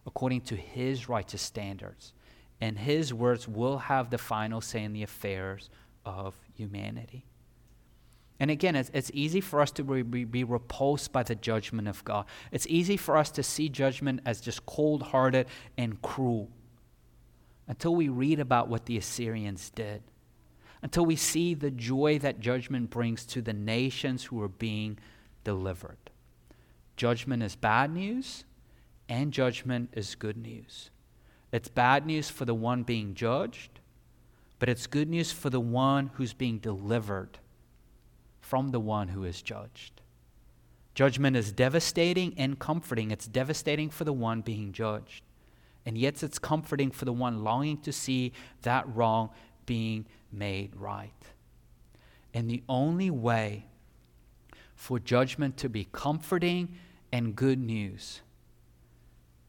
according 0.07 0.41
to 0.43 0.57
his 0.57 1.11
righteous 1.11 1.43
standards. 1.43 2.15
And 2.59 2.79
his 2.79 3.13
words 3.13 3.47
will 3.47 3.77
have 3.77 4.09
the 4.09 4.17
final 4.17 4.63
say 4.63 4.83
in 4.83 4.95
the 4.95 5.03
affairs 5.03 5.69
of 6.07 6.35
humanity. 6.61 7.27
And 8.39 8.51
again, 8.51 8.75
it's, 8.75 8.91
it's 8.95 9.11
easy 9.13 9.41
for 9.41 9.61
us 9.61 9.71
to 9.73 9.85
be, 9.85 10.25
be, 10.25 10.45
repulsed 10.45 11.13
by 11.13 11.23
the 11.23 11.35
judgment 11.35 11.89
of 11.89 12.03
God. 12.05 12.25
It's 12.53 12.67
easy 12.69 12.97
for 12.97 13.17
us 13.17 13.31
to 13.33 13.43
see 13.43 13.69
judgment 13.69 14.21
as 14.25 14.41
just 14.41 14.65
cold 14.65 15.03
hearted 15.03 15.47
and 15.77 16.01
cruel 16.01 16.49
until 17.69 17.95
we 17.95 18.09
read 18.09 18.41
about 18.41 18.69
what 18.69 18.87
the 18.87 18.97
Assyrians 18.97 19.71
did 19.71 20.03
until 20.83 21.05
we 21.05 21.17
see 21.17 21.55
the 21.55 21.71
joy 21.71 22.19
that 22.19 22.41
judgment 22.41 22.91
brings 22.91 23.25
to 23.27 23.43
the 23.43 23.53
nations 23.53 24.25
who 24.25 24.41
are 24.43 24.49
being 24.49 24.99
delivered. 25.45 25.99
Judgment 26.97 27.43
is 27.43 27.57
bad 27.57 27.93
news, 27.93 28.45
and 29.09 29.33
judgment 29.33 29.91
is 29.93 30.15
good 30.15 30.37
news. 30.37 30.91
It's 31.53 31.69
bad 31.69 32.07
news 32.07 32.31
for 32.31 32.45
the 32.45 32.55
one 32.55 32.83
being 32.83 33.15
judged, 33.15 33.80
but 34.61 34.69
it's 34.69 34.87
good 34.87 35.09
news 35.09 35.33
for 35.33 35.51
the 35.51 35.59
one 35.59 36.11
who's 36.15 36.35
being 36.35 36.59
delivered 36.59 37.39
from 38.41 38.69
the 38.69 38.79
one 38.79 39.09
who 39.09 39.25
is 39.25 39.41
judged. 39.43 40.03
Judgment 40.95 41.35
is 41.35 41.51
devastating 41.51 42.35
and 42.37 42.59
comforting. 42.59 43.11
It's 43.11 43.27
devastating 43.27 43.89
for 43.89 44.05
the 44.05 44.13
one 44.13 44.43
being 44.43 44.73
judged. 44.73 45.25
And 45.87 45.97
yet 45.97 46.23
it's 46.23 46.39
comforting 46.39 46.91
for 46.91 47.07
the 47.07 47.13
one 47.13 47.43
longing 47.43 47.79
to 47.79 47.93
see 47.93 48.33
that 48.63 48.85
wrong 48.95 49.31
being 49.65 50.05
made 50.31 50.77
right. 50.77 51.11
And 52.35 52.51
the 52.51 52.63
only 52.69 53.11
way 53.11 53.65
for 54.75 54.99
judgment 54.99 55.57
to 55.59 55.71
be 55.71 55.89
comforting 55.91 56.77
and 57.11 57.35
good 57.35 57.59
news 57.59 58.21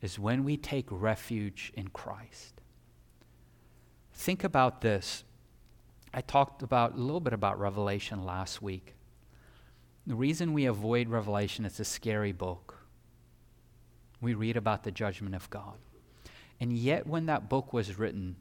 is 0.02 0.18
when 0.18 0.46
we 0.46 0.56
take 0.56 0.88
refuge 0.90 1.74
in 1.76 1.90
Christ. 1.90 2.62
Think 4.22 4.44
about 4.44 4.82
this. 4.82 5.24
I 6.14 6.22
talked 6.22 6.62
about 6.62 6.94
a 6.94 7.02
little 7.02 7.20
bit 7.20 7.34
about 7.34 7.60
Revelation 7.60 8.24
last 8.24 8.62
week. 8.62 8.94
The 10.06 10.14
reason 10.14 10.54
we 10.54 10.66
avoid 10.66 11.10
Revelation, 11.10 11.66
it's 11.66 11.80
a 11.80 11.84
scary 11.84 12.32
book. 12.32 12.86
We 14.22 14.36
read 14.36 14.58
about 14.58 14.84
the 14.84 14.92
judgment 14.92 15.34
of 15.34 15.50
God. 15.50 15.80
And 16.60 16.72
yet, 16.72 17.08
when 17.08 17.26
that 17.26 17.50
book 17.50 17.74
was 17.74 17.98
written, 17.98 18.36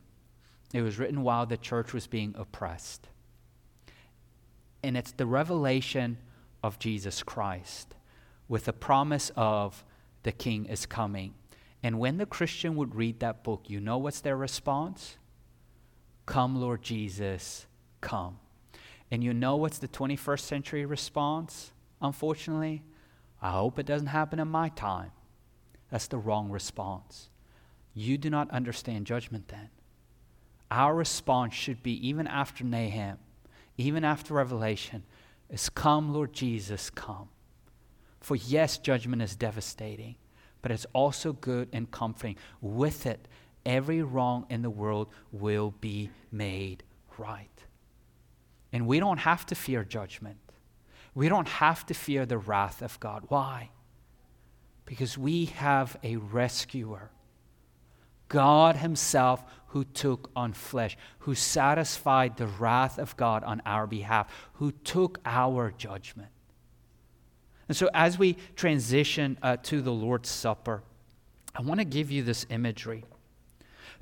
it 0.74 0.82
was 0.82 0.98
written 0.98 1.22
while 1.22 1.46
the 1.46 1.56
church 1.56 1.94
was 1.94 2.06
being 2.06 2.34
oppressed. 2.36 3.08
And 4.82 4.98
it's 4.98 5.12
the 5.12 5.24
revelation 5.24 6.18
of 6.62 6.78
Jesus 6.78 7.22
Christ 7.22 7.94
with 8.48 8.66
the 8.66 8.74
promise 8.74 9.32
of 9.34 9.82
the 10.24 10.32
king 10.32 10.66
is 10.66 10.84
coming. 10.84 11.32
And 11.82 11.98
when 11.98 12.18
the 12.18 12.26
Christian 12.26 12.76
would 12.76 12.94
read 12.94 13.20
that 13.20 13.42
book, 13.42 13.70
you 13.70 13.80
know 13.80 13.96
what's 13.96 14.20
their 14.20 14.36
response? 14.36 15.16
Come, 16.30 16.60
Lord 16.60 16.80
Jesus, 16.80 17.66
come. 18.00 18.38
And 19.10 19.24
you 19.24 19.34
know 19.34 19.56
what's 19.56 19.78
the 19.78 19.88
21st 19.88 20.38
century 20.38 20.86
response, 20.86 21.72
unfortunately? 22.00 22.84
I 23.42 23.50
hope 23.50 23.80
it 23.80 23.86
doesn't 23.86 24.06
happen 24.06 24.38
in 24.38 24.46
my 24.46 24.68
time. 24.68 25.10
That's 25.90 26.06
the 26.06 26.18
wrong 26.18 26.48
response. 26.48 27.30
You 27.94 28.16
do 28.16 28.30
not 28.30 28.48
understand 28.52 29.08
judgment 29.08 29.48
then. 29.48 29.70
Our 30.70 30.94
response 30.94 31.54
should 31.54 31.82
be, 31.82 31.94
even 32.08 32.28
after 32.28 32.62
Nahum, 32.62 33.18
even 33.76 34.04
after 34.04 34.34
Revelation, 34.34 35.02
is 35.48 35.68
Come, 35.68 36.14
Lord 36.14 36.32
Jesus, 36.32 36.90
come. 36.90 37.28
For 38.20 38.36
yes, 38.36 38.78
judgment 38.78 39.20
is 39.20 39.34
devastating, 39.34 40.14
but 40.62 40.70
it's 40.70 40.86
also 40.92 41.32
good 41.32 41.70
and 41.72 41.90
comforting. 41.90 42.36
With 42.60 43.04
it, 43.04 43.26
every 43.64 44.02
wrong 44.02 44.46
in 44.50 44.62
the 44.62 44.70
world 44.70 45.08
will 45.32 45.74
be 45.80 46.10
made 46.30 46.82
right. 47.18 47.48
And 48.72 48.86
we 48.86 49.00
don't 49.00 49.18
have 49.18 49.46
to 49.46 49.54
fear 49.54 49.84
judgment. 49.84 50.38
We 51.14 51.28
don't 51.28 51.48
have 51.48 51.84
to 51.86 51.94
fear 51.94 52.24
the 52.24 52.38
wrath 52.38 52.82
of 52.82 52.98
God. 53.00 53.24
Why? 53.28 53.70
Because 54.84 55.18
we 55.18 55.46
have 55.46 55.96
a 56.02 56.16
rescuer. 56.16 57.10
God 58.28 58.76
Himself 58.76 59.44
who 59.68 59.84
took 59.84 60.30
on 60.34 60.52
flesh, 60.52 60.96
who 61.20 61.34
satisfied 61.34 62.36
the 62.36 62.46
wrath 62.46 62.98
of 62.98 63.16
God 63.16 63.44
on 63.44 63.62
our 63.66 63.86
behalf, 63.86 64.32
who 64.54 64.72
took 64.72 65.18
our 65.24 65.72
judgment. 65.76 66.30
And 67.68 67.76
so, 67.76 67.88
as 67.94 68.18
we 68.18 68.36
transition 68.56 69.38
uh, 69.42 69.56
to 69.64 69.80
the 69.80 69.92
Lord's 69.92 70.28
Supper, 70.28 70.82
I 71.54 71.62
want 71.62 71.78
to 71.78 71.84
give 71.84 72.10
you 72.10 72.22
this 72.22 72.46
imagery. 72.50 73.04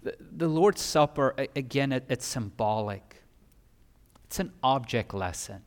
The, 0.02 0.48
Lord's 0.48 0.80
Supper, 0.80 1.34
again, 1.56 1.92
it, 1.92 2.04
it's 2.08 2.24
symbolic, 2.24 3.22
it's 4.24 4.38
an 4.38 4.52
object 4.62 5.14
lesson. 5.14 5.62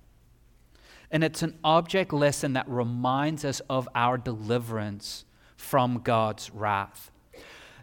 And 1.13 1.25
it's 1.25 1.43
an 1.43 1.57
object 1.63 2.13
lesson 2.13 2.53
that 2.53 2.69
reminds 2.69 3.43
us 3.43 3.59
of 3.69 3.89
our 3.93 4.17
deliverance 4.17 5.25
from 5.57 5.99
God's 6.03 6.49
wrath. 6.51 7.11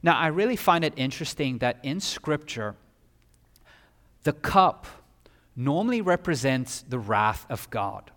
Now, 0.02 0.16
I 0.16 0.28
really 0.28 0.56
find 0.56 0.82
it 0.82 0.94
interesting 0.96 1.58
that 1.58 1.78
in 1.82 2.00
Scripture, 2.00 2.74
the 4.22 4.32
cup 4.32 4.86
normally 5.54 6.00
represents 6.00 6.82
the 6.88 6.98
wrath 6.98 7.44
of 7.50 7.68
God. 7.68 8.10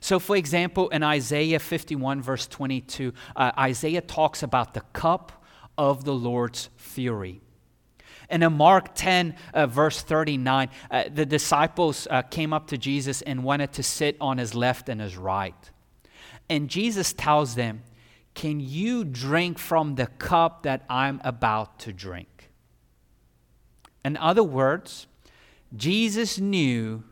So, 0.00 0.18
for 0.18 0.36
example, 0.36 0.88
in 0.88 1.02
Isaiah 1.02 1.58
51, 1.58 2.22
verse 2.22 2.46
22, 2.46 3.12
uh, 3.36 3.52
Isaiah 3.58 4.00
talks 4.00 4.42
about 4.42 4.72
the 4.72 4.80
cup 4.92 5.44
of 5.76 6.04
the 6.04 6.14
Lord's 6.14 6.70
fury. 6.76 7.40
And 8.30 8.44
in 8.44 8.52
Mark 8.52 8.94
10, 8.94 9.34
uh, 9.52 9.66
verse 9.66 10.00
39, 10.02 10.68
uh, 10.90 11.04
the 11.12 11.26
disciples 11.26 12.06
uh, 12.08 12.22
came 12.22 12.52
up 12.52 12.68
to 12.68 12.78
Jesus 12.78 13.22
and 13.22 13.42
wanted 13.42 13.72
to 13.72 13.82
sit 13.82 14.16
on 14.20 14.38
his 14.38 14.54
left 14.54 14.88
and 14.88 15.00
his 15.00 15.16
right. 15.16 15.70
And 16.48 16.70
Jesus 16.70 17.12
tells 17.12 17.56
them, 17.56 17.82
Can 18.34 18.60
you 18.60 19.04
drink 19.04 19.58
from 19.58 19.96
the 19.96 20.06
cup 20.06 20.62
that 20.62 20.84
I'm 20.88 21.20
about 21.24 21.80
to 21.80 21.92
drink? 21.92 22.50
In 24.04 24.16
other 24.16 24.44
words, 24.44 25.08
Jesus 25.76 26.38
knew 26.38 27.02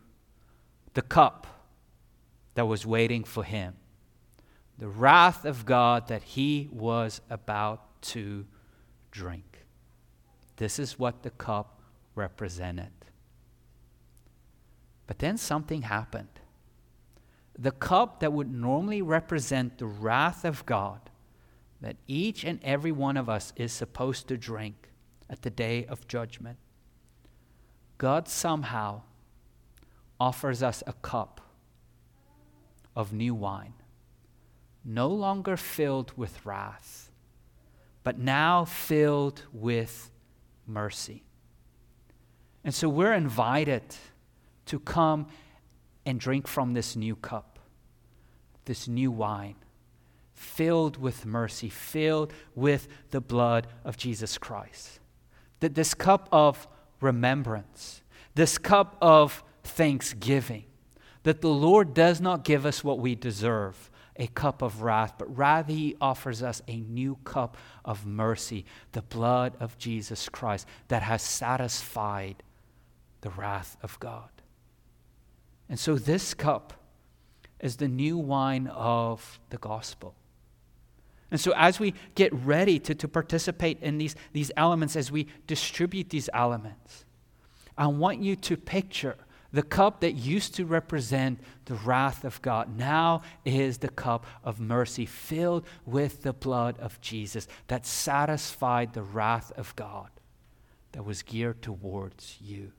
the 0.95 1.03
cup 1.03 1.47
that 2.55 2.67
was 2.67 2.87
waiting 2.87 3.25
for 3.25 3.45
him, 3.45 3.75
the 4.79 4.89
wrath 4.89 5.45
of 5.45 5.67
God 5.67 6.09
that 6.09 6.23
he 6.23 6.69
was 6.73 7.21
about 7.29 8.03
to 8.03 8.47
drink. 9.11 9.48
This 10.59 10.79
is 10.79 10.99
what 10.99 11.23
the 11.23 11.31
cup 11.31 11.81
represented. 12.15 12.91
But 15.07 15.21
then 15.21 15.39
something 15.39 15.83
happened. 15.83 16.41
The 17.59 17.71
cup 17.71 18.21
that 18.21 18.33
would 18.33 18.53
normally 18.53 19.01
represent 19.01 19.79
the 19.79 19.87
wrath 19.87 20.45
of 20.45 20.67
God 20.67 21.01
that 21.81 21.97
each 22.07 22.45
and 22.45 22.61
every 22.63 22.93
one 22.93 23.17
of 23.17 23.29
us 23.29 23.53
is 23.57 23.73
supposed 23.73 24.29
to 24.29 24.37
drink 24.37 24.89
at 25.31 25.43
the 25.43 25.51
day 25.51 25.87
of 25.87 26.09
judgment, 26.09 26.59
God 27.99 28.29
somehow 28.29 29.03
offers 30.19 30.63
us 30.63 30.83
a 30.87 30.93
cup 30.93 31.41
of 32.97 33.13
new 33.13 33.35
wine, 33.35 33.75
no 34.85 35.09
longer 35.09 35.57
filled 35.57 36.13
with 36.17 36.45
wrath, 36.45 37.11
but 38.03 38.19
now 38.19 38.65
filled 38.65 39.43
with 39.53 40.11
mercy. 40.69 41.25
And 42.65 42.75
so 42.75 42.89
we're 42.89 43.15
invited 43.15 43.83
to 44.67 44.79
come 44.79 45.27
and 46.05 46.21
drink 46.21 46.47
from 46.47 46.75
this 46.75 46.97
new 46.97 47.17
cup, 47.17 47.59
this 48.65 48.89
new 48.89 49.11
wine, 49.11 49.57
filled 50.35 50.97
with 50.97 51.27
mercy, 51.27 51.69
filled 51.69 52.33
with 52.55 52.89
the 53.11 53.21
blood 53.21 53.67
of 53.85 53.97
Jesus 53.97 54.39
Christ. 54.39 55.01
That 55.61 55.75
this 55.75 55.95
cup 55.95 56.29
of 56.31 56.69
remembrance, 57.01 58.03
this 58.35 58.59
cup 58.59 58.97
of 59.01 59.43
thanksgiving, 59.65 60.65
that 61.25 61.41
the 61.41 61.49
Lord 61.49 61.95
does 61.95 62.21
not 62.21 62.45
give 62.45 62.65
us 62.65 62.85
what 62.85 62.99
we 62.99 63.15
deserve, 63.15 63.91
a 64.19 64.27
cup 64.27 64.63
of 64.63 64.83
wrath, 64.83 65.15
but 65.19 65.37
rather 65.37 65.73
he 65.73 65.97
offers 66.01 66.43
us 66.43 66.61
a 66.67 66.81
new 66.81 67.17
cup 67.25 67.57
of 67.85 68.05
mercy, 68.05 68.65
the 68.93 69.03
blood 69.03 69.55
of 69.61 69.79
Jesus 69.79 70.29
Christ 70.29 70.67
that 70.89 71.03
has 71.03 71.23
satisfied 71.23 72.43
the 73.21 73.31
wrath 73.31 73.77
of 73.83 73.99
God. 74.01 74.29
And 75.69 75.79
so 75.79 75.95
this 75.95 76.35
cup 76.35 76.73
is 77.61 77.77
the 77.77 77.89
new 77.89 78.17
wine 78.17 78.67
of 78.69 79.39
the 79.51 79.59
gospel. 79.59 80.15
And 81.31 81.39
so, 81.39 81.53
as 81.57 81.79
we 81.79 81.93
get 82.15 82.33
ready 82.33 82.79
to, 82.79 82.95
to 82.95 83.07
participate 83.07 83.83
in 83.83 83.99
these, 83.99 84.17
these 84.33 84.51
elements, 84.57 84.97
as 84.97 85.13
we 85.13 85.27
distribute 85.47 86.09
these 86.09 86.31
elements, 86.33 87.05
I 87.77 87.87
want 87.89 88.21
you 88.23 88.35
to 88.35 88.57
picture 88.57 89.17
the 89.53 89.63
cup 89.63 90.01
that 90.01 90.13
used 90.13 90.55
to 90.57 90.67
represent 90.67 91.41
the 91.65 91.75
wrath 91.75 92.25
of 92.25 92.43
God 92.43 92.77
now 92.77 93.23
is 93.45 93.79
the 93.79 93.89
cup 93.89 94.27
of 94.45 94.61
mercy 94.61 95.07
filled 95.07 95.67
with 95.87 96.23
the 96.23 96.35
blood 96.35 96.79
of 96.79 97.01
Jesus 97.01 97.49
that 97.69 97.87
satisfied 97.87 98.93
the 98.93 99.03
wrath 99.03 99.51
of 99.57 99.75
God 99.75 100.11
that 100.93 101.05
was 101.05 101.23
geared 101.23 101.63
towards 101.63 102.37
you. 102.41 102.73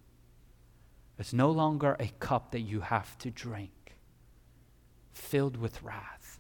It's 1.18 1.34
no 1.34 1.50
longer 1.50 1.96
a 2.00 2.08
cup 2.20 2.52
that 2.52 2.62
you 2.62 2.82
have 2.82 3.18
to 3.20 3.32
drink 3.32 3.98
filled 5.12 5.58
with 5.58 5.82
wrath, 5.84 6.40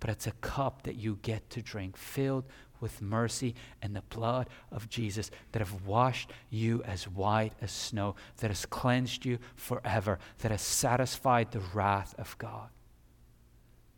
but 0.00 0.10
it's 0.10 0.26
a 0.26 0.32
cup 0.32 0.82
that 0.82 0.96
you 0.96 1.18
get 1.22 1.48
to 1.50 1.62
drink 1.62 1.96
filled 1.96 2.44
with 2.86 3.02
mercy 3.02 3.52
and 3.82 3.96
the 3.96 4.02
blood 4.10 4.48
of 4.70 4.88
Jesus 4.88 5.32
that 5.50 5.58
have 5.58 5.84
washed 5.84 6.30
you 6.50 6.84
as 6.84 7.08
white 7.08 7.52
as 7.60 7.72
snow, 7.72 8.14
that 8.36 8.46
has 8.46 8.64
cleansed 8.64 9.24
you 9.24 9.40
forever, 9.56 10.20
that 10.38 10.52
has 10.52 10.62
satisfied 10.62 11.50
the 11.50 11.62
wrath 11.74 12.14
of 12.16 12.38
God. 12.38 12.68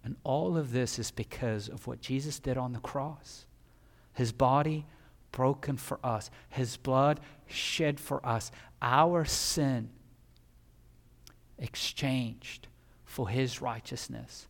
And 0.03 0.17
all 0.25 0.57
of 0.57 0.73
this 0.73 0.99
is 0.99 1.11
because 1.11 1.69
of 1.69 1.87
what 1.87 2.01
Jesus 2.01 2.39
did 2.39 2.57
on 2.57 2.73
the 2.73 2.79
cross. 2.79 3.45
His 4.15 4.33
body 4.33 4.87
broken 5.33 5.77
for 5.77 6.01
us, 6.03 6.31
His 6.49 6.79
blood 6.79 7.21
shed 7.47 8.01
for 8.01 8.25
us, 8.27 8.51
our 8.81 9.27
sin 9.27 9.91
exchanged 11.59 12.69
for 13.05 13.29
His 13.29 13.61
righteousness, 13.61 14.49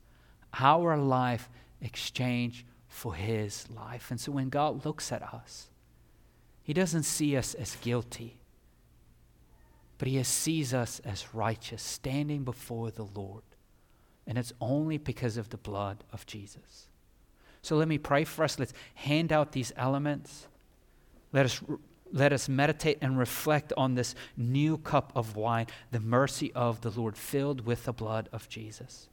our 0.60 0.96
life 0.96 1.50
exchanged 1.80 2.64
for 2.88 3.14
his 3.14 3.66
life. 3.70 4.10
And 4.10 4.20
so 4.20 4.32
when 4.32 4.48
God 4.48 4.84
looks 4.84 5.12
at 5.12 5.22
us, 5.22 5.68
he 6.62 6.72
doesn't 6.72 7.04
see 7.04 7.36
us 7.36 7.54
as 7.54 7.76
guilty, 7.76 8.40
but 9.98 10.08
he 10.08 10.22
sees 10.22 10.74
us 10.74 11.00
as 11.04 11.34
righteous, 11.34 11.82
standing 11.82 12.44
before 12.44 12.90
the 12.90 13.04
Lord. 13.04 13.42
And 14.26 14.36
it's 14.36 14.52
only 14.60 14.98
because 14.98 15.36
of 15.36 15.48
the 15.48 15.56
blood 15.56 16.04
of 16.12 16.26
Jesus. 16.26 16.88
So 17.62 17.76
let 17.76 17.88
me 17.88 17.98
pray 17.98 18.24
for 18.24 18.44
us. 18.44 18.58
Let's 18.58 18.74
hand 18.94 19.32
out 19.32 19.52
these 19.52 19.72
elements. 19.76 20.46
Let 21.32 21.46
us, 21.46 21.60
let 22.12 22.32
us 22.32 22.48
meditate 22.48 22.98
and 23.00 23.18
reflect 23.18 23.72
on 23.76 23.94
this 23.94 24.14
new 24.36 24.78
cup 24.78 25.12
of 25.14 25.36
wine, 25.36 25.66
the 25.90 26.00
mercy 26.00 26.52
of 26.52 26.82
the 26.82 26.90
Lord, 26.90 27.16
filled 27.16 27.64
with 27.66 27.84
the 27.84 27.92
blood 27.92 28.28
of 28.32 28.48
Jesus. 28.48 29.08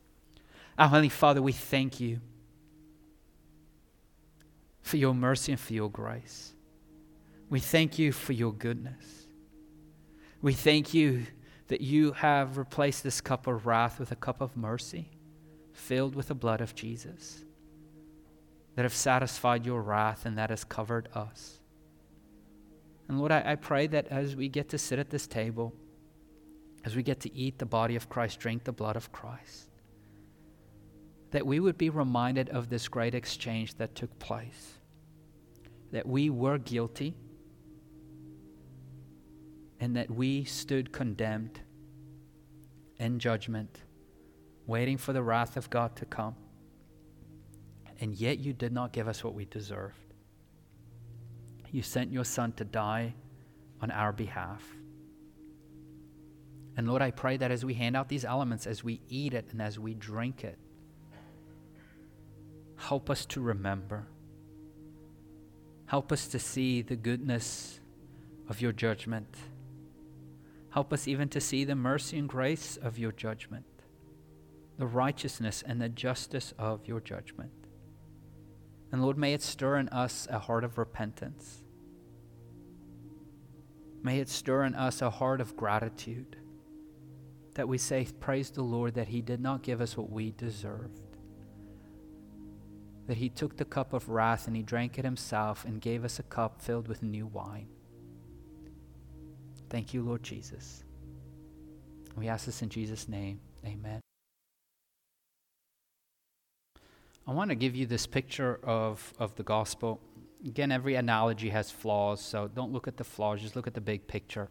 Our 0.78 0.90
Heavenly 0.90 1.10
Father, 1.10 1.42
we 1.42 1.54
thank 1.54 2.00
you 2.00 2.20
for 4.86 4.98
your 4.98 5.16
mercy 5.16 5.52
and 5.52 5.60
for 5.60 5.74
your 5.74 5.90
grace. 5.90 6.54
We 7.50 7.60
thank 7.60 7.98
you 7.98 8.12
for 8.12 8.34
your 8.34 8.54
goodness. 8.54 9.26
We 10.44 10.54
thank 10.54 10.94
you 10.94 11.26
that 11.70 11.82
you 11.82 12.12
have 12.12 12.60
replaced 12.60 13.04
this 13.04 13.20
cup 13.20 13.48
of 13.48 13.66
wrath 13.66 14.00
with 14.00 14.12
a 14.12 14.16
cup 14.16 14.42
of 14.42 14.56
mercy 14.56 15.10
filled 15.74 16.14
with 16.14 16.28
the 16.28 16.36
blood 16.36 16.62
of 16.62 16.76
Jesus 16.76 17.44
that 18.76 18.84
have 18.84 18.94
satisfied 18.94 19.66
your 19.66 19.82
wrath 19.82 20.28
and 20.28 20.38
that 20.38 20.52
has 20.52 20.64
covered 20.64 21.10
us. 21.16 21.60
And 23.08 23.18
Lord, 23.18 23.32
I, 23.32 23.42
I, 23.44 23.56
pray 23.56 23.88
that 23.88 24.08
as 24.10 24.36
we 24.36 24.50
get 24.50 24.70
to 24.70 24.78
sit 24.78 25.00
at 25.00 25.10
this 25.10 25.26
table, 25.26 25.74
as 26.84 26.96
we 26.96 27.02
get 27.02 27.22
to 27.22 27.36
eat 27.36 27.58
the 27.58 27.66
body 27.66 27.96
of 27.96 28.08
Christ, 28.08 28.40
drink 28.40 28.64
the 28.64 28.72
blood 28.72 28.96
of 28.96 29.12
Christ, 29.12 29.72
that 31.32 31.46
we 31.46 31.60
would 31.60 31.78
be 31.78 31.90
reminded 31.90 32.50
of 32.50 32.70
this 32.70 32.88
great 32.88 33.16
exchange 33.16 33.76
that 33.76 33.96
took 33.96 34.18
place. 34.20 34.75
That 35.92 36.06
we 36.08 36.30
were 36.30 36.58
guilty 36.58 37.16
and 39.80 39.96
that 39.96 40.10
we 40.10 40.44
stood 40.44 40.92
condemned 40.92 41.60
in 42.98 43.20
judgment, 43.20 43.82
waiting 44.66 44.98
for 44.98 45.14
the 45.14 45.22
wrath 45.22 45.58
of 45.58 45.70
God 45.70 45.96
to 45.98 46.06
come. 46.06 46.36
And 48.00 48.16
yet 48.16 48.40
you 48.40 48.54
did 48.54 48.72
not 48.72 48.94
give 48.94 49.08
us 49.08 49.24
what 49.24 49.34
we 49.34 49.46
deserved. 49.46 50.14
You 51.72 51.82
sent 51.82 52.12
your 52.12 52.24
Son 52.24 52.52
to 52.54 52.66
die 52.66 53.16
on 53.82 53.92
our 53.92 54.14
behalf. 54.14 54.64
And 56.78 56.88
Lord, 56.88 57.02
I 57.02 57.12
pray 57.12 57.38
that 57.38 57.52
as 57.52 57.64
we 57.64 57.74
hand 57.74 57.96
out 57.96 58.10
these 58.10 58.26
elements, 58.26 58.68
as 58.68 58.84
we 58.84 59.02
eat 59.08 59.34
it 59.34 59.48
and 59.52 59.62
as 59.62 59.80
we 59.80 59.94
drink 59.94 60.44
it, 60.44 60.58
help 62.76 63.10
us 63.10 63.26
to 63.28 63.42
remember. 63.42 64.08
Help 65.96 66.12
us 66.12 66.28
to 66.28 66.40
see 66.40 66.82
the 66.82 66.98
goodness 66.98 67.80
of 68.50 68.60
your 68.60 68.74
judgment. 68.74 69.34
Help 70.72 70.92
us 70.92 71.08
even 71.08 71.30
to 71.30 71.40
see 71.40 71.64
the 71.64 71.74
mercy 71.74 72.20
and 72.20 72.28
grace 72.28 72.76
of 72.76 73.00
your 73.00 73.14
judgment, 73.14 73.64
the 74.78 74.88
righteousness 74.88 75.64
and 75.66 75.82
the 75.82 75.88
justice 75.88 76.54
of 76.60 76.86
your 76.86 77.00
judgment. 77.00 77.54
And 78.92 79.02
Lord, 79.02 79.18
may 79.18 79.34
it 79.34 79.42
stir 79.42 79.78
in 79.78 79.88
us 79.88 80.28
a 80.30 80.38
heart 80.38 80.66
of 80.66 80.78
repentance. 80.78 81.64
May 84.04 84.20
it 84.20 84.28
stir 84.28 84.66
in 84.66 84.76
us 84.76 85.02
a 85.02 85.10
heart 85.10 85.40
of 85.40 85.56
gratitude 85.56 86.36
that 87.54 87.70
we 87.70 87.78
say, 87.78 88.06
Praise 88.20 88.50
the 88.50 88.64
Lord 88.64 88.96
that 88.96 89.08
He 89.08 89.22
did 89.22 89.40
not 89.40 89.64
give 89.64 89.80
us 89.80 89.96
what 89.96 90.10
we 90.10 90.32
deserved. 90.32 91.05
That 93.08 93.18
He 93.18 93.30
took 93.30 93.58
the 93.58 93.66
cup 93.66 93.94
of 93.94 94.10
wrath 94.10 94.48
and 94.48 94.56
He 94.56 94.64
drank 94.64 94.98
it 94.98 95.06
Himself 95.06 95.66
and 95.66 95.80
gave 95.80 96.04
us 96.04 96.20
a 96.20 96.24
cup 96.24 96.62
filled 96.62 96.88
with 96.88 97.04
new 97.04 97.28
wine. 97.28 97.68
Thank 99.70 99.94
you, 99.94 100.02
Lord 100.04 100.24
Jesus. 100.24 100.84
We 102.16 102.28
ask 102.28 102.46
this 102.46 102.62
in 102.62 102.70
Jesus' 102.70 103.10
name. 103.10 103.40
Amen. 103.66 104.00
I 107.28 107.32
want 107.32 107.50
to 107.50 107.56
give 107.56 107.76
you 107.76 107.88
this 107.88 108.06
picture 108.06 108.60
of, 108.64 109.14
of 109.18 109.36
the 109.36 109.44
gospel. 109.44 110.00
Again, 110.46 110.72
every 110.72 110.94
analogy 110.96 111.50
has 111.50 111.72
flaws, 111.72 112.22
so 112.22 112.48
don't 112.48 112.72
look 112.72 112.88
at 112.88 112.98
the 112.98 113.04
flaws, 113.04 113.42
just 113.42 113.56
look 113.56 113.66
at 113.66 113.74
the 113.74 113.82
big 113.82 114.08
picture. 114.08 114.48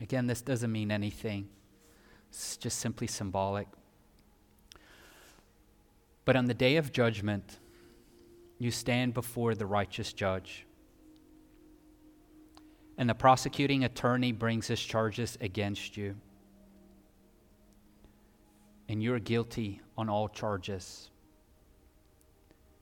Again, 0.00 0.26
this 0.26 0.42
doesn't 0.42 0.72
mean 0.72 0.90
anything, 0.90 1.48
it's 2.28 2.56
just 2.56 2.80
simply 2.80 3.06
symbolic. 3.06 3.68
But 6.26 6.36
on 6.36 6.44
the 6.44 6.54
day 6.54 6.76
of 6.76 6.92
judgment, 6.92 7.58
you 8.58 8.70
stand 8.70 9.14
before 9.14 9.54
the 9.54 9.64
righteous 9.64 10.12
judge. 10.12 10.66
And 12.98 13.08
the 13.08 13.14
prosecuting 13.14 13.84
attorney 13.84 14.32
brings 14.32 14.66
his 14.66 14.82
charges 14.82 15.38
against 15.40 15.96
you. 15.96 16.16
And 18.88 19.02
you're 19.02 19.20
guilty 19.20 19.80
on 19.96 20.08
all 20.10 20.28
charges 20.28 21.10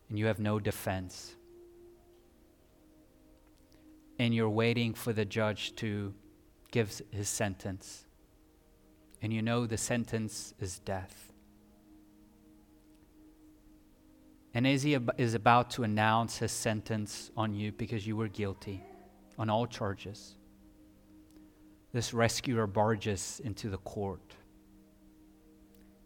and 0.08 0.18
you 0.18 0.26
have 0.26 0.38
no 0.38 0.60
defense. 0.60 1.34
And 4.18 4.34
you're 4.34 4.48
waiting 4.48 4.94
for 4.94 5.12
the 5.12 5.24
judge 5.24 5.74
to 5.76 6.14
give 6.70 7.02
his 7.10 7.28
sentence. 7.28 8.06
And 9.20 9.32
you 9.32 9.42
know 9.42 9.66
the 9.66 9.76
sentence 9.76 10.54
is 10.60 10.78
death. 10.78 11.33
And 14.54 14.66
as 14.68 14.84
he 14.84 14.96
is 15.18 15.34
about 15.34 15.70
to 15.70 15.82
announce 15.82 16.38
his 16.38 16.52
sentence 16.52 17.32
on 17.36 17.54
you 17.54 17.72
because 17.72 18.06
you 18.06 18.16
were 18.16 18.28
guilty 18.28 18.82
on 19.36 19.50
all 19.50 19.66
charges, 19.66 20.36
this 21.92 22.14
rescuer 22.14 22.68
barges 22.68 23.40
into 23.44 23.68
the 23.68 23.78
court. 23.78 24.34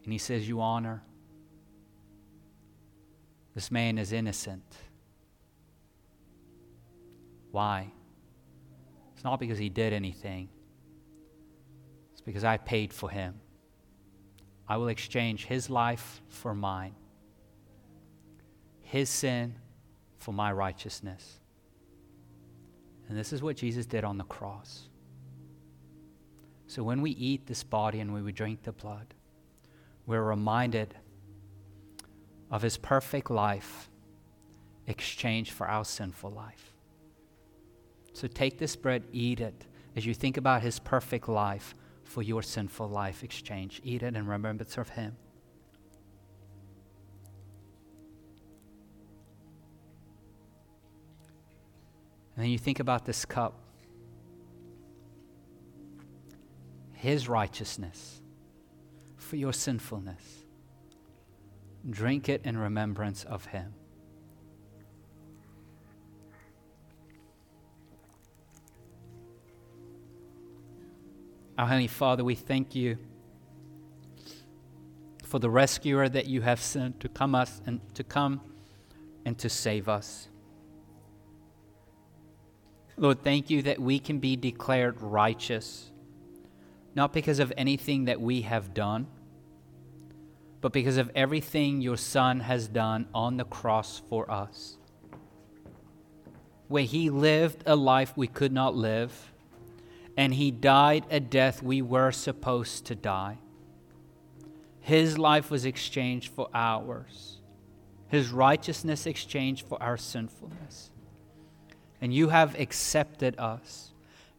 And 0.05 0.12
he 0.12 0.18
says, 0.18 0.49
You 0.49 0.62
honor, 0.62 1.03
this 3.55 3.70
man 3.70 3.99
is 3.99 4.12
innocent. 4.12 4.64
Why? 7.51 7.90
It's 9.14 9.24
not 9.24 9.40
because 9.40 9.59
he 9.59 9.68
did 9.68 9.92
anything, 9.92 10.49
it's 12.12 12.22
because 12.22 12.44
I 12.44 12.57
paid 12.57 12.94
for 12.94 13.11
him. 13.11 13.40
I 14.68 14.76
will 14.76 14.88
exchange 14.88 15.46
his 15.46 15.70
life 15.70 16.22
for 16.28 16.55
mine, 16.55 16.94
his 18.89 19.11
sin 19.11 19.55
for 20.16 20.32
my 20.32 20.51
righteousness. 20.51 21.41
And 23.09 23.18
this 23.18 23.34
is 23.34 23.43
what 23.43 23.57
Jesus 23.57 23.84
did 23.84 24.03
on 24.03 24.16
the 24.16 24.24
cross. 24.24 24.89
So 26.66 26.82
when 26.82 27.03
we 27.03 27.11
eat 27.11 27.47
this 27.47 27.62
body 27.62 28.01
and 28.01 28.14
when 28.14 28.24
we 28.24 28.32
drink 28.32 28.62
the 28.62 28.72
blood, 28.72 29.14
we're 30.07 30.22
reminded 30.22 30.95
of 32.51 32.62
his 32.62 32.78
perfect 32.78 33.30
life 33.30 33.91
exchanged 34.86 35.53
for 35.53 35.68
our 35.68 35.84
sinful 35.84 36.30
life. 36.30 36.72
So 38.14 38.26
take 38.26 38.59
this 38.59 38.74
bread, 38.74 39.05
eat 39.12 39.41
it 39.41 39.66
as 39.97 40.07
you 40.07 40.14
think 40.14 40.39
about 40.39 40.62
his 40.62 40.78
perfect 40.78 41.28
life 41.28 41.74
for 42.05 42.22
your 42.22 42.43
sinful 42.43 42.89
life 42.89 43.22
exchange. 43.22 43.82
Eat 43.84 44.03
it 44.03 44.16
in 44.16 44.26
remembrance 44.26 44.78
of 44.78 44.89
him. 44.89 45.16
And 52.39 52.45
then 52.45 52.53
you 52.53 52.59
think 52.59 52.78
about 52.78 53.05
this 53.05 53.24
cup. 53.24 53.59
His 56.93 57.28
righteousness 57.28 58.22
for 59.16 59.34
your 59.34 59.53
sinfulness. 59.53 60.22
Drink 61.91 62.28
it 62.28 62.43
in 62.45 62.57
remembrance 62.57 63.24
of 63.24 63.47
him. 63.47 63.74
Our 71.59 71.66
Heavenly 71.66 71.89
Father, 71.89 72.22
we 72.22 72.36
thank 72.36 72.76
you 72.76 72.99
for 75.24 75.41
the 75.41 75.51
rescuer 75.51 76.09
that 76.09 76.26
you 76.26 76.43
have 76.43 76.61
sent 76.61 77.01
to 77.01 77.09
come 77.09 77.34
us 77.34 77.61
and 77.66 77.80
to 77.97 78.05
come 78.05 78.41
and 79.24 79.36
to 79.39 79.49
save 79.49 79.89
us. 79.89 80.28
Lord, 82.99 83.22
thank 83.22 83.49
you 83.49 83.62
that 83.62 83.78
we 83.78 84.01
can 84.01 84.18
be 84.18 84.34
declared 84.34 85.01
righteous, 85.01 85.92
not 86.96 87.12
because 87.12 87.38
of 87.38 87.53
anything 87.57 88.07
that 88.07 88.20
we 88.20 88.42
have 88.42 88.74
done, 88.74 89.07
but 90.61 90.72
because 90.72 90.96
of 90.96 91.09
everything 91.14 91.80
your 91.80 91.96
Son 91.96 92.40
has 92.40 92.66
done 92.66 93.07
on 93.14 93.36
the 93.36 93.44
cross 93.44 94.03
for 94.09 94.28
us. 94.28 94.78
Where 96.66 96.82
he 96.82 97.09
lived 97.09 97.62
a 97.66 97.76
life 97.76 98.14
we 98.16 98.26
could 98.26 98.53
not 98.53 98.74
live, 98.74 99.32
and 100.16 100.34
he 100.34 100.51
died 100.51 101.05
a 101.09 101.20
death 101.20 101.62
we 101.62 101.80
were 101.80 102.11
supposed 102.11 102.86
to 102.86 102.96
die. 102.96 103.38
His 104.80 105.16
life 105.16 105.53
was 105.53 105.64
exchanged 105.64 106.32
for 106.32 106.49
ours, 106.53 107.38
his 108.09 108.30
righteousness 108.30 109.07
exchanged 109.07 109.68
for 109.68 109.80
our 109.80 109.96
sinfulness. 109.96 110.90
And 112.01 112.14
you 112.14 112.28
have 112.28 112.59
accepted 112.59 113.38
us, 113.38 113.92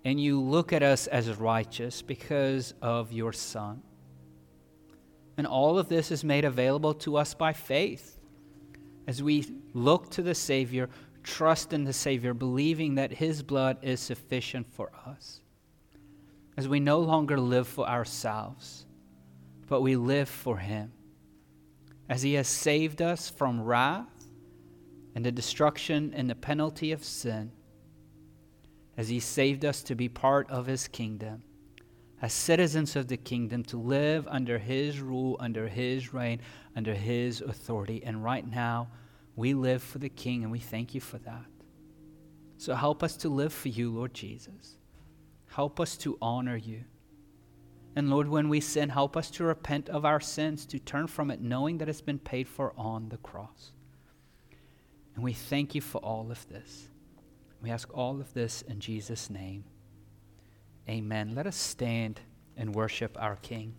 and 0.06 0.20
you 0.20 0.40
look 0.40 0.72
at 0.72 0.84
us 0.84 1.08
as 1.08 1.30
righteous 1.30 2.02
because 2.02 2.74
of 2.82 3.12
your 3.12 3.34
Son. 3.34 3.82
And 5.38 5.48
all 5.48 5.78
of 5.78 5.90
this 5.90 6.12
is 6.12 6.24
made 6.24 6.46
available 6.46 6.94
to 6.96 7.18
us 7.18 7.34
by 7.34 7.54
faith. 7.54 8.18
As 9.08 9.24
we 9.24 9.46
look 9.74 10.10
to 10.12 10.22
the 10.22 10.36
Savior, 10.36 10.90
trust 11.24 11.74
in 11.74 11.84
the 11.84 11.94
Savior, 11.94 12.34
believing 12.34 12.96
that 12.96 13.12
His 13.12 13.42
blood 13.42 13.78
is 13.82 14.00
sufficient 14.00 14.68
for 14.68 14.92
us. 15.06 15.42
As 16.58 16.68
we 16.68 16.80
no 16.80 17.00
longer 17.00 17.40
live 17.40 17.68
for 17.68 17.88
ourselves, 17.88 18.86
but 19.68 19.82
we 19.82 19.96
live 19.96 20.28
for 20.28 20.58
Him. 20.58 20.92
As 22.10 22.22
He 22.22 22.34
has 22.34 22.48
saved 22.48 23.02
us 23.02 23.30
from 23.30 23.62
wrath 23.62 24.19
and 25.16 25.26
the 25.26 25.32
destruction 25.32 26.14
and 26.16 26.30
the 26.30 26.36
penalty 26.36 26.92
of 26.92 27.04
sin, 27.04 27.52
as 28.98 29.10
He 29.10 29.20
saved 29.20 29.66
us 29.66 29.82
to 29.84 29.96
be 29.96 30.10
part 30.10 30.50
of 30.50 30.66
His 30.66 30.88
kingdom, 30.88 31.44
as 32.22 32.34
citizens 32.34 32.96
of 32.96 33.08
the 33.08 33.18
kingdom, 33.18 33.64
to 33.64 33.78
live 33.78 34.28
under 34.28 34.58
His 34.58 35.00
rule, 35.00 35.38
under 35.40 35.68
His 35.68 36.14
reign, 36.14 36.42
under 36.76 36.94
His 36.94 37.42
authority. 37.42 38.04
And 38.04 38.24
right 38.24 38.46
now, 38.46 38.90
we 39.36 39.54
live 39.54 39.82
for 39.82 40.00
the 40.00 40.10
King, 40.10 40.44
and 40.44 40.52
we 40.52 40.60
thank 40.60 40.94
you 40.94 41.02
for 41.02 41.18
that. 41.20 41.46
So 42.58 42.76
help 42.76 43.04
us 43.04 43.16
to 43.18 43.30
live 43.30 43.54
for 43.54 43.70
you, 43.70 43.90
Lord 43.90 44.14
Jesus. 44.14 44.76
Help 45.48 45.80
us 45.80 45.96
to 45.98 46.18
honor 46.22 46.58
you. 46.58 46.84
And 47.96 48.10
Lord, 48.10 48.28
when 48.28 48.50
we 48.50 48.60
sin, 48.60 48.90
help 48.90 49.18
us 49.18 49.32
to 49.32 49.46
repent 49.46 49.90
of 49.90 50.06
our 50.06 50.20
sins, 50.20 50.66
to 50.68 50.78
turn 50.78 51.08
from 51.08 51.32
it, 51.32 51.42
knowing 51.42 51.78
that 51.80 51.90
it's 51.90 52.02
been 52.02 52.20
paid 52.20 52.48
for 52.48 52.74
on 52.78 53.10
the 53.10 53.18
cross. 53.18 53.72
And 55.20 55.24
we 55.26 55.34
thank 55.34 55.76
you 55.76 55.82
for 55.82 55.98
all 55.98 56.32
of 56.32 56.48
this. 56.48 56.88
We 57.62 57.72
ask 57.72 57.90
all 57.94 58.22
of 58.22 58.34
this 58.34 58.62
in 58.62 58.80
Jesus' 58.80 59.30
name. 59.30 59.66
Amen. 60.88 61.36
Let 61.36 61.46
us 61.46 61.58
stand 61.58 62.22
and 62.56 62.74
worship 62.74 63.18
our 63.20 63.36
King. 63.36 63.76